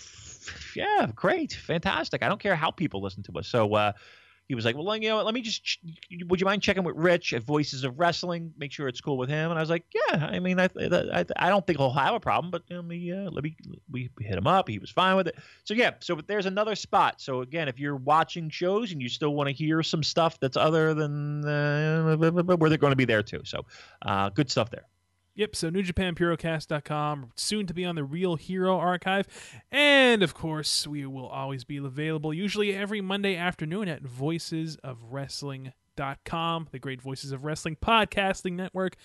[0.74, 2.22] yeah, great, fantastic.
[2.22, 3.92] I don't care how people listen to us." So.
[4.48, 5.62] He was like, "Well, you know, what, let me just.
[5.62, 5.78] Ch-
[6.26, 8.54] would you mind checking with Rich at Voices of Wrestling?
[8.56, 10.26] Make sure it's cool with him." And I was like, "Yeah.
[10.26, 13.30] I mean, I I, I don't think he'll have a problem, but let me uh,
[13.30, 13.56] let me
[13.90, 14.66] we hit him up.
[14.68, 15.36] He was fine with it.
[15.64, 15.92] So yeah.
[16.00, 17.20] So there's another spot.
[17.20, 20.56] So again, if you're watching shows and you still want to hear some stuff that's
[20.56, 23.42] other than uh, where they're going to be there too.
[23.44, 23.66] So
[24.02, 24.86] uh, good stuff there.
[25.38, 29.28] Yep, so NewJapanPurocast.com, soon to be on the Real Hero archive.
[29.70, 36.78] And of course, we will always be available, usually every Monday afternoon at VoicesOfWrestling.com, the
[36.80, 38.96] great Voices of Wrestling podcasting network.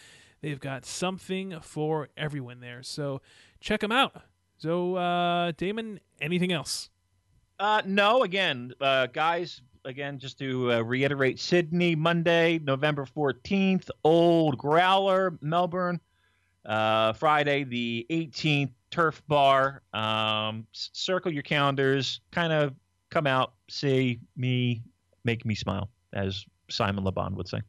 [0.42, 2.82] They've got something for everyone there.
[2.82, 3.22] So
[3.60, 4.24] check them out.
[4.58, 6.90] So, uh, Damon, anything else?
[7.60, 14.58] Uh, no, again, uh, guys, again, just to uh, reiterate Sydney, Monday, November 14th, Old
[14.58, 16.02] Growler, Melbourne,
[16.66, 19.82] uh, Friday, the 18th, Turf Bar.
[19.94, 22.74] Um, circle your calendars, kind of
[23.10, 24.82] come out, see me,
[25.24, 27.62] make me smile, as Simon Le Bon would say.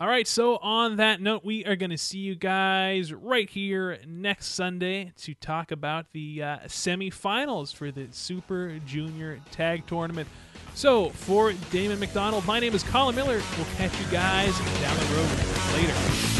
[0.00, 3.98] All right, so on that note, we are going to see you guys right here
[4.06, 10.28] next Sunday to talk about the uh, semifinals for the Super Junior Tag Tournament.
[10.74, 13.42] So, for Damon McDonald, my name is Colin Miller.
[13.56, 16.37] We'll catch you guys down the road later.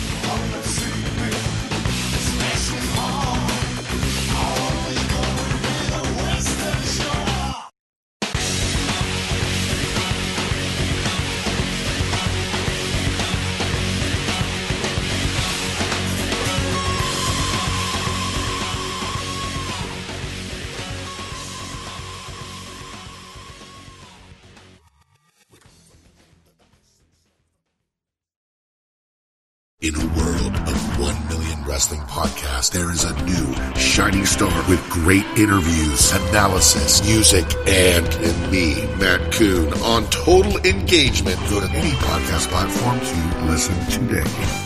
[29.88, 34.86] In a world of 1 million wrestling podcasts, there is a new shining star with
[34.90, 41.38] great interviews, analysis, music, and, and me, Matt Coon, on total engagement.
[41.48, 44.58] Go to any podcast platform to listen today.